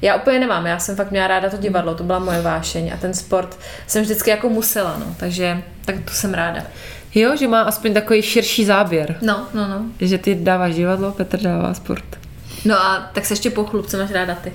já 0.03 0.17
úplně 0.17 0.39
nemám, 0.39 0.67
já 0.67 0.79
jsem 0.79 0.97
fakt 0.97 1.11
měla 1.11 1.27
ráda 1.27 1.51
to 1.51 1.57
divadlo, 1.57 1.95
to 1.95 2.05
byla 2.05 2.19
moje 2.19 2.43
vášeň 2.43 2.93
a 2.95 2.97
ten 2.97 3.15
sport 3.15 3.59
jsem 3.87 4.03
vždycky 4.03 4.31
jako 4.31 4.49
musela, 4.49 4.97
no, 4.99 5.15
takže 5.17 5.63
tak 5.85 5.97
to 6.05 6.11
jsem 6.11 6.35
ráda. 6.35 6.63
Jo, 7.15 7.37
že 7.37 7.49
má 7.49 7.63
aspoň 7.63 7.95
takový 7.95 8.23
širší 8.23 8.65
záběr. 8.65 9.17
No, 9.23 9.47
no, 9.55 9.69
no. 9.69 9.85
Že 10.01 10.19
ty 10.19 10.35
dáváš 10.35 10.75
divadlo, 10.75 11.13
Petr 11.13 11.41
dává 11.41 11.75
sport. 11.75 12.05
No 12.65 12.77
a 12.77 13.11
tak 13.13 13.27
se 13.27 13.33
ještě 13.33 13.51
pochlup, 13.51 13.87
co 13.87 13.99
máš 13.99 14.11
ráda 14.11 14.35
ty. 14.35 14.53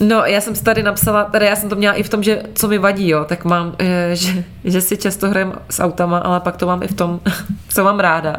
No, 0.00 0.24
já 0.24 0.40
jsem 0.40 0.54
si 0.54 0.64
tady 0.64 0.82
napsala, 0.82 1.24
tady 1.24 1.46
já 1.46 1.56
jsem 1.56 1.68
to 1.68 1.76
měla 1.76 1.94
i 1.94 2.02
v 2.02 2.08
tom, 2.08 2.22
že 2.22 2.42
co 2.54 2.68
mi 2.68 2.78
vadí, 2.78 3.08
jo, 3.08 3.24
tak 3.24 3.44
mám, 3.44 3.74
eh, 3.78 4.10
že, 4.16 4.44
že 4.64 4.80
si 4.80 4.96
často 4.96 5.28
hrajem 5.28 5.52
s 5.70 5.80
autama, 5.80 6.18
ale 6.18 6.40
pak 6.40 6.56
to 6.56 6.66
mám 6.66 6.82
i 6.82 6.88
v 6.88 6.94
tom, 6.94 7.20
co 7.68 7.84
mám 7.84 8.00
ráda. 8.00 8.36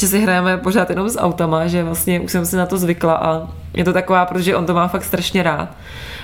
Že 0.00 0.08
si 0.08 0.18
hrajeme 0.20 0.56
pořád 0.56 0.90
jenom 0.90 1.08
s 1.08 1.18
autama, 1.18 1.66
že 1.66 1.82
vlastně 1.82 2.20
už 2.20 2.32
jsem 2.32 2.46
si 2.46 2.56
na 2.56 2.66
to 2.66 2.78
zvykla 2.78 3.14
a 3.14 3.48
je 3.74 3.84
to 3.84 3.92
taková, 3.92 4.26
protože 4.26 4.56
on 4.56 4.66
to 4.66 4.74
má 4.74 4.88
fakt 4.88 5.04
strašně 5.04 5.42
rád. 5.42 5.68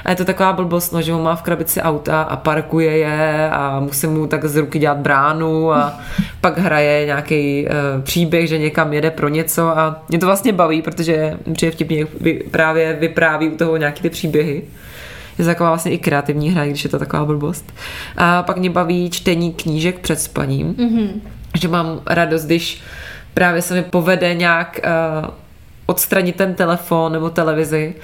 A 0.05 0.11
je 0.11 0.17
to 0.17 0.25
taková 0.25 0.53
blbost, 0.53 0.93
no, 0.93 1.03
že 1.03 1.13
on 1.13 1.23
má 1.23 1.37
v 1.37 1.43
krabici 1.43 1.83
auta 1.83 2.23
a 2.23 2.37
parkuje 2.37 2.97
je 2.97 3.51
a 3.51 3.81
musím 3.81 4.11
mu 4.11 4.27
tak 4.27 4.45
z 4.45 4.57
ruky 4.57 4.79
dělat 4.79 4.99
bránu 4.99 5.73
a 5.73 6.01
pak 6.41 6.59
hraje 6.59 7.07
nějaký 7.07 7.67
uh, 7.67 8.03
příběh, 8.03 8.49
že 8.49 8.59
někam 8.59 8.93
jede 8.93 9.11
pro 9.11 9.29
něco 9.29 9.79
a 9.79 10.03
mě 10.09 10.19
to 10.19 10.27
vlastně 10.27 10.53
baví, 10.53 10.83
protože 10.83 11.37
přijde 11.53 11.73
vtipně 11.73 12.07
vy, 12.21 12.35
právě 12.51 12.97
vypráví 13.01 13.49
u 13.49 13.57
toho 13.57 13.77
nějaký 13.77 14.03
ty 14.03 14.11
příběhy. 14.11 14.63
Je 15.39 15.45
to 15.45 15.51
taková 15.51 15.71
vlastně 15.71 15.93
i 15.93 15.99
kreativní 15.99 16.51
hra, 16.51 16.67
když 16.67 16.85
je 16.85 16.91
to 16.91 16.99
taková 16.99 17.25
blbost. 17.25 17.73
A 18.17 18.43
pak 18.43 18.57
mě 18.57 18.71
baví 18.71 19.11
čtení 19.11 19.53
knížek 19.53 19.99
před 19.99 20.21
spaním, 20.21 20.75
mm-hmm. 20.75 21.11
že 21.61 21.69
mám 21.69 22.01
radost, 22.07 22.45
když 22.45 22.83
právě 23.37 23.63
se 23.63 23.75
mi 23.75 23.83
povede 23.83 24.35
nějak 24.35 24.81
uh, 24.85 25.31
odstranit 25.87 26.37
ten 26.37 26.55
telefon 26.55 27.13
nebo 27.13 27.31
televizi 27.31 27.95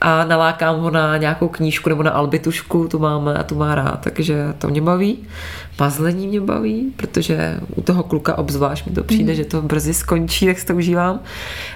a 0.00 0.24
nalákám 0.24 0.80
ho 0.80 0.90
na 0.90 1.16
nějakou 1.16 1.48
knížku 1.48 1.88
nebo 1.88 2.02
na 2.02 2.10
albitušku, 2.10 2.88
tu 2.88 2.98
máme 2.98 3.34
a 3.34 3.42
tu 3.42 3.54
má 3.54 3.74
rád, 3.74 4.00
takže 4.00 4.54
to 4.58 4.68
mě 4.68 4.82
baví. 4.82 5.18
Mazlení 5.80 6.26
mě 6.26 6.40
baví, 6.40 6.92
protože 6.96 7.60
u 7.76 7.82
toho 7.82 8.02
kluka 8.02 8.38
obzvlášť 8.38 8.86
mi 8.86 8.92
to 8.92 9.04
přijde, 9.04 9.32
mm. 9.32 9.36
že 9.36 9.44
to 9.44 9.62
brzy 9.62 9.94
skončí, 9.94 10.46
tak 10.46 10.58
si 10.58 10.66
to 10.66 10.74
užívám. 10.74 11.20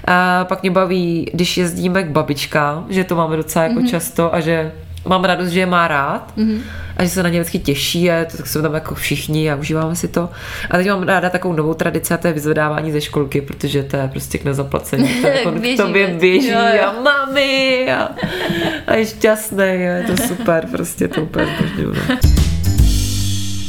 A 0.05 0.45
pak 0.45 0.61
mě 0.61 0.71
baví, 0.71 1.29
když 1.33 1.57
jezdíme 1.57 2.03
k 2.03 2.09
babičkám, 2.09 2.85
že 2.89 3.03
to 3.03 3.15
máme 3.15 3.37
docela 3.37 3.65
jako 3.65 3.79
mm. 3.79 3.87
často 3.87 4.35
a 4.35 4.39
že 4.39 4.71
mám 5.09 5.23
radost, 5.23 5.49
že 5.49 5.59
je 5.59 5.65
má 5.65 5.87
rád 5.87 6.33
mm-hmm. 6.37 6.61
a 6.97 7.03
že 7.03 7.09
se 7.09 7.23
na 7.23 7.29
ně 7.29 7.39
vždycky 7.39 7.59
těší 7.59 8.11
a 8.11 8.25
tak 8.37 8.47
jsme 8.47 8.61
tam 8.61 8.73
jako 8.73 8.95
všichni 8.95 9.51
a 9.51 9.55
užíváme 9.55 9.95
si 9.95 10.07
to. 10.07 10.29
A 10.71 10.77
teď 10.77 10.87
mám 10.87 11.03
ráda 11.03 11.29
takovou 11.29 11.53
novou 11.53 11.73
tradici 11.73 12.13
a 12.13 12.17
to 12.17 12.27
je 12.27 12.33
vyzvedávání 12.33 12.91
ze 12.91 13.01
školky, 13.01 13.41
protože 13.41 13.83
to 13.83 13.97
je 13.97 14.07
prostě 14.07 14.37
k 14.37 14.45
nezaplacení. 14.45 15.21
To 15.21 15.27
jako 15.27 15.51
k 15.73 15.77
tobě 15.77 16.07
běží 16.07 16.49
jo, 16.49 16.59
jo. 16.75 16.83
a 16.83 17.01
mami 17.01 17.91
a, 17.91 18.09
a 18.87 18.95
je 18.95 19.05
šťastný 19.05 19.63
a 19.63 19.95
je 19.97 20.03
to 20.03 20.17
super, 20.17 20.67
prostě 20.71 21.07
to 21.07 21.21
úplně 21.21 21.45
zbožňuju. 21.45 21.93
No. 22.09 22.17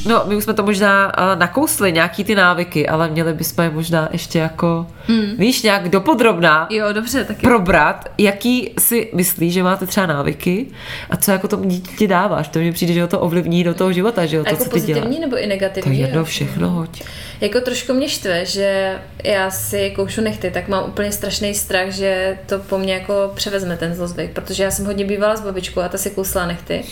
No, 0.07 0.22
my 0.26 0.36
už 0.36 0.45
jsme 0.45 0.55
to 0.55 0.62
možná 0.62 1.07
uh, 1.18 1.38
nakousli, 1.38 1.93
nějaký 1.93 2.24
ty 2.24 2.34
návyky, 2.34 2.88
ale 2.88 3.09
měli 3.09 3.34
bychom 3.34 3.64
je 3.64 3.70
možná 3.70 4.09
ještě 4.12 4.38
jako, 4.38 4.86
hmm. 5.11 5.37
víš, 5.39 5.63
nějak 5.63 5.89
dopodrobná 5.89 6.69
jo, 6.71 6.93
dobře, 6.93 7.25
taky. 7.25 7.41
probrat, 7.41 8.11
jaký 8.19 8.75
si 8.79 9.11
myslíš, 9.15 9.53
že 9.55 9.63
máte 9.63 9.87
třeba 9.87 10.07
návyky 10.07 10.67
a 11.11 11.17
co 11.17 11.31
jako 11.31 11.49
tomu 11.49 11.65
dítě 11.65 12.09
dáváš. 12.09 12.49
To 12.49 12.59
mi 12.59 12.73
přijde, 12.73 12.93
že 12.93 13.03
ho 13.03 13.09
to 13.09 13.21
ovlivní 13.21 13.65
do 13.65 13.75
toho 13.75 13.93
života, 13.93 14.27
že 14.27 14.37
jo, 14.37 14.45
to, 14.45 14.51
jako 14.51 14.65
co 14.65 14.65
ty 14.65 14.71
pozitivní 14.71 15.03
děláš. 15.03 15.21
nebo 15.21 15.39
i 15.39 15.47
negativní? 15.47 15.97
To 15.97 16.03
jedno 16.03 16.25
všechno 16.25 16.71
hoď. 16.71 17.03
Jako 17.41 17.61
trošku 17.61 17.93
mě 17.93 18.09
štve, 18.09 18.47
že 18.47 18.99
já 19.25 19.51
si 19.51 19.91
koušu 19.97 20.21
nechty, 20.21 20.51
tak 20.51 20.69
mám 20.69 20.89
úplně 20.89 21.13
strašný 21.13 21.55
strach, 21.55 21.89
že 21.89 22.39
to 22.47 22.59
po 22.59 22.79
mně 22.79 22.95
jako 22.95 23.33
převezme 23.35 23.77
ten 23.77 23.95
zlozvyk, 23.95 24.31
protože 24.31 24.63
já 24.63 24.71
jsem 24.71 24.87
hodně 24.87 25.05
bývala 25.05 25.37
s 25.37 25.41
babičkou 25.41 25.81
a 25.81 25.89
ta 25.89 25.99
si 25.99 26.11
kousla 26.11 26.47
nechty 26.47 26.85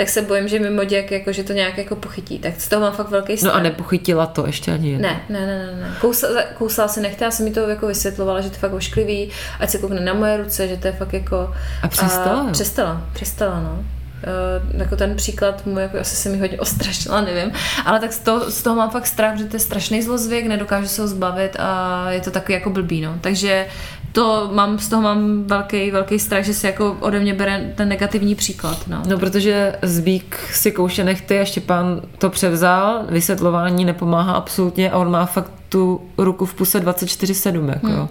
tak 0.00 0.08
se 0.08 0.22
bojím, 0.22 0.48
že 0.48 0.58
mimo 0.58 0.84
děk, 0.84 1.10
jako, 1.10 1.32
že 1.32 1.44
to 1.44 1.52
nějak 1.52 1.78
jako 1.78 1.96
pochytí. 1.96 2.38
Tak 2.38 2.60
z 2.60 2.68
toho 2.68 2.82
mám 2.82 2.92
fakt 2.92 3.08
velký 3.10 3.36
strach. 3.36 3.54
No 3.54 3.60
a 3.60 3.62
nepochytila 3.62 4.26
to 4.26 4.46
ještě 4.46 4.72
ani 4.72 4.90
jedno. 4.90 5.08
Ne, 5.08 5.20
ne, 5.28 5.46
ne, 5.46 5.66
ne. 5.66 5.80
ne. 5.80 5.96
Kousala, 6.00 6.42
kousala 6.58 6.88
si 6.88 7.00
nechtěla, 7.00 7.26
já 7.26 7.30
jsem 7.30 7.44
mi 7.44 7.50
to 7.50 7.59
jako 7.68 7.86
vysvětlovala, 7.86 8.40
že 8.40 8.48
to 8.48 8.54
je 8.54 8.60
fakt 8.60 8.72
ošklivý, 8.72 9.30
ať 9.60 9.70
se 9.70 9.78
koukne 9.78 10.00
na 10.00 10.14
moje 10.14 10.36
ruce, 10.36 10.68
že 10.68 10.76
to 10.76 10.86
je 10.86 10.92
fakt 10.92 11.12
jako... 11.12 11.54
A 11.82 11.88
přestala? 11.88 12.42
A 12.42 12.50
přestala, 12.50 13.02
přestala, 13.12 13.60
no. 13.60 13.84
Uh, 14.20 14.80
jako 14.80 14.96
ten 14.96 15.16
příklad 15.16 15.66
mu 15.66 15.78
jako 15.78 15.98
asi 15.98 16.16
se 16.16 16.28
mi 16.28 16.38
hodně 16.38 16.60
ostrašila, 16.60 17.20
nevím. 17.20 17.52
Ale 17.84 18.00
tak 18.00 18.12
z 18.12 18.18
toho, 18.18 18.50
z 18.50 18.62
toho 18.62 18.76
mám 18.76 18.90
fakt 18.90 19.06
strach, 19.06 19.38
že 19.38 19.44
to 19.44 19.56
je 19.56 19.60
strašný 19.60 20.02
zlozvěk, 20.02 20.46
nedokážu 20.46 20.88
se 20.88 21.02
ho 21.02 21.08
zbavit 21.08 21.56
a 21.58 22.04
je 22.10 22.20
to 22.20 22.30
takový 22.30 22.54
jako 22.54 22.70
blbý, 22.70 23.00
no. 23.00 23.18
Takže 23.20 23.66
to 24.12 24.50
mám, 24.52 24.78
z 24.78 24.88
toho 24.88 25.02
mám 25.02 25.44
velký, 25.44 25.90
velký 25.90 26.18
strach, 26.18 26.44
že 26.44 26.54
si 26.54 26.66
jako 26.66 26.96
ode 27.00 27.20
mě 27.20 27.34
bere 27.34 27.72
ten 27.74 27.88
negativní 27.88 28.34
příklad. 28.34 28.88
No, 28.88 29.02
no 29.08 29.18
protože 29.18 29.76
Zbík 29.82 30.38
si 30.52 30.72
kouše 30.72 31.04
nechty 31.04 31.40
a 31.40 31.44
Štěpán 31.44 32.00
to 32.18 32.30
převzal, 32.30 33.04
vysvětlování 33.08 33.84
nepomáhá 33.84 34.32
absolutně 34.32 34.90
a 34.90 34.98
on 34.98 35.10
má 35.10 35.26
fakt 35.26 35.52
tu 35.68 36.00
ruku 36.18 36.46
v 36.46 36.54
puse 36.54 36.80
24-7. 36.80 37.68
Jako. 37.68 37.86
Hmm. 37.86 38.08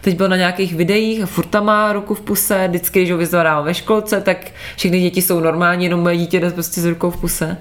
Teď 0.00 0.16
byl 0.16 0.28
na 0.28 0.36
nějakých 0.36 0.74
videích 0.74 1.22
a 1.22 1.26
furt 1.26 1.46
tam 1.46 1.64
má 1.64 1.92
ruku 1.92 2.14
v 2.14 2.20
puse, 2.20 2.68
vždycky, 2.68 3.00
když 3.00 3.10
ho 3.10 3.18
vyzvadám 3.18 3.64
ve 3.64 3.74
školce, 3.74 4.20
tak 4.20 4.38
všechny 4.76 5.00
děti 5.00 5.22
jsou 5.22 5.40
normální, 5.40 5.84
jenom 5.84 6.00
moje 6.00 6.16
dítě 6.16 6.40
jde 6.40 6.50
prostě 6.50 6.80
s 6.80 6.84
rukou 6.84 7.10
v 7.10 7.16
puse 7.16 7.56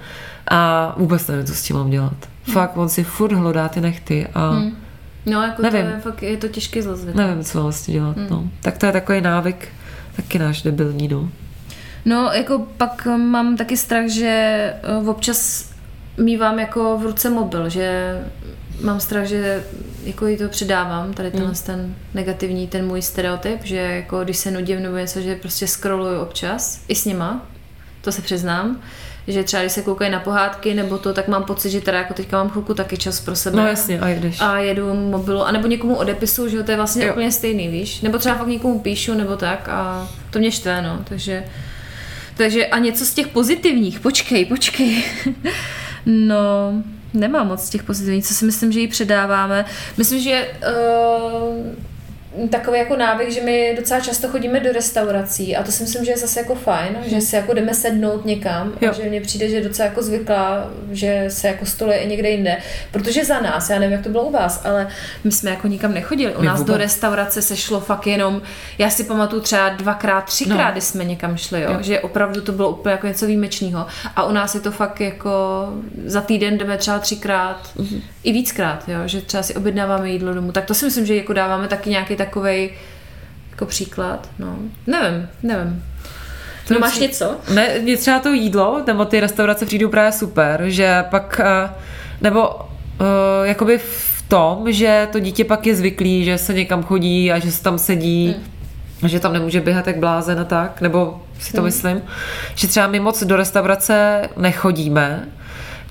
a 0.47 0.93
vůbec 0.97 1.27
nevím, 1.27 1.45
co 1.45 1.53
s 1.53 1.63
tím 1.63 1.75
mám 1.75 1.89
dělat. 1.89 2.15
Hmm. 2.45 2.53
Fakt, 2.53 2.77
on 2.77 2.89
si 2.89 3.03
furt 3.03 3.31
hlodá 3.31 3.69
ty 3.69 3.81
nechty 3.81 4.27
a 4.33 4.49
hmm 4.49 4.84
No, 5.25 5.41
jako 5.41 5.61
Nevím. 5.61 5.85
to 5.85 5.87
je, 5.87 5.99
fakt, 5.99 6.23
je 6.23 6.37
to 6.37 6.47
těžký 6.47 6.81
zlozvět. 6.81 7.15
Nevím, 7.15 7.43
co 7.43 7.63
vlastně 7.63 7.93
dělat, 7.93 8.17
hmm. 8.17 8.27
no. 8.29 8.49
Tak 8.61 8.77
to 8.77 8.85
je 8.85 8.91
takový 8.91 9.21
návyk, 9.21 9.67
taky 10.15 10.39
náš 10.39 10.61
debilní, 10.61 11.07
no. 11.07 11.29
No, 12.05 12.31
jako 12.33 12.67
pak 12.77 13.05
mám 13.05 13.57
taky 13.57 13.77
strach, 13.77 14.07
že 14.07 14.27
eh, 14.83 15.09
občas 15.09 15.69
mývám 16.17 16.59
jako 16.59 16.97
v 16.97 17.03
ruce 17.03 17.29
mobil, 17.29 17.69
že 17.69 18.19
mám 18.81 18.99
strach, 18.99 19.25
že 19.25 19.63
jako 20.03 20.27
jí 20.27 20.37
to 20.37 20.49
předávám, 20.49 21.13
tady 21.13 21.31
tenhle 21.31 21.49
hmm. 21.49 21.63
ten 21.65 21.95
negativní, 22.13 22.67
ten 22.67 22.87
můj 22.87 23.01
stereotyp, 23.01 23.63
že 23.63 23.75
jako 23.75 24.23
když 24.23 24.37
se 24.37 24.51
nudím 24.51 24.83
nebo 24.83 24.95
něco, 24.95 25.21
že 25.21 25.35
prostě 25.35 25.67
scrolluju 25.67 26.19
občas, 26.19 26.81
i 26.87 26.95
s 26.95 27.05
nima, 27.05 27.45
to 28.01 28.11
se 28.11 28.21
přiznám, 28.21 28.81
že 29.27 29.43
třeba 29.43 29.63
když 29.63 29.73
se 29.73 29.81
koukají 29.81 30.11
na 30.11 30.19
pohádky 30.19 30.73
nebo 30.73 30.97
to, 30.97 31.13
tak 31.13 31.27
mám 31.27 31.43
pocit, 31.43 31.69
že 31.69 31.81
teda 31.81 31.97
jako 31.97 32.13
teďka 32.13 32.37
mám 32.37 32.49
chvilku 32.49 32.73
taky 32.73 32.97
čas 32.97 33.19
pro 33.19 33.35
sebe. 33.35 33.57
No 33.57 33.67
jasně, 33.67 33.99
a 33.99 34.09
jdeš. 34.09 34.41
A 34.41 34.57
jedu 34.57 34.93
mobilu, 34.93 35.43
anebo 35.43 35.67
někomu 35.67 35.95
odepisu, 35.95 36.49
že 36.49 36.63
to 36.63 36.71
je 36.71 36.77
vlastně 36.77 37.05
jo. 37.05 37.11
úplně 37.11 37.31
stejný, 37.31 37.67
víš. 37.67 38.01
Nebo 38.01 38.17
třeba 38.17 38.35
fakt 38.35 38.47
někomu 38.47 38.79
píšu, 38.79 39.13
nebo 39.13 39.35
tak 39.35 39.69
a 39.69 40.09
to 40.29 40.39
mě 40.39 40.51
štve, 40.51 40.81
no. 40.81 40.99
Takže, 41.03 41.43
takže 42.37 42.65
a 42.65 42.79
něco 42.79 43.05
z 43.05 43.13
těch 43.13 43.27
pozitivních, 43.27 43.99
počkej, 43.99 44.45
počkej. 44.45 45.03
no, 46.05 46.73
nemám 47.13 47.47
moc 47.47 47.61
z 47.61 47.69
těch 47.69 47.83
pozitivních, 47.83 48.25
co 48.25 48.33
si 48.33 48.45
myslím, 48.45 48.71
že 48.71 48.79
jí 48.79 48.87
předáváme. 48.87 49.65
Myslím, 49.97 50.21
že 50.21 50.47
uh, 50.67 51.65
takový 52.49 52.79
jako 52.79 52.95
návyk, 52.95 53.31
že 53.31 53.41
my 53.41 53.73
docela 53.77 53.99
často 53.99 54.27
chodíme 54.27 54.59
do 54.59 54.71
restaurací 54.71 55.55
a 55.55 55.63
to 55.63 55.71
si 55.71 55.83
myslím, 55.83 56.05
že 56.05 56.11
je 56.11 56.17
zase 56.17 56.39
jako 56.39 56.55
fajn, 56.55 56.97
že 57.05 57.21
si 57.21 57.35
jako 57.35 57.53
jdeme 57.53 57.73
sednout 57.73 58.25
někam 58.25 58.73
jo. 58.81 58.89
a 58.89 58.93
že 58.93 59.03
mně 59.03 59.21
přijde, 59.21 59.49
že 59.49 59.55
je 59.55 59.63
docela 59.63 59.89
jako 59.89 60.03
zvyklá, 60.03 60.69
že 60.91 61.25
se 61.27 61.47
jako 61.47 61.65
stoluje 61.65 61.97
i 61.97 62.07
někde 62.07 62.29
jinde. 62.29 62.57
Protože 62.91 63.25
za 63.25 63.39
nás, 63.39 63.69
já 63.69 63.79
nevím, 63.79 63.93
jak 63.93 64.03
to 64.03 64.09
bylo 64.09 64.23
u 64.23 64.31
vás, 64.31 64.61
ale 64.65 64.87
my 65.23 65.31
jsme 65.31 65.49
jako 65.49 65.67
nikam 65.67 65.93
nechodili. 65.93 66.35
U 66.35 66.41
nás 66.43 66.63
do 66.63 66.77
restaurace 66.77 67.41
se 67.41 67.57
šlo 67.57 67.79
fakt 67.79 68.07
jenom, 68.07 68.41
já 68.77 68.89
si 68.89 69.03
pamatuju 69.03 69.41
třeba 69.41 69.69
dvakrát, 69.69 70.21
třikrát, 70.21 70.65
no. 70.65 70.71
kdy 70.71 70.81
jsme 70.81 71.05
někam 71.05 71.37
šli, 71.37 71.61
jo? 71.61 71.71
jo. 71.71 71.77
že 71.81 71.99
opravdu 71.99 72.41
to 72.41 72.51
bylo 72.51 72.69
úplně 72.69 72.91
jako 72.91 73.07
něco 73.07 73.25
výjimečného. 73.25 73.85
A 74.15 74.23
u 74.23 74.31
nás 74.31 74.55
je 74.55 74.61
to 74.61 74.71
fakt 74.71 75.01
jako 75.01 75.29
za 76.05 76.21
týden 76.21 76.57
jdeme 76.57 76.77
třeba 76.77 76.99
třikrát, 76.99 77.69
mm-hmm. 77.77 78.01
i 78.23 78.31
víckrát, 78.31 78.89
jo? 78.89 78.99
že 79.05 79.21
třeba 79.21 79.43
si 79.43 79.55
objednáváme 79.55 80.09
jídlo 80.09 80.33
domů. 80.33 80.51
Tak 80.51 80.65
to 80.65 80.73
si 80.73 80.85
myslím, 80.85 81.05
že 81.05 81.15
jako 81.15 81.33
dáváme 81.33 81.67
taky 81.67 81.89
nějaký 81.89 82.15
takový 82.25 82.69
jako 83.51 83.65
příklad, 83.65 84.29
no. 84.39 84.57
Nevím, 84.87 85.29
nevím. 85.43 85.83
To 86.67 86.73
no 86.73 86.79
máš 86.79 86.99
něco? 86.99 87.35
Ne, 87.53 87.79
mě 87.79 87.97
třeba 87.97 88.19
to 88.19 88.33
jídlo, 88.33 88.83
nebo 88.87 89.05
ty 89.05 89.19
restaurace 89.19 89.65
přijdou 89.65 89.89
právě 89.89 90.11
super, 90.11 90.63
že 90.67 91.03
pak, 91.09 91.41
eh, 91.43 91.69
nebo 92.21 92.49
uh, 92.49 92.57
jakoby 93.43 93.77
v 93.77 94.23
tom, 94.27 94.71
že 94.71 95.07
to 95.11 95.19
dítě 95.19 95.43
pak 95.43 95.67
je 95.67 95.75
zvyklý, 95.75 96.25
že 96.25 96.37
se 96.37 96.53
někam 96.53 96.83
chodí 96.83 97.31
a 97.31 97.39
že 97.39 97.51
se 97.51 97.63
tam 97.63 97.77
sedí, 97.77 98.35
hmm. 99.01 99.09
že 99.09 99.19
tam 99.19 99.33
nemůže 99.33 99.61
běhat 99.61 99.87
jak 99.87 99.97
blázen 99.97 100.39
a 100.39 100.45
tak, 100.45 100.81
nebo 100.81 101.23
si 101.39 101.51
to 101.51 101.57
hmm. 101.57 101.65
myslím, 101.65 102.01
že 102.55 102.67
třeba 102.67 102.87
my 102.87 102.99
moc 102.99 103.23
do 103.23 103.35
restaurace 103.35 104.21
nechodíme, 104.37 105.29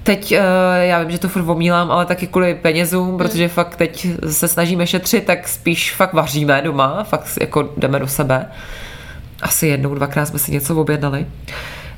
Teď 0.04 0.32
uh, 0.32 0.38
já 0.80 1.00
vím, 1.00 1.10
že 1.10 1.18
to 1.18 1.28
furt 1.28 1.48
omílám, 1.48 1.90
ale 1.90 2.06
taky 2.06 2.26
kvůli 2.26 2.54
penězům, 2.54 3.08
hmm. 3.08 3.18
protože 3.18 3.48
fakt 3.48 3.76
teď 3.76 4.06
se 4.30 4.48
snažíme 4.48 4.86
šetřit, 4.86 5.24
tak 5.24 5.48
spíš 5.48 5.94
fakt 5.94 6.12
vaříme 6.12 6.62
doma, 6.62 7.04
fakt 7.04 7.38
jako 7.40 7.68
jdeme 7.76 7.98
do 7.98 8.06
sebe. 8.06 8.46
Asi 9.42 9.66
jednou, 9.66 9.94
dvakrát 9.94 10.26
jsme 10.26 10.38
si 10.38 10.52
něco 10.52 10.76
objednali. 10.76 11.26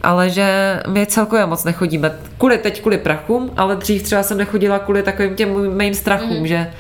Ale 0.03 0.31
že 0.31 0.81
my 0.89 1.07
celkově 1.07 1.47
moc 1.47 1.65
nechodíme. 1.65 2.13
Kvůli, 2.39 2.59
teď 2.59 2.81
kvůli 2.81 2.99
prachům, 2.99 3.51
ale 3.57 3.77
dřív 3.77 4.03
třeba 4.03 4.23
jsem 4.23 4.39
nechodila 4.39 4.79
kvůli 4.79 5.03
takovým 5.03 5.35
těm 5.35 5.77
main 5.77 5.95
strachům, 5.95 6.39
mm. 6.39 6.47
že 6.47 6.71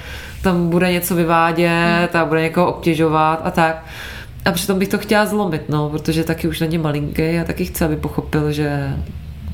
tam 0.42 0.70
bude 0.70 0.92
něco 0.92 1.14
vyvádět 1.14 2.14
mm. 2.14 2.20
a 2.20 2.24
bude 2.24 2.42
někoho 2.42 2.66
obtěžovat 2.66 3.40
a 3.44 3.50
tak. 3.50 3.84
A 4.44 4.52
přitom 4.52 4.78
bych 4.78 4.88
to 4.88 4.98
chtěla 4.98 5.26
zlomit, 5.26 5.68
no, 5.68 5.90
protože 5.90 6.24
taky 6.24 6.48
už 6.48 6.60
není 6.60 6.78
malinký 6.78 7.38
a 7.38 7.44
taky 7.44 7.64
chci, 7.64 7.84
aby 7.84 7.96
pochopil, 7.96 8.52
že 8.52 8.96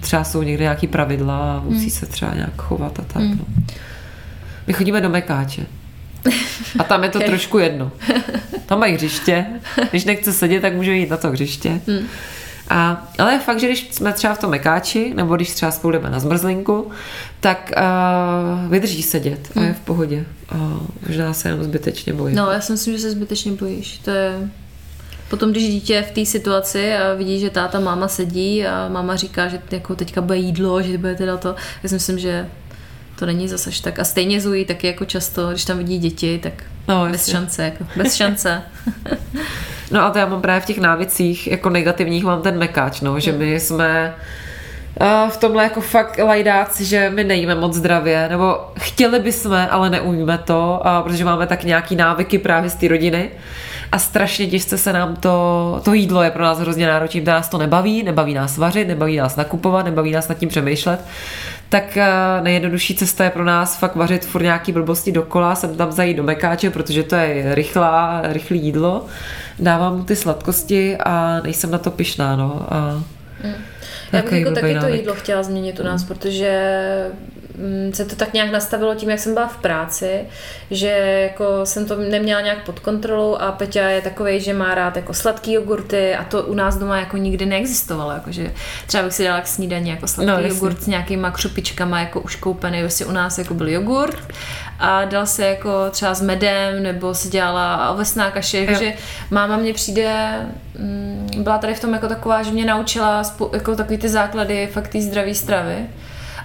třeba 0.02 0.24
jsou 0.24 0.42
někde 0.42 0.62
nějaký 0.62 0.86
pravidla 0.86 1.56
a 1.56 1.60
musí 1.60 1.80
hmm. 1.80 1.90
se 1.90 2.06
třeba 2.06 2.34
nějak 2.34 2.62
chovat 2.62 2.98
a 2.98 3.02
tak. 3.02 3.22
Hmm. 3.22 3.38
No. 3.38 3.64
My 4.66 4.72
chodíme 4.72 5.00
do 5.00 5.08
Mekáče. 5.08 5.66
A 6.78 6.84
tam 6.84 7.02
je 7.04 7.08
to 7.08 7.18
okay. 7.18 7.28
trošku 7.28 7.58
jedno. 7.58 7.92
Tam 8.66 8.80
mají 8.80 8.94
hřiště. 8.94 9.46
Když 9.90 10.04
nechce 10.04 10.32
sedět, 10.32 10.60
tak 10.60 10.74
může 10.74 10.92
jít 10.96 11.10
na 11.10 11.16
to 11.16 11.30
hřiště. 11.30 11.80
Hmm. 11.86 12.06
A, 12.68 13.08
ale 13.18 13.32
je 13.32 13.38
fakt, 13.38 13.60
že 13.60 13.66
když 13.66 13.88
jsme 13.90 14.12
třeba 14.12 14.34
v 14.34 14.38
tom 14.38 14.50
mekáči, 14.50 15.12
nebo 15.14 15.36
když 15.36 15.50
třeba 15.50 15.72
spolu 15.72 15.92
jdeme 15.92 16.10
na 16.10 16.20
zmrzlinku, 16.20 16.90
tak 17.40 17.72
uh, 17.76 18.70
vydrží 18.70 19.02
sedět 19.02 19.50
a 19.56 19.60
je 19.60 19.72
v 19.72 19.80
pohodě. 19.80 20.24
Uh, 20.54 20.60
možná 21.08 21.32
se 21.32 21.48
jenom 21.48 21.64
zbytečně 21.64 22.12
bojí. 22.12 22.34
No, 22.34 22.50
já 22.50 22.60
si 22.60 22.72
myslím, 22.72 22.94
že 22.94 23.00
se 23.00 23.10
zbytečně 23.10 23.52
bojíš. 23.52 23.98
To 23.98 24.10
je... 24.10 24.50
Potom, 25.32 25.50
když 25.50 25.62
dítě 25.68 25.94
je 25.94 26.02
v 26.02 26.10
té 26.10 26.24
situaci 26.26 26.94
a 26.94 27.14
vidí, 27.14 27.40
že 27.40 27.50
táta, 27.50 27.80
máma 27.80 28.08
sedí 28.08 28.66
a 28.66 28.88
máma 28.88 29.16
říká, 29.16 29.48
že 29.48 29.58
jako 29.70 29.94
teďka 29.94 30.20
bude 30.20 30.36
jídlo, 30.38 30.82
že 30.82 30.98
bude 30.98 31.14
teda 31.14 31.36
to, 31.36 31.54
já 31.82 31.88
si 31.88 31.94
myslím, 31.94 32.18
že 32.18 32.48
to 33.18 33.26
není 33.26 33.48
zase 33.48 33.70
až 33.70 33.80
tak. 33.80 33.98
A 33.98 34.04
stejně 34.04 34.40
Zují 34.40 34.64
taky 34.64 34.86
jako 34.86 35.04
často, 35.04 35.50
když 35.50 35.64
tam 35.64 35.78
vidí 35.78 35.98
děti, 35.98 36.38
tak 36.42 36.52
No, 36.88 37.02
bez 37.04 37.12
jasně. 37.12 37.32
šance, 37.32 37.64
jako 37.64 37.84
bez 37.96 38.14
šance. 38.14 38.62
No 39.90 40.02
a 40.04 40.10
to 40.10 40.18
já 40.18 40.26
mám 40.26 40.40
právě 40.42 40.60
v 40.60 40.66
těch 40.66 40.78
návicích 40.78 41.46
jako 41.46 41.70
negativních 41.70 42.24
mám 42.24 42.42
ten 42.42 42.58
mekáč, 42.58 43.00
no, 43.00 43.20
že 43.20 43.32
my 43.32 43.60
jsme 43.60 44.14
uh, 45.00 45.30
v 45.30 45.36
tomhle 45.36 45.62
jako 45.62 45.80
fakt 45.80 46.18
lajdáci, 46.18 46.84
že 46.84 47.10
my 47.10 47.24
nejíme 47.24 47.54
moc 47.54 47.74
zdravě, 47.74 48.28
nebo 48.28 48.56
chtěli 48.80 49.20
bychom, 49.20 49.66
ale 49.70 49.90
neumíme 49.90 50.38
to, 50.38 50.82
protože 51.04 51.24
máme 51.24 51.46
tak 51.46 51.64
nějaký 51.64 51.96
návyky 51.96 52.38
právě 52.38 52.70
z 52.70 52.74
té 52.74 52.88
rodiny 52.88 53.30
a 53.92 53.98
strašně 53.98 54.46
těžce 54.46 54.78
se 54.78 54.92
nám 54.92 55.16
to, 55.16 55.80
to 55.84 55.94
jídlo 55.94 56.22
je 56.22 56.30
pro 56.30 56.42
nás 56.42 56.58
hrozně 56.58 56.86
náročné, 56.86 57.20
protože 57.20 57.30
nás 57.30 57.48
to 57.48 57.58
nebaví, 57.58 58.02
nebaví 58.02 58.34
nás 58.34 58.58
vařit, 58.58 58.88
nebaví 58.88 59.16
nás 59.16 59.36
nakupovat, 59.36 59.84
nebaví 59.84 60.12
nás 60.12 60.28
nad 60.28 60.38
tím 60.38 60.48
přemýšlet, 60.48 61.00
tak 61.68 61.84
uh, 61.96 62.44
nejjednodušší 62.44 62.94
cesta 62.94 63.24
je 63.24 63.30
pro 63.30 63.44
nás 63.44 63.78
fakt 63.78 63.96
vařit 63.96 64.24
furt 64.24 64.42
nějaký 64.42 64.72
blbosti 64.72 65.12
dokola, 65.12 65.54
sem 65.54 65.76
tam 65.76 65.92
zajít 65.92 66.16
do 66.16 66.22
mekáče, 66.22 66.70
protože 66.70 67.02
to 67.02 67.14
je 67.14 67.54
rychlá, 67.54 68.20
rychlé 68.24 68.56
jídlo, 68.56 69.06
dávám 69.58 69.96
mu 69.96 70.04
ty 70.04 70.16
sladkosti 70.16 70.96
a 70.96 71.40
nejsem 71.40 71.70
na 71.70 71.78
to 71.78 71.90
pyšná, 71.90 72.36
no. 72.36 72.66
A 72.68 73.02
Já 74.12 74.22
bych 74.22 74.32
jako 74.32 74.50
taky 74.50 74.78
to 74.80 74.88
jídlo 74.88 75.14
chtěla 75.14 75.42
změnit 75.42 75.80
u 75.80 75.82
nás, 75.82 76.04
protože 76.04 76.50
mm, 77.12 77.31
se 77.92 78.04
to 78.04 78.16
tak 78.16 78.32
nějak 78.32 78.50
nastavilo 78.50 78.94
tím, 78.94 79.10
jak 79.10 79.18
jsem 79.18 79.34
byla 79.34 79.48
v 79.48 79.56
práci, 79.56 80.20
že 80.70 80.88
jako 81.32 81.66
jsem 81.66 81.86
to 81.86 81.96
neměla 81.96 82.40
nějak 82.40 82.64
pod 82.64 82.80
kontrolou 82.80 83.36
a 83.36 83.52
Peťa 83.52 83.88
je 83.88 84.00
takovej, 84.02 84.40
že 84.40 84.54
má 84.54 84.74
rád 84.74 84.96
jako 84.96 85.14
sladký 85.14 85.52
jogurty 85.52 86.14
a 86.14 86.24
to 86.24 86.42
u 86.42 86.54
nás 86.54 86.76
doma 86.76 86.98
jako 86.98 87.16
nikdy 87.16 87.46
neexistovalo, 87.46 88.10
jakože 88.10 88.52
třeba 88.86 89.04
bych 89.04 89.14
si 89.14 89.24
dala 89.24 89.40
k 89.40 89.46
snídaní 89.46 89.90
jako 89.90 90.08
sladký 90.08 90.32
No, 90.32 90.48
jogurt 90.48 90.82
s 90.82 90.86
nějakýma 90.86 91.30
křupičkama 91.30 92.00
jako 92.00 92.20
už 92.20 92.36
koupený, 92.36 92.80
prostě 92.80 93.06
u 93.06 93.12
nás 93.12 93.38
jako 93.38 93.54
byl 93.54 93.68
jogurt 93.68 94.32
a 94.78 95.04
dal 95.04 95.26
se 95.26 95.46
jako 95.46 95.70
třeba 95.90 96.14
s 96.14 96.22
medem 96.22 96.82
nebo 96.82 97.14
se 97.14 97.28
dělala 97.28 97.90
ovesná 97.90 98.30
kaše, 98.30 98.66
takže 98.66 98.92
máma 99.30 99.56
mě 99.56 99.74
přijde, 99.74 100.32
mm, 100.78 101.30
byla 101.36 101.58
tady 101.58 101.74
v 101.74 101.80
tom 101.80 101.92
jako 101.92 102.08
taková, 102.08 102.42
že 102.42 102.50
mě 102.50 102.64
naučila 102.64 103.22
jako 103.52 103.76
takový 103.76 103.98
ty 103.98 104.08
základy 104.08 104.68
fakt 104.72 104.88
té 104.88 105.00
zdraví 105.00 105.34
stravy. 105.34 105.86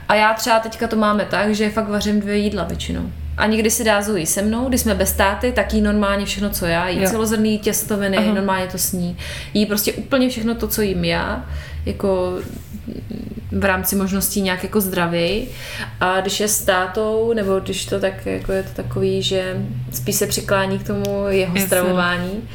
A 0.10 0.16
já 0.16 0.34
třeba 0.34 0.60
teďka 0.60 0.88
to 0.88 0.95
máme 0.95 1.26
tak, 1.26 1.55
že 1.55 1.70
fakt 1.70 1.89
vařím 1.89 2.20
dvě 2.22 2.38
jídla 2.38 2.64
většinou. 2.64 3.01
A 3.38 3.45
někdy 3.45 3.70
si 3.72 3.84
dá 3.84 4.01
Zoe 4.01 4.26
se 4.26 4.41
mnou, 4.41 4.70
když 4.70 4.82
jsme 4.82 4.95
bez 4.95 5.12
táty, 5.12 5.51
tak 5.51 5.74
jí 5.74 5.82
normálně 5.82 6.26
všechno, 6.26 6.49
co 6.49 6.66
já. 6.66 6.88
Jí 6.88 7.01
Jo. 7.01 7.10
celozrnný 7.10 7.60
těstoviny, 7.60 8.18
Aha. 8.18 8.34
normálně 8.34 8.68
to 8.68 8.78
sní. 8.78 9.18
Jí 9.53 9.66
prostě 9.66 9.93
úplně 9.93 10.30
všechno 10.30 10.55
to, 10.55 10.68
co 10.68 10.82
jím 10.82 11.05
já, 11.05 11.45
jako 11.86 12.34
v 13.51 13.66
rámci 13.66 13.95
možností 13.95 14.41
nějak 14.41 14.64
jako 14.64 14.82
zdravěj. 14.82 15.47
A 15.99 16.22
když 16.22 16.39
je 16.39 16.47
s 16.47 16.62
tátou, 16.62 17.34
nebo 17.34 17.60
když 17.60 17.86
to 17.86 17.99
tak 17.99 18.26
jako 18.26 18.51
je 18.51 18.64
to 18.64 18.70
takový, 18.84 19.22
že 19.22 19.55
spíš 19.91 20.16
se 20.16 20.28
přiklání 20.28 20.80
k 20.80 20.88
tomu 20.88 21.26
jeho 21.28 21.55
Jasně. 21.55 21.68
stravování. 21.68 22.49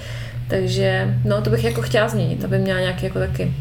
Takže 0.48 1.14
no 1.24 1.42
to 1.42 1.50
bych 1.50 1.64
jako 1.64 1.82
chtěla 1.82 2.08
změnit, 2.08 2.44
aby 2.44 2.58
měla 2.58 2.80
nějaký 2.80 3.04
jako 3.04 3.18
taky 3.18 3.54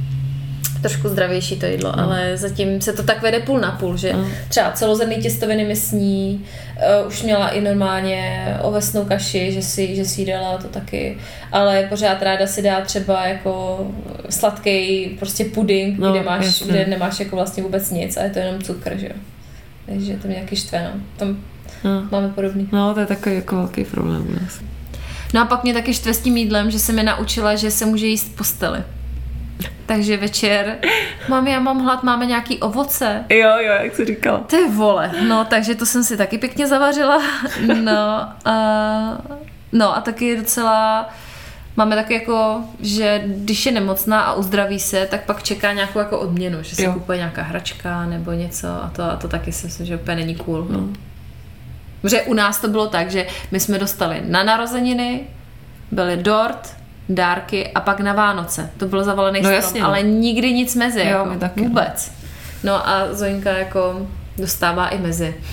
trošku 0.82 1.10
zdravější 1.10 1.60
to 1.60 1.66
jídlo, 1.66 1.94
No. 1.98 2.04
ale 2.04 2.38
zatím 2.38 2.82
se 2.82 2.94
to 2.94 3.04
tak 3.04 3.22
vede 3.22 3.40
půl 3.40 3.60
na 3.60 3.72
půl, 3.72 3.98
že 3.98 4.14
třeba 4.50 4.72
celozrnný 4.72 5.16
těstoviny 5.16 5.66
mi 5.66 5.76
sní, 5.76 6.46
uh, 7.02 7.08
už 7.08 7.24
měla 7.24 7.50
i 7.50 7.62
normálně 7.62 8.48
ovesnou 8.62 9.06
kaši, 9.06 9.52
že 9.52 9.62
si, 9.62 9.96
že 9.96 10.06
si 10.06 10.22
jí 10.22 10.28
dala 10.28 10.58
to 10.58 10.68
taky, 10.68 11.18
ale 11.52 11.86
pořád 11.90 12.22
ráda 12.22 12.48
si 12.48 12.62
dá 12.62 12.82
třeba 12.82 13.28
jako 13.28 13.80
sladký 14.30 15.06
prostě 15.20 15.46
puding, 15.46 16.00
No, 16.00 16.12
kde, 16.12 16.24
máš, 16.24 16.46
jasně. 16.46 16.68
kde 16.68 16.86
nemáš 16.86 17.20
jako 17.20 17.36
vlastně 17.36 17.64
vůbec 17.64 17.92
nic 17.92 18.18
a 18.18 18.24
je 18.24 18.30
to 18.30 18.40
jenom 18.40 18.62
cukr, 18.62 18.98
že 18.98 19.06
jo. 19.08 19.14
Takže 19.86 20.14
to 20.18 20.28
mě 20.28 20.36
taky 20.36 20.56
štve, 20.56 20.84
no. 20.94 21.02
Tam 21.18 21.38
No. 21.84 22.08
máme 22.12 22.30
podobný. 22.30 22.70
No, 22.72 22.94
to 22.94 23.00
je 23.00 23.06
takový 23.06 23.36
jako 23.36 23.56
velký 23.56 23.84
problém 23.84 24.26
u 24.30 24.44
nás. 24.44 24.60
No 25.34 25.42
a 25.42 25.46
pak 25.46 25.64
mě 25.64 25.74
taky 25.74 25.94
štve 25.94 26.14
s 26.14 26.20
tím 26.20 26.38
jídlem, 26.38 26.72
že 26.72 26.80
se 26.80 26.94
mi 26.94 27.04
naučila, 27.04 27.56
že 27.56 27.72
se 27.72 27.86
může 27.86 28.08
jíst 28.08 28.28
v 28.28 28.36
posteli. 28.36 28.80
Takže 29.86 30.18
večer, 30.18 30.78
mami, 31.30 31.52
já 31.52 31.60
mám 31.60 31.80
hlad, 31.84 32.04
máme 32.04 32.26
nějaký 32.26 32.60
ovoce. 32.60 33.26
Jo, 33.30 33.50
jo, 33.58 33.74
jak 33.84 33.96
jsi 33.96 34.06
říkala. 34.06 34.40
Ty 34.40 34.70
vole, 34.70 35.12
no 35.28 35.46
takže 35.46 35.76
to 35.76 35.86
jsem 35.86 36.04
si 36.04 36.18
taky 36.18 36.38
pěkně 36.38 36.68
zavařila. 36.68 37.22
No 37.84 38.28
a, 38.46 38.54
no 39.72 39.98
a 39.98 40.02
taky 40.02 40.38
docela 40.38 41.10
máme 41.76 41.96
taky 41.96 42.14
jako, 42.14 42.64
že 42.80 43.22
když 43.26 43.66
je 43.66 43.72
nemocná 43.72 44.22
a 44.22 44.34
uzdraví 44.34 44.80
se, 44.80 45.06
tak 45.12 45.26
pak 45.26 45.44
čeká 45.44 45.74
nějakou 45.74 46.00
jako 46.00 46.20
odměnu, 46.20 46.64
že 46.64 46.76
se 46.76 46.84
Jo. 46.84 46.94
kupuje 46.94 47.18
nějaká 47.18 47.42
hračka 47.42 48.06
nebo 48.06 48.32
něco 48.32 48.68
a 48.68 48.92
to, 48.96 49.04
a 49.04 49.16
to 49.16 49.28
taky 49.28 49.52
si 49.52 49.66
myslím, 49.66 49.86
že 49.86 49.96
úplně 49.96 50.16
není 50.16 50.36
cool. 50.36 50.68
No. 50.70 50.80
Protože 52.02 52.22
u 52.22 52.34
nás 52.34 52.60
to 52.60 52.68
bylo 52.68 52.88
tak, 52.88 53.12
že 53.12 53.28
my 53.52 53.60
jsme 53.60 53.80
dostali 53.80 54.22
na 54.26 54.44
narozeniny, 54.44 55.20
byly 55.92 56.18
dort, 56.18 56.76
dárky 57.10 57.68
a 57.72 57.80
pak 57.82 58.00
na 58.00 58.14
Vánoce. 58.14 58.70
To 58.78 58.86
bylo 58.86 59.04
zavalený 59.04 59.40
No 59.42 59.44
strom, 59.50 59.56
jasně, 59.56 59.82
no. 59.82 59.88
ale 59.88 60.04
nikdy 60.04 60.54
nic 60.54 60.76
mezi. 60.76 61.00
Jo, 61.00 61.08
jako, 61.08 61.40
taky, 61.40 61.62
no. 61.62 61.68
Vůbec. 61.68 62.12
No 62.64 62.90
a 62.90 63.14
Zoinka 63.14 63.52
jako 63.52 64.08
dostává 64.38 64.88
i 64.88 64.98
mezi. 64.98 65.36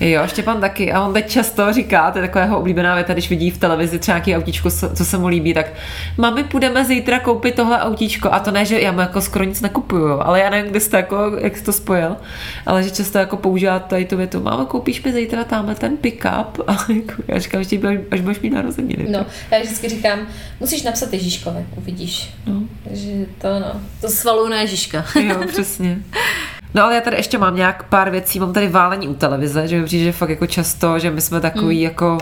Jo, 0.00 0.22
Štěpán 0.26 0.60
taky. 0.60 0.92
A 0.92 1.06
on 1.06 1.12
teď 1.12 1.30
často 1.30 1.72
říká, 1.72 2.10
to 2.10 2.18
je 2.18 2.22
taková 2.22 2.44
jeho 2.44 2.58
oblíbená 2.58 2.94
věta, 2.94 3.12
když 3.12 3.30
vidí 3.30 3.50
v 3.50 3.58
televizi 3.58 3.98
třeba 3.98 4.16
nějaký 4.16 4.36
autíčko, 4.36 4.70
co 4.70 5.04
se 5.04 5.18
mu 5.18 5.26
líbí, 5.26 5.54
tak 5.54 5.66
mami, 6.18 6.44
půjdeme 6.44 6.84
zítra 6.84 7.20
koupit 7.20 7.54
tohle 7.54 7.80
autíčko. 7.80 8.32
A 8.32 8.40
to 8.40 8.50
ne, 8.50 8.64
že 8.64 8.80
já 8.80 8.92
mu 8.92 9.00
jako 9.00 9.20
skoro 9.20 9.44
nic 9.44 9.60
nekupuju, 9.60 10.20
ale 10.20 10.40
já 10.40 10.50
nevím, 10.50 10.70
kde 10.70 10.80
jste 10.80 10.96
jako, 10.96 11.32
jak 11.38 11.56
jsi 11.56 11.64
to 11.64 11.72
spojil, 11.72 12.16
ale 12.66 12.82
že 12.82 12.90
často 12.90 13.18
jako 13.18 13.36
používá 13.36 13.78
tady 13.78 14.04
tu 14.04 14.16
větu, 14.16 14.40
máma, 14.40 14.64
koupíš 14.64 15.02
mi 15.02 15.12
zítra 15.12 15.44
tamhle 15.44 15.74
ten 15.74 15.96
pick-up? 15.96 16.60
A 16.66 16.72
jako, 16.72 17.22
já 17.28 17.38
říkám, 17.38 17.64
že 17.64 17.78
až, 17.88 17.98
až 18.10 18.20
budeš 18.20 18.40
mít 18.40 18.50
narozeniny. 18.50 19.06
No, 19.10 19.26
já 19.50 19.60
vždycky 19.60 19.88
říkám, 19.88 20.18
musíš 20.60 20.82
napsat 20.82 21.12
Ježíškovi, 21.12 21.66
uvidíš. 21.76 22.30
No. 22.46 22.62
Takže 22.84 23.12
to 23.38 23.48
no, 23.60 23.80
to 24.00 24.08
svalu 24.08 24.48
na 24.48 24.60
Ježíška. 24.60 25.04
Jo, 25.20 25.36
přesně. 25.48 25.98
No 26.74 26.84
ale 26.84 26.94
já 26.94 27.00
tady 27.00 27.16
ještě 27.16 27.38
mám 27.38 27.56
nějak 27.56 27.82
pár 27.82 28.10
věcí, 28.10 28.40
mám 28.40 28.52
tady 28.52 28.68
válení 28.68 29.08
u 29.08 29.14
televize, 29.14 29.68
že 29.68 29.80
mi 29.80 29.84
přijde, 29.84 30.04
že 30.04 30.12
fakt 30.12 30.30
jako 30.30 30.46
často, 30.46 30.98
že 30.98 31.10
my 31.10 31.20
jsme 31.20 31.40
takový 31.40 31.76
mm. 31.76 31.82
jako 31.82 32.18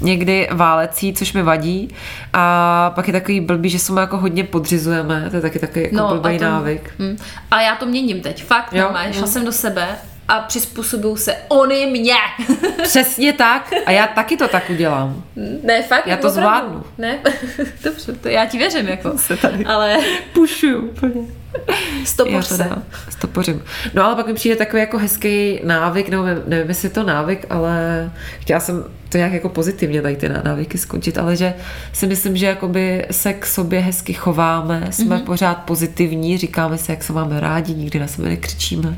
někdy 0.00 0.48
válecí, 0.52 1.12
což 1.12 1.32
mi 1.32 1.42
vadí 1.42 1.88
a 2.32 2.92
pak 2.94 3.06
je 3.06 3.12
takový 3.12 3.40
blbý, 3.40 3.70
že 3.70 3.78
se 3.78 3.92
mu 3.92 3.98
jako 3.98 4.16
hodně 4.16 4.44
podřizujeme, 4.44 5.26
to 5.30 5.36
je 5.36 5.42
taky 5.42 5.58
takový 5.58 5.84
jako 5.84 5.96
no, 5.96 6.08
blbý 6.08 6.38
to, 6.38 6.44
návyk. 6.44 6.94
Hm. 6.98 7.16
A 7.50 7.60
já 7.60 7.76
to 7.76 7.86
měním 7.86 8.20
teď, 8.20 8.44
fakt, 8.44 8.72
Jo, 8.72 8.82
normálně, 8.82 9.12
šla 9.12 9.20
no. 9.20 9.26
jsem 9.26 9.44
do 9.44 9.52
sebe 9.52 9.88
a 10.28 10.40
přizpůsobuju 10.40 11.16
se 11.16 11.36
oni 11.48 11.86
mě. 11.86 12.14
Přesně 12.82 13.32
tak 13.32 13.70
a 13.86 13.90
já 13.90 14.06
taky 14.06 14.36
to 14.36 14.48
tak 14.48 14.70
udělám. 14.70 15.22
ne, 15.62 15.82
fakt. 15.82 16.06
Já 16.06 16.16
to 16.16 16.28
opravdu. 16.28 16.40
zvládnu. 16.40 16.84
Ne, 16.98 17.18
dobře, 17.84 18.12
to 18.12 18.28
já 18.28 18.46
ti 18.46 18.58
věřím, 18.58 18.88
jako. 18.88 19.18
Se 19.18 19.36
tady 19.36 19.64
Ale 19.64 19.98
pušuju 20.32 20.80
úplně. 20.80 21.43
Stopoř 22.04 22.48
to 22.48 22.54
se. 22.54 22.68
stopořím. 23.08 23.62
No 23.94 24.04
ale 24.04 24.14
pak 24.14 24.26
mi 24.26 24.34
přijde 24.34 24.56
takový 24.56 24.80
jako 24.80 24.98
hezký 24.98 25.60
návyk, 25.64 26.08
nebo 26.08 26.24
nevím, 26.46 26.68
jestli 26.68 26.86
je 26.86 26.90
to 26.90 27.02
návyk, 27.02 27.46
ale 27.50 28.10
chtěla 28.40 28.60
jsem 28.60 28.84
to 29.08 29.18
nějak 29.18 29.32
jako 29.32 29.48
pozitivně 29.48 30.02
tady 30.02 30.16
ty 30.16 30.28
návyky 30.28 30.78
skončit, 30.78 31.18
ale 31.18 31.36
že 31.36 31.54
si 31.92 32.06
myslím, 32.06 32.36
že 32.36 32.46
jakoby 32.46 33.06
se 33.10 33.32
k 33.32 33.46
sobě 33.46 33.80
hezky 33.80 34.12
chováme, 34.12 34.88
jsme 34.90 35.16
mm-hmm. 35.16 35.24
pořád 35.24 35.54
pozitivní, 35.54 36.38
říkáme 36.38 36.78
si, 36.78 36.90
jak 36.90 37.04
se 37.04 37.12
máme 37.12 37.40
rádi, 37.40 37.74
nikdy 37.74 37.98
na 37.98 38.06
sebe 38.06 38.28
nekřičíme. 38.28 38.96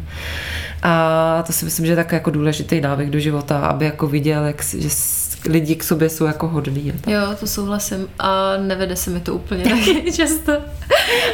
A 0.82 1.42
to 1.46 1.52
si 1.52 1.64
myslím, 1.64 1.86
že 1.86 1.92
je 1.92 1.96
tak 1.96 2.12
jako 2.12 2.30
důležitý 2.30 2.80
návyk 2.80 3.10
do 3.10 3.18
života, 3.18 3.58
aby 3.58 3.84
jako 3.84 4.06
viděl, 4.06 4.44
jak, 4.44 4.62
že 4.62 4.90
lidi 5.48 5.76
k 5.76 5.84
sobě 5.84 6.08
jsou 6.08 6.24
jako 6.24 6.48
hodní. 6.48 6.92
Jo, 7.06 7.20
to 7.40 7.46
souhlasím 7.46 8.08
a 8.18 8.56
nevede 8.56 8.96
se 8.96 9.10
mi 9.10 9.20
to 9.20 9.34
úplně 9.34 9.64
taky 9.70 10.12
často. 10.12 10.52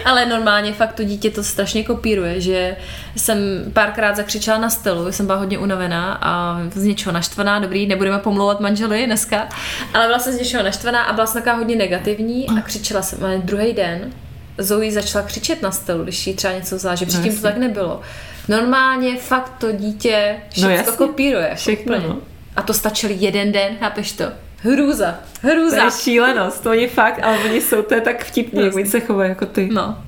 Ale 0.05 0.27
normálně 0.27 0.73
fakt 0.73 0.93
to 0.93 1.05
dítě 1.05 1.31
to 1.31 1.45
strašně 1.45 1.85
kopíruje, 1.85 2.41
že 2.41 2.77
jsem 3.17 3.39
párkrát 3.73 4.17
zakřičela 4.17 4.59
na 4.59 4.71
stelu, 4.71 5.13
jsem 5.13 5.27
byla 5.27 5.39
hodně 5.39 5.59
unavená 5.59 6.19
a 6.23 6.61
z 6.75 6.85
něčeho 6.85 7.13
naštvaná, 7.13 7.59
dobrý, 7.59 7.87
nebudeme 7.87 8.19
pomlouvat 8.19 8.61
manželi 8.61 9.07
dneska, 9.07 9.49
ale 9.95 10.07
byla 10.07 10.19
jsem 10.19 10.33
z 10.33 10.39
něčeho 10.39 10.63
naštvaná 10.63 11.03
a 11.03 11.13
byla 11.13 11.27
jsem 11.27 11.43
taková 11.43 11.57
hodně 11.57 11.77
negativní 11.77 12.49
a 12.49 12.61
křičela 12.61 13.03
jsem, 13.03 13.25
ale 13.25 13.39
druhý 13.39 13.73
den 13.73 14.13
Zoe 14.59 14.93
začala 14.93 15.25
křičet 15.27 15.63
na 15.63 15.71
stelu, 15.71 16.05
když 16.05 16.27
jí 16.27 16.35
třeba 16.35 16.55
něco 16.55 16.77
vzala, 16.77 16.95
že 16.95 17.07
předtím 17.07 17.37
to 17.37 17.43
tak 17.43 17.57
nebylo. 17.57 18.01
Normálně 18.49 19.17
fakt 19.17 19.53
to 19.59 19.73
dítě 19.73 20.37
všechno 20.51 20.71
jasně. 20.71 20.93
kopíruje. 20.97 21.45
jako 21.45 21.57
Všechno, 21.57 21.97
úplně. 21.97 22.09
no. 22.09 22.19
A 22.57 22.63
to 22.63 22.75
stačil 22.75 23.11
jeden 23.13 23.53
den, 23.53 23.77
chápeš 23.81 24.13
to? 24.13 24.25
Hrůza, 24.63 25.15
hrůza. 25.43 25.77
To 25.77 25.85
je 25.85 25.91
šílenost, 25.91 26.63
to 26.63 26.71
oni 26.71 26.89
fakt, 26.89 27.21
ale 27.23 27.39
oni 27.39 27.61
jsou, 27.61 27.83
to 27.83 27.95
je 27.95 28.01
tak 28.01 28.25
vtipný, 28.25 28.65
jak 28.65 28.75
oni 28.75 28.87
se 28.87 29.01
chovají 29.01 29.29
jako 29.29 29.47
ty. 29.47 29.69
No. 29.73 29.99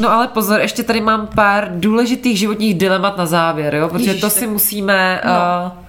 No 0.00 0.12
ale 0.12 0.28
pozor, 0.28 0.60
ještě 0.60 0.82
tady 0.82 1.00
mám 1.00 1.26
pár 1.26 1.68
důležitých 1.74 2.38
životních 2.38 2.74
dilemat 2.78 3.16
na 3.16 3.26
závěr, 3.26 3.74
jo? 3.74 3.88
Protože 3.88 4.04
Ježiš, 4.10 4.20
to 4.20 4.26
tak- 4.28 4.38
si 4.38 4.46
musíme... 4.46 5.20
No. 5.24 5.30
Uh, 5.76 5.84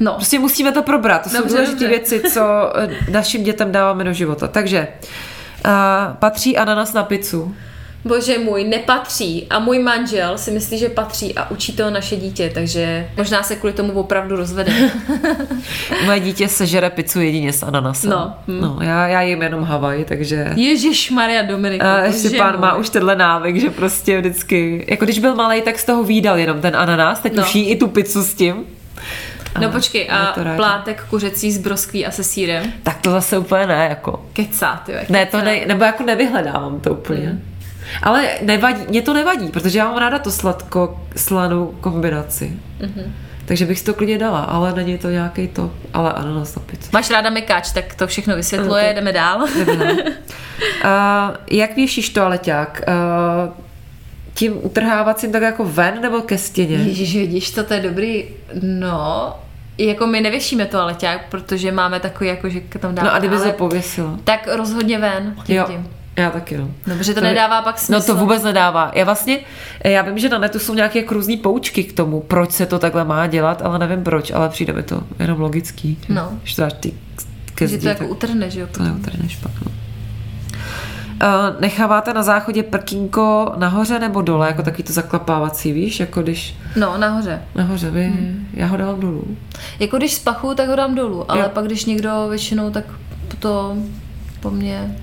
No, 0.00 0.12
prostě 0.14 0.38
musíme 0.38 0.72
to 0.72 0.82
probrat. 0.82 1.22
To 1.22 1.28
jsou 1.28 1.36
Dobře, 1.38 1.52
důležité 1.54 1.74
dobře. 1.80 1.88
věci, 1.88 2.20
co 2.30 2.72
eh, 2.76 3.10
našim 3.10 3.42
dětem 3.44 3.72
dáváme 3.72 4.04
do 4.04 4.12
života. 4.12 4.48
Takže 4.48 4.88
uh, 5.64 5.70
patří 6.18 6.56
ananas 6.56 6.92
na 6.92 7.02
pizzu. 7.04 7.54
Bože 8.04 8.38
můj, 8.38 8.64
nepatří. 8.64 9.46
A 9.50 9.58
můj 9.58 9.78
manžel 9.78 10.38
si 10.38 10.50
myslí, 10.50 10.78
že 10.78 10.88
patří 10.88 11.34
a 11.34 11.50
učí 11.50 11.72
to 11.72 11.90
naše 11.90 12.16
dítě, 12.16 12.50
takže 12.54 13.08
možná 13.16 13.42
se 13.42 13.56
kvůli 13.56 13.72
tomu 13.72 13.92
opravdu 13.92 14.36
rozvede. 14.36 14.72
Moje 16.04 16.20
dítě 16.20 16.48
sežere 16.48 16.90
pizzu 16.90 17.20
jedině 17.20 17.52
s 17.52 17.62
ananasem. 17.62 18.10
No, 18.10 18.34
hm. 18.48 18.60
no 18.60 18.78
já, 18.80 19.08
já 19.08 19.22
jim 19.22 19.42
jenom 19.42 19.62
Havaj, 19.64 20.04
takže... 20.04 20.52
Ježíš 20.56 21.10
Maria 21.10 21.42
Dominik. 21.42 21.82
A 21.84 22.04
ještě 22.04 22.30
pán 22.30 22.60
má 22.60 22.74
už 22.74 22.88
tenhle 22.90 23.16
návyk, 23.16 23.56
že 23.60 23.70
prostě 23.70 24.18
vždycky, 24.18 24.84
jako 24.88 25.04
když 25.04 25.18
byl 25.18 25.34
malý, 25.34 25.62
tak 25.62 25.78
z 25.78 25.84
toho 25.84 26.04
výdal 26.04 26.38
jenom 26.38 26.60
ten 26.60 26.76
ananas, 26.76 27.20
teď 27.20 27.34
No. 27.34 27.42
už 27.42 27.54
jí 27.54 27.68
i 27.70 27.76
tu 27.76 27.88
pizzu 27.88 28.22
s 28.22 28.34
tím. 28.34 28.64
No 29.60 29.70
počkej, 29.70 30.08
a 30.10 30.26
to 30.26 30.44
rádi. 30.44 30.56
plátek 30.56 31.04
kuřecí 31.10 31.52
s 31.52 31.58
broskví 31.58 32.06
a 32.06 32.10
se 32.10 32.24
sírem? 32.24 32.72
Tak 32.82 33.00
to 33.00 33.10
zase 33.10 33.38
úplně 33.38 33.66
ne, 33.66 33.86
jako. 33.90 34.26
Kecá, 34.32 34.82
ty 34.86 34.92
Ne, 35.08 35.26
to 35.26 35.40
ne, 35.42 35.60
nebo 35.66 35.84
jako 35.84 36.02
nevyhledávám 36.02 36.80
to 36.80 36.90
úplně. 36.92 37.26
Mm. 37.26 37.42
Ale 38.02 38.28
nevadí, 38.42 38.84
mě 38.88 39.02
to 39.02 39.14
nevadí, 39.14 39.48
protože 39.48 39.78
já 39.78 39.84
mám 39.84 39.98
ráda 39.98 40.18
to 40.18 40.30
sladko 40.30 41.00
slanou 41.16 41.74
kombinaci. 41.80 42.52
Mhm. 42.80 43.14
Takže 43.44 43.66
bych 43.66 43.78
si 43.78 43.84
to 43.84 43.94
klidně 43.94 44.18
dala, 44.18 44.40
ale 44.40 44.72
není 44.74 44.98
to 44.98 45.08
nějaký 45.10 45.48
to, 45.48 45.70
ale 45.94 46.12
ananas 46.12 46.54
na 46.54 46.62
pizzu. 46.66 46.90
Máš 46.92 47.10
ráda 47.10 47.30
mekáč, 47.30 47.72
tak 47.72 47.94
to 47.94 48.06
všechno 48.06 48.36
vysvětluje, 48.36 48.82
Ano, 48.82 48.92
to- 48.92 48.94
jdeme 48.94 49.12
dál. 49.12 49.42
Uh, 49.42 51.36
jak 51.50 51.76
věšíš 51.76 52.08
toaleťák? 52.08 52.80
Uh, 52.88 53.52
tím 54.34 54.52
utrhávacím 54.62 55.32
tak 55.32 55.42
jako 55.42 55.64
ven 55.64 56.00
nebo 56.02 56.20
ke 56.20 56.38
stěně? 56.38 56.76
Ježíš, 56.76 57.16
vidíš, 57.16 57.50
to, 57.50 57.64
to 57.64 57.74
je 57.74 57.80
dobrý. 57.80 58.24
No, 58.62 59.34
jako 59.78 60.06
my 60.06 60.20
nevěšíme 60.20 60.66
to 60.66 60.80
aleťák, 60.80 61.28
protože 61.28 61.72
máme 61.72 62.00
takový, 62.00 62.28
jako, 62.30 62.48
že 62.48 62.60
tam 62.78 62.94
dáme. 62.94 63.08
No 63.08 63.14
a 63.14 63.18
kdyby 63.18 63.36
ale... 63.36 63.44
se 63.44 63.52
pověsila? 63.52 64.18
Tak 64.24 64.48
rozhodně 64.52 64.98
ven. 64.98 65.34
Tím, 65.44 65.56
Jo, 65.56 65.64
tím. 65.68 65.88
Já 66.22 66.30
taky 66.30 66.56
no. 66.56 66.70
No, 66.86 66.96
protože 66.96 67.14
to 67.14 67.20
To 67.20 67.26
je- 67.26 67.32
nedává 67.32 67.62
pak 67.62 67.78
smysl. 67.78 67.92
No 68.00 68.06
to 68.14 68.20
vůbec 68.20 68.42
nedává. 68.42 68.90
Já 68.94 69.04
vlastně, 69.04 69.38
já 69.84 70.02
vím, 70.02 70.18
že 70.18 70.28
na 70.28 70.38
netu 70.38 70.58
jsou 70.58 70.74
nějaké 70.74 71.02
různý 71.10 71.36
poučky 71.36 71.84
k 71.84 71.92
tomu, 71.92 72.20
proč 72.20 72.50
se 72.50 72.66
to 72.66 72.78
takhle 72.78 73.04
má 73.04 73.26
dělat, 73.26 73.62
ale 73.64 73.78
nevím 73.78 74.04
proč, 74.04 74.30
ale 74.30 74.48
přijde 74.48 74.72
mi 74.72 74.82
to 74.82 75.02
jenom 75.18 75.40
logický. 75.40 75.98
že 76.08 76.14
No. 76.14 76.28
Když 76.42 76.54
to 76.54 76.62
dáš 76.62 76.72
ty 76.80 76.92
ke 77.54 77.68
že 77.68 77.76
zdi, 77.76 77.82
to 77.82 77.88
jako 77.88 77.98
tak 78.04 78.10
utrhne, 78.10 78.50
že 78.50 78.60
jo? 78.60 78.66
to 78.66 78.72
potom. 78.72 78.86
neutrhneš 78.86 79.36
pak. 79.36 79.52
No. 79.66 79.72
Uh, 81.22 81.60
necháváte 81.60 82.14
na 82.14 82.22
záchodě 82.22 82.62
prkínko 82.62 83.52
nahoře 83.56 83.98
nebo 83.98 84.22
dole, 84.22 84.46
jako 84.46 84.62
takový 84.62 84.82
to 84.84 84.92
zaklapávací, 84.92 85.72
víš, 85.72 86.00
jako 86.00 86.22
když 86.22 86.56
No, 86.76 86.98
nahoře. 86.98 87.42
nahoře, 87.54 87.90
vy, 87.90 88.04
hmm. 88.04 88.46
já 88.54 88.66
ho 88.66 88.76
dávám 88.76 89.00
dolů. 89.00 89.24
Jako 89.78 89.96
když 89.96 90.14
spachu, 90.14 90.54
tak 90.54 90.68
ho 90.68 90.76
dám 90.76 90.94
dolů, 90.94 91.30
ale 91.30 91.40
Jo. 91.40 91.48
pak 91.54 91.64
když 91.64 91.84
někdo 91.84 92.26
většinou, 92.30 92.70
tak 92.70 92.84
to 93.38 93.76
po 94.40 94.50
mně... 94.50 94.96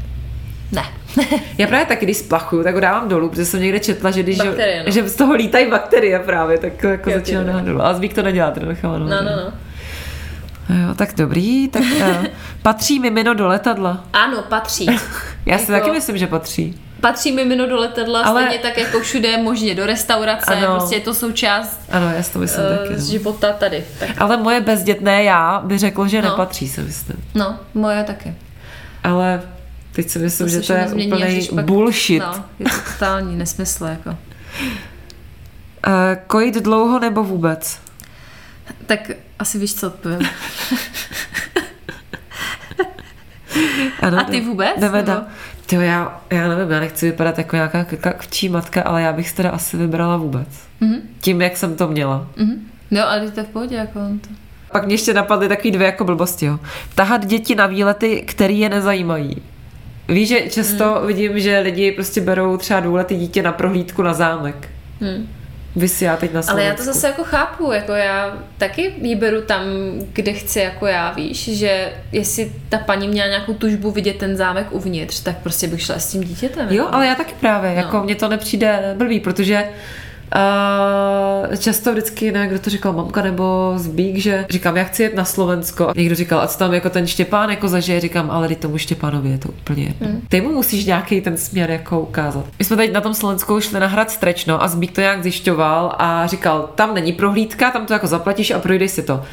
Ne. 0.76 0.84
Já 1.58 1.68
právě 1.68 1.86
taky, 1.86 2.06
když 2.06 2.18
splachuju, 2.18 2.64
tak 2.64 2.74
ho 2.76 2.80
dávám 2.80 3.10
dolů, 3.10 3.30
protože 3.30 3.46
jsem 3.46 3.62
někde 3.62 3.80
četla, 3.80 4.12
že 4.12 4.24
když 4.24 4.38
Bakterie, 4.38 4.84
no. 4.86 4.92
že 4.92 5.10
z 5.10 5.16
toho 5.16 5.34
lítají 5.34 5.70
bakterie 5.70 6.20
právě, 6.20 6.58
tak 6.58 6.84
jako 6.84 7.10
Jo, 7.10 7.18
začínám 7.20 7.46
dávat 7.46 7.66
dolů. 7.66 7.82
Ale 7.82 7.96
zvyk 7.96 8.14
to 8.14 8.24
nedělá, 8.24 8.52
to 8.52 8.66
nechává 8.66 8.98
No, 8.98 9.06
no, 9.08 9.22
no. 9.24 9.54
Jo, 10.70 10.94
tak 10.96 11.16
dobrý, 11.16 11.68
tak 11.68 11.82
uh, 11.84 12.26
patří 12.62 13.00
mimino 13.00 13.34
do 13.34 13.48
letadla. 13.48 14.04
Ano, 14.14 14.42
patří. 14.50 14.86
Já 15.46 15.58
si 15.58 15.72
Jako- 15.72 15.86
taky 15.86 15.92
myslím, 15.98 16.18
že 16.18 16.28
patří. 16.28 16.80
Patří 17.02 17.32
mimino 17.32 17.68
do 17.68 17.76
letadla, 17.76 18.22
Ale- 18.24 18.42
stejně 18.44 18.60
tak 18.60 18.78
jako 18.78 19.00
všude 19.00 19.38
možně 19.38 19.76
do 19.76 19.86
restaurace, 19.86 20.56
Ano. 20.56 20.76
prostě 20.76 20.96
je 20.96 21.02
to 21.02 21.14
součást 21.14 21.82
Ano, 21.92 22.12
já 22.18 22.24
si 22.24 22.34
to 22.34 22.40
myslím 22.40 22.64
uh, 22.66 22.78
taky. 22.78 23.00
z 23.00 23.06
No. 23.08 23.12
života 23.12 23.54
tady. 23.54 23.84
Tak, 24.00 24.10
Ale 24.18 24.38
moje 24.38 24.62
bezdětné 24.62 25.24
já 25.24 25.62
by 25.66 25.78
řeklo, 25.78 26.08
že 26.08 26.22
No. 26.22 26.30
nepatří, 26.30 26.68
si 26.68 26.82
myslím. 26.82 27.24
no, 27.36 27.60
moje 27.74 28.04
taky. 28.04 28.34
Ale 29.04 29.42
teď 29.96 30.10
si 30.10 30.20
myslím, 30.20 30.48
To 30.48 30.52
že 30.54 30.62
to 30.62 30.74
je 30.74 30.88
změní, 30.88 31.12
úplný 31.14 31.48
pak- 31.56 31.66
bullshit. 31.66 32.20
No, 32.20 32.46
je 32.60 32.66
to 32.70 32.76
totální 32.94 33.36
nesmysl, 33.36 33.86
jako. 33.86 34.10
Uh, 34.10 34.16
kojit 36.28 36.56
dlouho 36.56 37.00
nebo 37.00 37.24
vůbec? 37.24 37.80
Tak 38.86 39.12
asi 39.40 39.60
víš, 39.60 39.74
co 39.76 39.88
odpovím. 39.88 40.20
Ano, 44.02 44.20
A 44.20 44.24
ty 44.24 44.42
vůbec, 44.42 44.70
Jdeme 44.78 44.98
nebo? 45.04 45.18
Tyjo, 45.66 45.82
já, 45.82 46.22
já 46.30 46.48
nevím, 46.48 46.72
já 46.72 46.80
nechci 46.80 47.06
vypadat 47.12 47.38
jako 47.38 47.56
nějaká 47.56 47.84
kakavčí 47.84 48.50
matka, 48.50 48.82
ale 48.82 49.02
já 49.02 49.14
bych 49.14 49.34
teda 49.34 49.50
asi 49.50 49.78
vybrala 49.78 50.18
vůbec. 50.18 50.48
Mhm. 50.80 50.96
Tím, 51.22 51.42
jak 51.42 51.58
jsem 51.58 51.76
to 51.76 51.88
měla. 51.88 52.28
Mhm. 52.36 52.68
No, 52.92 53.10
ale 53.10 53.32
to 53.32 53.40
je 53.40 53.44
v 53.46 53.50
pohodě, 53.50 53.76
jako 53.76 54.00
on 54.00 54.20
to... 54.20 54.30
Pak 54.72 54.86
mě 54.86 54.94
ještě 54.94 55.14
napadly 55.14 55.48
takový 55.48 55.72
dvě 55.72 55.86
jako 55.86 56.04
blbosti. 56.04 56.46
Jo. 56.46 56.60
Tahat 56.96 57.26
děti 57.26 57.56
na 57.56 57.68
výlety, 57.68 58.22
který 58.28 58.60
je 58.60 58.70
nezajímají. 58.70 59.42
Víš, 60.08 60.30
že 60.30 60.40
často 60.42 60.84
Hmm. 60.86 61.02
mm. 61.02 61.08
vidím, 61.08 61.40
že 61.40 61.60
lidi 61.60 61.92
prostě 61.92 62.22
berou 62.22 62.58
třeba 62.58 62.80
dvouletý 62.80 63.16
dítě 63.16 63.42
na 63.44 63.52
prohlídku 63.52 64.02
na 64.02 64.14
zámek. 64.14 64.70
Hmm. 65.02 65.28
Vy 65.76 65.88
si 65.88 66.06
já 66.06 66.18
teď 66.18 66.34
na 66.34 66.38
Ale 66.40 66.44
Slovensku. 66.44 66.70
já 66.72 66.76
to 66.78 66.84
zase 66.94 67.08
jako 67.08 67.24
chápu, 67.24 67.72
jako 67.72 67.92
já 67.92 68.38
taky 68.58 68.94
ji 69.02 69.16
beru 69.16 69.42
tam, 69.42 69.62
kde 70.14 70.34
chci, 70.34 70.60
jako 70.60 70.86
já, 70.86 71.12
víš, 71.12 71.50
že 71.58 71.94
jestli 72.12 72.52
ta 72.70 72.78
paní 72.78 73.08
měla 73.08 73.28
nějakou 73.28 73.54
tužbu 73.54 73.92
vidět 73.92 74.18
ten 74.18 74.38
zámek 74.38 74.68
uvnitř, 74.72 75.20
tak 75.20 75.38
prostě 75.38 75.68
bych 75.68 75.82
šla 75.82 76.00
s 76.00 76.12
tím 76.12 76.24
dítětem. 76.24 76.68
Jo, 76.70 76.76
jako. 76.84 76.96
ale 76.96 77.08
já 77.08 77.16
taky 77.16 77.34
právě, 77.40 77.74
jako 77.74 77.98
No. 77.98 78.04
mně 78.04 78.16
to 78.16 78.30
nepřijde 78.30 78.94
blbý, 78.98 79.20
protože 79.20 79.64
Uh, 79.70 80.05
často 81.60 81.92
vždycky, 81.92 82.32
ne, 82.32 82.48
kdo 82.48 82.60
to 82.60 82.70
říkal, 82.70 82.94
mamka 82.94 83.22
nebo 83.22 83.74
Zbík, 83.76 84.18
že 84.18 84.46
říkám, 84.50 84.78
já 84.78 84.84
chci 84.84 85.04
jet 85.04 85.16
na 85.16 85.26
Slovensko. 85.26 85.90
A 85.90 85.94
někdo 85.96 86.16
říkal, 86.16 86.40
a 86.40 86.48
co 86.48 86.58
tam 86.58 86.74
jako 86.74 86.90
ten 86.90 87.08
Štěpán 87.08 87.50
jako 87.50 87.68
zažije, 87.68 88.00
říkám, 88.00 88.32
ale 88.32 88.48
teď 88.48 88.60
tomu 88.60 88.78
Štěpánovi 88.78 89.30
je 89.30 89.38
to 89.38 89.50
úplně 89.50 89.84
jedno. 89.84 90.08
Hmm. 90.08 90.22
Ty 90.30 90.42
mu 90.42 90.52
musíš 90.52 90.86
nějaký 90.86 91.22
ten 91.22 91.38
směr 91.38 91.72
jako 91.72 92.00
ukázat. 92.00 92.46
My 92.60 92.66
jsme 92.66 92.78
teď 92.78 92.94
na 92.94 93.02
tom 93.02 93.14
Slovensku 93.14 93.62
šli 93.62 93.80
na 93.80 93.88
hrad 93.88 94.12
Strečno 94.12 94.64
a 94.64 94.68
Zbík 94.68 94.92
to 94.92 95.02
nějak 95.02 95.24
zjišťoval 95.24 95.96
a 96.00 96.28
říkal, 96.28 96.70
tam 96.76 96.94
není 96.94 97.14
prohlídka, 97.14 97.72
tam 97.72 97.86
to 97.86 97.94
jako 97.94 98.08
zaplatíš 98.08 98.52
a 98.52 98.60
projdeš 98.60 98.92
si 98.92 99.04
to. 99.04 99.24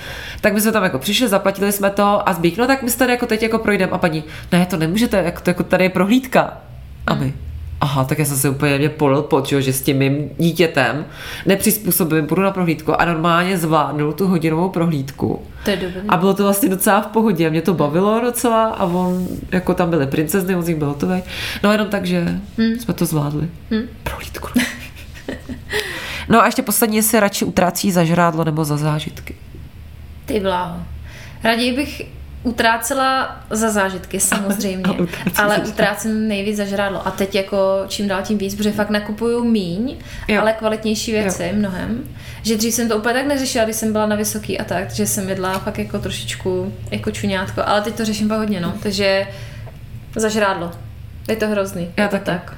Tak 0.41 0.55
my 0.55 0.61
jsme 0.61 0.73
tam 0.73 0.85
jako 0.85 0.99
přišli, 0.99 1.29
zaplatili 1.29 1.73
jsme 1.73 1.91
to 1.91 2.29
a 2.29 2.33
Zbík, 2.33 2.57
no 2.57 2.67
tak 2.67 2.83
my 2.83 2.91
se 2.91 2.99
tady 2.99 3.13
jako 3.13 3.27
teď 3.27 3.43
jako 3.43 3.59
projdeme 3.59 3.93
a 3.93 3.99
paní, 3.99 4.25
ne, 4.53 4.67
to 4.67 4.77
nemůžete, 4.77 5.17
jako, 5.17 5.41
to, 5.41 5.51
jako 5.51 5.63
tady 5.63 5.85
je 5.85 5.91
prohlídka. 5.91 6.59
A 7.07 7.15
my, 7.15 7.35
aha, 7.83 8.05
tak 8.05 8.19
já 8.19 8.25
jsem 8.25 8.37
se 8.37 8.51
úplně 8.51 8.79
mě 8.79 8.89
polil 8.89 9.23
pot, 9.23 9.49
že 9.49 9.73
s 9.73 9.83
tím 9.83 9.97
mým 9.97 10.31
dítětem 10.39 11.05
nepřizpůsobím, 11.47 12.27
půjdu 12.27 12.43
na 12.43 12.51
prohlídku 12.51 13.01
a 13.01 13.05
normálně 13.05 13.59
zvládnul 13.59 14.13
tu 14.13 14.27
hodinovou 14.27 14.69
prohlídku. 14.69 15.43
To 15.65 15.71
je 15.71 15.77
dobré. 15.77 16.03
A 16.09 16.17
bylo 16.17 16.35
to 16.35 16.43
vlastně 16.43 16.69
docela 16.69 17.01
v 17.01 17.07
pohodě, 17.07 17.51
mě 17.51 17.63
to 17.63 17.75
bavilo 17.75 18.21
docela 18.21 18.65
a 18.65 18.85
on, 18.85 19.29
jako 19.53 19.75
tam 19.75 19.91
byly 19.91 20.07
princezny, 20.07 20.57
on 20.57 20.63
z 20.63 20.69
nich 20.69 20.77
byl 20.77 20.89
hotový. 20.89 21.23
No 21.63 21.73
jenom 21.73 21.89
tak, 21.89 22.07
že 22.07 22.21
hmm. 22.59 22.79
jsme 22.79 22.95
to 22.95 23.07
zvládli. 23.07 23.49
Hmm. 23.71 23.83
Prohlídku. 24.03 24.49
no 26.29 26.43
a 26.43 26.47
ještě 26.47 26.63
poslední, 26.63 26.97
jestli 26.97 27.21
radši 27.21 27.45
utrácí 27.45 27.93
za 27.93 28.05
žrádlo 28.05 28.45
nebo 28.45 28.65
za 28.65 28.77
zážitky. 28.77 29.35
Ty 30.27 30.41
bláho. 30.41 30.83
Raději 31.45 31.73
bych 31.77 32.03
utrácela 32.43 33.41
za 33.51 33.71
zážitky, 33.71 34.21
samozřejmě, 34.33 34.85
A 35.37 35.43
ale 35.43 35.59
utrácím 35.59 36.29
nejvíc 36.29 36.57
za 36.57 36.65
žrádlo. 36.65 37.07
A 37.07 37.11
teď 37.11 37.35
jako 37.35 37.85
čím 37.89 38.09
dál 38.09 38.23
tím 38.23 38.39
víc, 38.39 38.55
protože 38.55 38.73
fakt 38.73 38.91
nakupuju 38.91 39.45
míň, 39.45 39.97
Jo. 40.29 40.41
ale 40.41 40.53
kvalitnější 40.53 41.13
věci 41.13 41.43
jo. 41.43 41.59
mnohem. 41.59 42.05
Že 42.43 42.57
dřív 42.57 42.75
jsem 42.75 42.89
to 42.89 42.97
úplně 42.97 43.15
tak 43.15 43.27
neřešila, 43.27 43.65
když 43.65 43.77
jsem 43.77 43.93
byla 43.93 44.07
na 44.07 44.17
vysoký 44.17 44.59
a 44.59 44.65
tak, 44.65 44.91
že 44.91 45.07
jsem 45.07 45.29
jedla 45.29 45.59
fakt 45.59 45.79
jako 45.79 45.99
trošičku 45.99 46.73
jako 46.91 47.11
čuňátko, 47.11 47.63
ale 47.67 47.81
teď 47.83 47.95
to 47.95 48.05
řeším 48.05 48.29
fakt 48.29 48.39
hodně, 48.39 48.61
no. 48.61 48.75
Takže 48.83 49.27
za 50.17 50.29
žrádlo. 50.29 50.73
Je 51.29 51.37
to 51.37 51.49
hrozný. 51.49 51.91
Já 51.97 52.09
taky. 52.09 52.25
tak. 52.25 52.57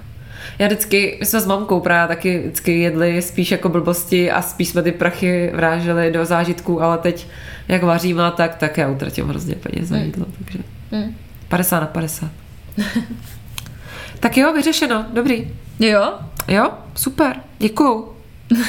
Já 0.59 0.67
vždycky, 0.67 1.17
my 1.21 1.27
jsme 1.27 1.41
s 1.41 1.47
mamkou 1.47 1.81
právě 1.81 2.17
taky 2.17 2.39
vždycky 2.39 2.81
jedli 2.81 3.23
spíš 3.23 3.51
jako 3.51 3.69
blbosti 3.69 4.31
a 4.31 4.43
spíš 4.43 4.69
jsme 4.69 4.83
ty 4.83 4.93
prachy 4.93 5.51
vráželi 5.55 6.11
do 6.13 6.25
zážitků, 6.25 6.83
ale 6.83 6.99
teď 6.99 7.27
jak 7.69 7.83
vařím 7.83 8.21
a 8.21 8.31
tak, 8.31 8.55
tak 8.55 8.79
já 8.79 8.89
utratím 8.89 9.29
hrozně 9.29 9.55
peněz 9.55 9.89
za 9.89 9.97
jídlo, 9.97 10.27
takže 10.45 10.59
Mm. 10.93 11.17
50 11.49 11.81
na 11.81 11.87
50. 11.87 12.31
tak 14.21 14.37
jo, 14.37 14.53
vyřešeno, 14.53 15.07
dobrý. 15.13 15.49
Jo? 15.81 16.13
Jo, 16.49 16.71
super, 16.97 17.37
děkuju. 17.59 18.13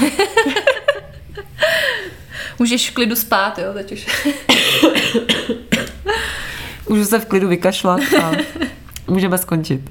Můžeš 2.60 2.90
v 2.90 2.94
klidu 2.94 3.16
spát, 3.16 3.60
jo, 3.60 3.74
teď 3.74 3.92
už. 3.92 4.08
Můžu 6.90 7.06
se 7.06 7.20
v 7.20 7.26
klidu 7.26 7.48
vykašlat 7.48 8.00
a 8.24 8.32
můžeme 9.08 9.38
skončit. 9.38 9.82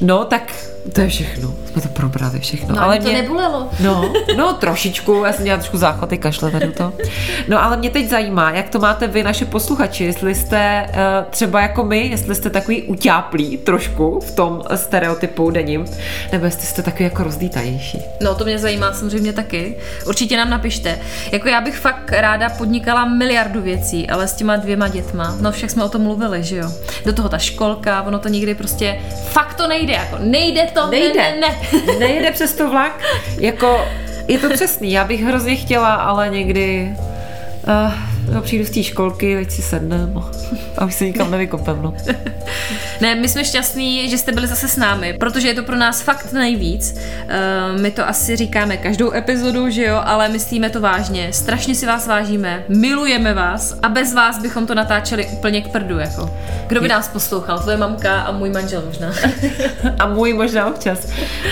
No, 0.00 0.24
tak 0.24 0.54
To 0.92 1.00
je 1.00 1.08
všechno. 1.08 1.54
Jsme 1.72 1.82
to 1.82 1.88
probrali 1.88 2.40
všechno. 2.40 2.74
No, 2.74 2.82
ale 2.82 2.98
to 2.98 3.08
mě... 3.08 3.22
nebolelo. 3.22 3.68
No, 3.80 4.12
no, 4.36 4.52
trošičku. 4.52 5.22
Já 5.26 5.32
jsem 5.32 5.42
měla 5.42 5.58
trošku 5.58 5.76
záchvaty 5.76 6.18
kašle 6.18 6.50
tady 6.50 6.72
to. 6.72 6.92
No, 7.48 7.64
ale 7.64 7.76
mě 7.76 7.90
teď 7.90 8.08
zajímá, 8.08 8.50
jak 8.50 8.68
to 8.68 8.78
máte 8.78 9.06
vy, 9.06 9.22
naše 9.22 9.44
posluchači, 9.44 10.04
jestli 10.04 10.34
jste 10.34 10.86
uh, 10.88 10.96
třeba 11.30 11.60
jako 11.60 11.84
my, 11.84 12.06
jestli 12.06 12.34
jste 12.34 12.50
takový 12.50 12.82
utáplý 12.82 13.56
trošku 13.56 14.20
v 14.20 14.30
tom 14.30 14.62
stereotypu 14.74 15.50
denním, 15.50 15.84
nebo 16.32 16.44
jestli 16.44 16.66
jste 16.66 16.82
takový 16.82 17.04
jako 17.04 17.22
rozdítanější. 17.22 18.02
No, 18.20 18.34
to 18.34 18.44
mě 18.44 18.58
zajímá 18.58 18.92
samozřejmě 18.92 19.32
taky. 19.32 19.76
Určitě 20.06 20.36
nám 20.36 20.50
napište. 20.50 20.98
Jako 21.32 21.48
já 21.48 21.60
bych 21.60 21.78
fakt 21.78 22.12
ráda 22.12 22.48
podnikala 22.48 23.04
miliardu 23.04 23.62
věcí, 23.62 24.08
ale 24.08 24.28
s 24.28 24.32
těma 24.34 24.56
dvěma 24.56 24.88
dětma, 24.88 25.36
no 25.40 25.52
však 25.52 25.70
jsme 25.70 25.84
o 25.84 25.88
tom 25.88 26.02
mluvili, 26.02 26.44
že 26.44 26.56
jo. 26.56 26.72
Do 27.04 27.12
toho 27.12 27.28
ta 27.28 27.38
školka, 27.38 28.02
ono 28.02 28.18
to 28.18 28.28
nikdy 28.28 28.54
prostě, 28.54 28.98
fakt 29.30 29.54
to 29.54 29.68
nejde, 29.68 29.92
jako 29.92 30.16
nejde 30.20 30.68
to, 30.74 30.77
nejde, 30.86 31.20
ne, 31.20 31.36
ne, 31.40 31.56
ne. 31.86 31.98
nejde 31.98 32.30
přes 32.30 32.54
to 32.54 32.70
vlak, 32.70 33.02
jako 33.40 33.88
je 34.28 34.38
to 34.38 34.50
přesný, 34.50 34.92
já 34.92 35.04
bych 35.04 35.24
hrozně 35.24 35.56
chtěla, 35.56 35.94
ale 35.94 36.28
někdy 36.28 36.96
uh, 37.68 37.92
já 38.32 38.40
přijdu 38.40 38.64
z 38.64 38.70
té 38.70 38.82
školky, 38.82 39.36
teď 39.36 39.50
si 39.50 39.62
sednem 39.62 40.22
a 40.78 40.84
už 40.84 40.94
se 40.94 41.04
nikam 41.04 41.30
nevykopem, 41.30 41.82
no. 41.82 41.94
ne, 43.00 43.14
my 43.14 43.28
jsme 43.28 43.44
šťastní, 43.44 44.10
že 44.10 44.18
jste 44.18 44.32
byli 44.32 44.46
zase 44.46 44.68
s 44.68 44.76
námi, 44.76 45.14
protože 45.20 45.48
je 45.48 45.54
to 45.54 45.62
pro 45.62 45.76
nás 45.76 46.02
fakt 46.02 46.32
nejvíc. 46.32 46.94
Uh, 46.94 47.80
my 47.80 47.90
to 47.90 48.08
asi 48.08 48.36
říkáme 48.36 48.76
každou 48.76 49.12
epizodu, 49.12 49.70
že 49.70 49.84
jo, 49.84 50.00
ale 50.04 50.28
myslíme 50.28 50.70
to 50.70 50.80
vážně. 50.80 51.32
Strašně 51.32 51.74
si 51.74 51.86
vás 51.86 52.06
vážíme, 52.06 52.64
milujeme 52.68 53.34
vás 53.34 53.78
a 53.82 53.88
bez 53.88 54.14
vás 54.14 54.38
bychom 54.42 54.66
to 54.66 54.74
natáčeli 54.74 55.26
úplně 55.26 55.62
k 55.62 55.68
prdu, 55.68 55.98
jako. 55.98 56.30
Kdo 56.66 56.80
by 56.80 56.88
nás 56.88 57.08
poslouchal? 57.08 57.58
Tvoje 57.58 57.76
mamka 57.76 58.20
a 58.20 58.32
můj 58.32 58.50
manžel 58.50 58.82
možná. 58.86 59.12
a 59.98 60.06
můj 60.06 60.32
možná 60.32 60.66
občas. 60.66 61.08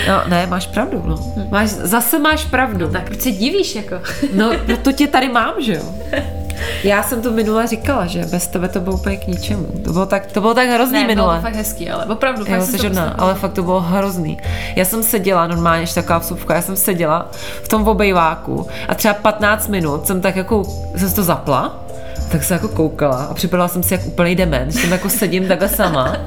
No, 0.07 0.21
ne, 0.27 0.47
máš 0.47 0.67
pravdu, 0.67 1.03
no. 1.05 1.33
Máš, 1.49 1.69
zase 1.69 2.19
máš 2.19 2.45
pravdu. 2.45 2.85
No, 2.85 2.91
tak 2.91 3.03
proč 3.03 3.21
se 3.21 3.31
divíš, 3.31 3.75
jako? 3.75 4.01
no, 4.33 4.51
to 4.81 4.91
tě 4.91 5.07
tady 5.07 5.29
mám, 5.29 5.53
že 5.59 5.73
jo. 5.73 5.95
Já 6.83 7.03
jsem 7.03 7.21
to 7.21 7.31
minule 7.31 7.67
říkala, 7.67 8.05
že 8.05 8.25
bez 8.25 8.47
tebe 8.47 8.67
to 8.67 8.79
bylo 8.79 8.95
úplně 8.95 9.17
k 9.17 9.27
ničemu. 9.27 9.67
To 9.83 9.93
bylo 9.93 10.05
tak, 10.05 10.25
to 10.25 10.41
bylo 10.41 10.53
tak 10.53 10.69
hrozný 10.69 10.99
ne, 10.99 11.07
minule. 11.07 11.27
Bylo 11.27 11.37
to 11.37 11.41
fakt 11.41 11.55
hezký, 11.55 11.89
ale 11.89 12.05
opravdu. 12.05 12.45
Jo, 12.47 12.61
fakt 12.61 12.81
žádná, 12.81 13.15
ale 13.17 13.35
fakt 13.35 13.53
to 13.53 13.63
bylo 13.63 13.81
hrozný. 13.81 14.37
Já 14.75 14.85
jsem 14.85 15.03
seděla 15.03 15.47
normálně, 15.47 15.83
ještě 15.83 15.95
taková 16.01 16.19
vsuvka, 16.19 16.55
já 16.55 16.61
jsem 16.61 16.75
seděla 16.75 17.31
v 17.63 17.67
tom 17.67 17.87
obejváku 17.87 18.67
a 18.87 18.95
třeba 18.95 19.13
15 19.13 19.67
minut 19.67 20.07
jsem 20.07 20.21
tak 20.21 20.35
jako, 20.35 20.63
jsem 20.95 21.13
to 21.13 21.23
zapla 21.23 21.87
tak 22.31 22.43
se 22.43 22.53
jako 22.53 22.67
koukala 22.67 23.23
a 23.23 23.33
připadala 23.33 23.67
jsem 23.67 23.83
si 23.83 23.93
jak 23.93 24.05
úplný 24.05 24.35
dement, 24.35 24.71
že 24.71 24.81
tam 24.81 24.91
jako 24.91 25.09
sedím 25.09 25.47
takhle 25.47 25.69
sama 25.69 26.17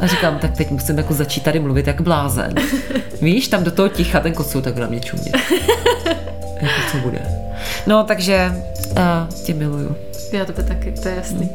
a 0.00 0.06
říkám, 0.06 0.38
tak 0.38 0.56
teď 0.56 0.70
musím 0.70 0.98
jako 0.98 1.14
začít 1.14 1.44
tady 1.44 1.60
mluvit 1.60 1.86
jak 1.86 2.00
blázen. 2.00 2.54
Víš, 3.22 3.48
tam 3.48 3.64
do 3.64 3.70
toho 3.70 3.88
ticha 3.88 4.20
ten 4.20 4.32
kocou 4.32 4.60
tak 4.60 4.76
na 4.76 4.86
mě 4.86 5.00
čumě. 5.00 5.32
Jako 6.60 6.90
co 6.92 6.98
bude. 6.98 7.22
No, 7.86 8.04
takže 8.04 8.52
uh, 8.90 9.34
tě 9.44 9.54
miluju. 9.54 9.96
Já 10.36 10.44
to 10.44 10.52
taky, 10.52 10.92
to 10.92 11.08
je 11.08 11.14
jasný. 11.14 11.50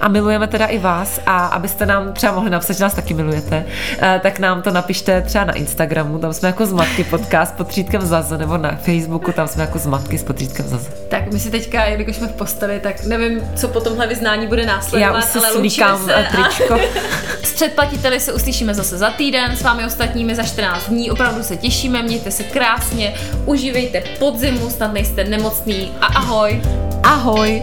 A 0.00 0.08
milujeme 0.08 0.46
teda 0.46 0.66
i 0.66 0.78
vás 0.78 1.20
a 1.26 1.46
abyste 1.46 1.86
nám 1.86 2.12
třeba 2.12 2.32
mohli 2.32 2.50
napsat, 2.50 2.72
že 2.72 2.84
nás 2.84 2.94
taky 2.94 3.14
milujete, 3.14 3.64
eh, 4.02 4.20
tak 4.22 4.38
nám 4.38 4.62
to 4.62 4.70
napište 4.70 5.22
třeba 5.22 5.44
na 5.44 5.52
Instagramu, 5.52 6.18
tam 6.18 6.32
jsme 6.32 6.48
jako 6.48 6.66
zmatky 6.66 7.04
podcast 7.04 7.54
pod 7.54 7.68
třídkem 7.68 8.02
Zazo, 8.02 8.36
nebo 8.36 8.56
na 8.56 8.76
Facebooku, 8.76 9.32
tam 9.32 9.48
jsme 9.48 9.62
jako 9.62 9.78
zmatky 9.78 10.18
s 10.18 10.24
potřídkem 10.24 10.68
Zazo. 10.68 10.90
Tak 11.08 11.32
my 11.32 11.40
si 11.40 11.50
teďka, 11.50 11.84
jelikož 11.84 12.16
jsme 12.16 12.26
v 12.26 12.32
posteli, 12.32 12.80
tak 12.80 13.04
nevím, 13.04 13.40
co 13.56 13.68
po 13.68 13.80
tomhle 13.80 14.06
vyznání 14.06 14.46
bude 14.46 14.66
následovat, 14.66 15.12
Já 15.12 15.18
už 15.18 15.24
se 15.24 15.38
ale 15.38 15.50
slíkám 15.50 16.04
se 16.04 16.26
tričko. 16.30 16.78
S 17.42 17.52
předplatiteli 17.52 18.20
se 18.20 18.32
uslyšíme 18.32 18.74
zase 18.74 18.98
za 18.98 19.10
týden, 19.10 19.56
s 19.56 19.62
vámi 19.62 19.84
ostatními 19.86 20.34
za 20.34 20.42
14 20.42 20.88
dní, 20.88 21.10
opravdu 21.10 21.42
se 21.42 21.56
těšíme, 21.56 22.02
mějte 22.02 22.30
se 22.30 22.42
krásně, 22.42 23.14
užívejte 23.46 24.02
podzimu, 24.18 24.70
snad 24.70 24.92
nejste 24.92 25.24
nemocný 25.24 25.92
a 26.00 26.06
ahoj. 26.06 26.62
Ahoj. 27.02 27.62